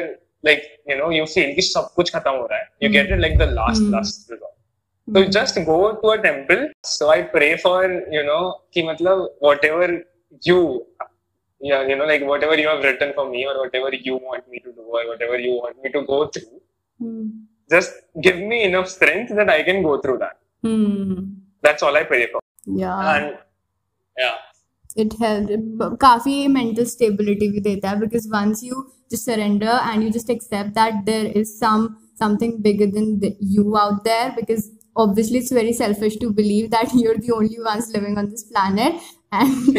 like 0.44 0.62
you 0.90 0.96
know 0.96 1.10
you 1.12 1.24
feel 1.24 1.54
कि 1.54 1.62
सब 1.62 1.88
कुछ 1.96 2.14
खत्म 2.14 2.30
हो 2.30 2.46
रहा 2.46 2.58
है. 2.58 2.68
You 2.82 2.90
get 2.90 3.10
it 3.12 3.20
like 3.20 3.38
the 3.38 3.50
last 3.52 3.90
last 3.94 4.32
resort 4.32 4.54
तो 5.08 5.22
just 5.32 5.58
go 5.64 5.76
to 6.02 6.08
a 6.08 6.16
temple 6.22 6.68
so 6.86 7.06
I 7.10 7.22
pray 7.34 7.54
for 7.62 7.92
you 8.12 8.22
know 8.22 8.40
कि 8.74 8.82
मतलब 8.82 9.22
व्हाटएवर 9.42 9.98
यू 10.42 10.58
या 11.60 11.80
you 11.82 11.96
know 11.96 12.06
like 12.06 12.22
whatever 12.22 12.60
you 12.60 12.68
have 12.68 12.84
written 12.84 13.12
for 13.16 13.28
me 13.28 13.44
और 13.44 13.56
whatever 13.56 13.94
you 14.06 14.20
want 14.24 14.42
me 14.50 14.58
to 14.58 14.70
do 14.70 14.96
और 14.98 15.04
whatever 15.04 15.40
you 15.40 15.54
want 15.62 15.74
me 15.84 15.88
to 15.88 16.00
go 16.12 16.24
through 16.36 16.60
just 17.70 18.04
give 18.26 18.46
me 18.48 18.60
enough 18.62 18.86
strength 18.88 19.34
that 19.36 19.50
I 19.50 19.62
can 19.62 19.82
go 19.82 19.96
through 19.98 20.16
that 20.16 20.36
that's 21.61 21.83
all 21.83 21.95
I 21.95 22.03
pray 22.03 22.27
for 22.31 22.39
Yeah. 22.65 23.15
and 23.15 23.37
yeah 24.17 24.35
it 25.03 25.13
helps 25.19 25.97
काफी 26.01 26.35
mental 26.55 26.85
stability 26.93 27.47
भी 27.53 27.61
देता 27.67 27.89
है 27.89 27.99
because 28.03 28.27
once 28.33 28.61
you 28.69 28.83
just 29.13 29.25
surrender 29.29 29.75
and 29.91 30.03
you 30.03 30.11
just 30.17 30.29
accept 30.35 30.73
that 30.79 30.99
there 31.09 31.25
is 31.41 31.57
some 31.63 31.87
something 32.21 32.51
bigger 32.61 32.87
than 32.97 33.07
the, 33.19 33.35
you 33.39 33.75
out 33.77 34.03
there 34.03 34.27
because 34.35 34.69
obviously 35.03 35.39
it's 35.39 35.51
very 35.51 35.73
selfish 35.73 36.17
to 36.23 36.31
believe 36.41 36.69
that 36.75 36.93
you're 36.93 37.17
the 37.27 37.31
only 37.39 37.59
ones 37.67 37.89
living 37.95 38.17
on 38.23 38.29
this 38.33 38.43
planet 38.51 39.01
and 39.31 39.77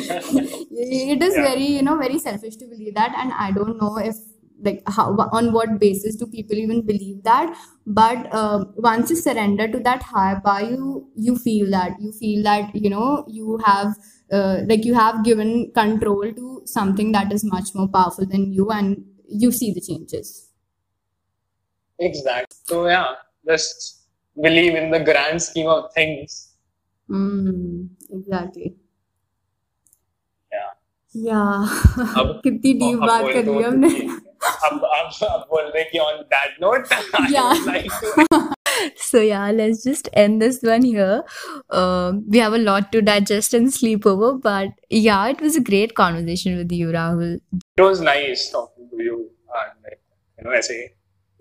it 0.71 1.23
is 1.29 1.37
Yeah. 1.37 1.43
very 1.51 1.69
you 1.77 1.83
know 1.83 1.97
very 2.05 2.19
selfish 2.19 2.57
to 2.63 2.67
believe 2.73 2.95
that 3.01 3.15
and 3.25 3.33
I 3.47 3.51
don't 3.53 3.79
know 3.85 3.93
if 3.99 4.17
like 4.63 4.83
how 4.87 5.13
on 5.33 5.53
what 5.53 5.79
basis 5.79 6.17
do 6.17 6.27
people 6.27 6.57
even 6.57 6.85
believe 6.87 7.23
that 7.25 7.55
but 7.87 8.33
uh, 8.33 8.65
once 8.77 9.11
you 9.11 9.17
surrender 9.17 9.69
to 9.69 9.79
that 9.81 10.03
higher 10.03 10.41
power 10.45 10.63
you 10.63 11.09
you 11.17 11.37
feel 11.37 11.71
that 11.71 12.01
you 12.01 12.13
feel 12.13 12.43
that 12.43 12.75
you 12.75 12.89
know 12.89 13.25
you 13.29 13.59
have 13.65 13.95
uh, 14.33 14.59
like 14.67 14.85
you 14.85 14.95
have 14.95 15.25
given 15.25 15.71
control 15.75 16.33
to 16.33 16.63
something 16.65 17.13
that 17.13 17.33
is 17.33 17.45
much 17.45 17.75
more 17.75 17.89
powerful 17.89 18.27
than 18.27 18.53
you 18.53 18.71
and 18.71 19.05
you 19.29 19.51
see 19.51 19.73
the 19.73 19.81
changes 19.81 20.51
exactly 21.99 22.57
so 22.65 22.87
yeah 22.87 23.15
just 23.47 24.07
believe 24.41 24.75
in 24.75 24.91
the 24.91 25.01
grand 25.01 25.43
scheme 25.43 25.69
of 25.69 25.93
things 25.93 26.55
mm, 27.11 27.89
exactly 28.11 28.75
yeah 30.53 30.71
yeah 31.13 31.67
अब 32.19 32.41
कितनी 32.45 32.73
deep 32.79 33.01
अब 33.01 33.07
बात 33.07 33.23
बोल 33.23 33.33
कर 33.33 33.43
दो 33.43 33.59
ली 33.59 33.65
हमने 33.65 33.89
ab, 34.44 34.74
ab, 34.74 35.46
on 35.52 36.26
that 36.30 36.60
note, 36.60 36.88
so 38.96 39.20
yeah, 39.20 39.52
let's 39.52 39.84
just 39.84 40.10
end 40.14 40.42
this 40.42 40.62
one 40.62 40.84
here. 40.84 41.24
Um, 41.70 42.24
we 42.28 42.38
have 42.40 42.54
a 42.54 42.58
lot 42.58 42.92
to 42.92 43.02
digest 43.02 43.54
and 43.54 43.74
sleep 43.74 44.06
over, 44.06 44.34
but 44.34 44.70
yeah, 44.90 45.28
it 45.28 45.42
was 45.42 45.56
a 45.56 45.62
great 45.62 45.96
conversation 45.96 46.58
with 46.58 46.72
you, 46.72 46.90
Rahul. 46.90 47.40
It 47.78 47.82
was 47.82 48.02
nice 48.02 48.50
talking 48.50 48.90
to 48.90 49.04
you, 49.04 49.30
and 49.56 49.96
you 50.38 50.44
know, 50.44 50.52
I 50.52 50.62
say 50.62 50.94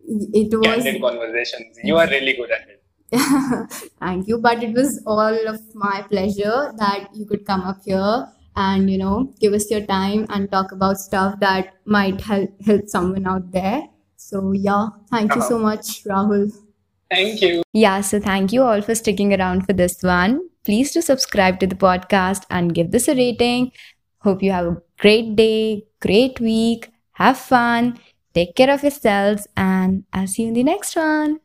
it 0.07 0.55
was 0.55 0.67
candid 0.67 1.01
conversations. 1.01 1.79
You 1.83 1.97
are 1.97 2.09
really 2.09 2.35
good 2.35 2.51
at 2.51 2.69
it. 2.69 2.83
Thank 4.01 4.29
you, 4.29 4.39
but 4.39 4.63
it 4.63 4.75
was 4.75 5.03
all 5.07 5.49
of 5.49 5.61
my 5.75 6.05
pleasure 6.09 6.73
that 6.77 7.09
you 7.15 7.27
could 7.27 7.47
come 7.47 7.63
up 7.63 7.79
here 7.85 8.29
and, 8.67 8.91
you 8.91 8.99
know, 8.99 9.33
give 9.41 9.53
us 9.59 9.71
your 9.71 9.83
time 9.91 10.27
and 10.37 10.51
talk 10.53 10.73
about 10.77 10.99
stuff 11.05 11.39
that 11.41 11.75
might 11.97 12.21
help 12.31 12.51
help 12.71 12.89
someone 12.95 13.27
out 13.35 13.51
there. 13.59 13.83
So 14.17 14.43
yeah, 14.53 14.89
thank 15.11 15.35
you 15.37 15.41
Uh-huh. 15.43 15.49
so 15.55 15.59
much, 15.67 15.91
Rahul. 16.13 16.47
thank 17.11 17.41
you 17.43 17.63
Yeah, 17.73 18.01
so 18.09 18.21
thank 18.21 18.53
you 18.55 18.63
all 18.71 18.83
for 18.89 18.95
sticking 19.03 19.33
around 19.41 19.67
for 19.67 19.73
this 19.83 19.99
one. 20.03 20.39
please 20.69 20.91
do 20.95 21.01
subscribe 21.05 21.59
to 21.61 21.67
the 21.73 21.77
podcast 21.83 22.43
and 22.57 22.75
give 22.79 22.89
this 22.95 23.07
a 23.09 23.15
rating. 23.19 23.71
Hope 24.27 24.43
you 24.47 24.51
have 24.57 24.67
a 24.71 24.77
great 25.05 25.31
day, 25.39 25.85
great 26.07 26.41
week. 26.47 26.91
Have 27.23 27.39
fun. 27.39 27.87
Take 28.39 28.53
care 28.61 28.71
of 28.75 28.83
yourselves, 28.89 29.47
and 29.69 30.05
I'll 30.13 30.27
see 30.33 30.43
you 30.43 30.49
in 30.49 30.55
the 30.59 30.65
next 30.71 30.97
one. 31.03 31.39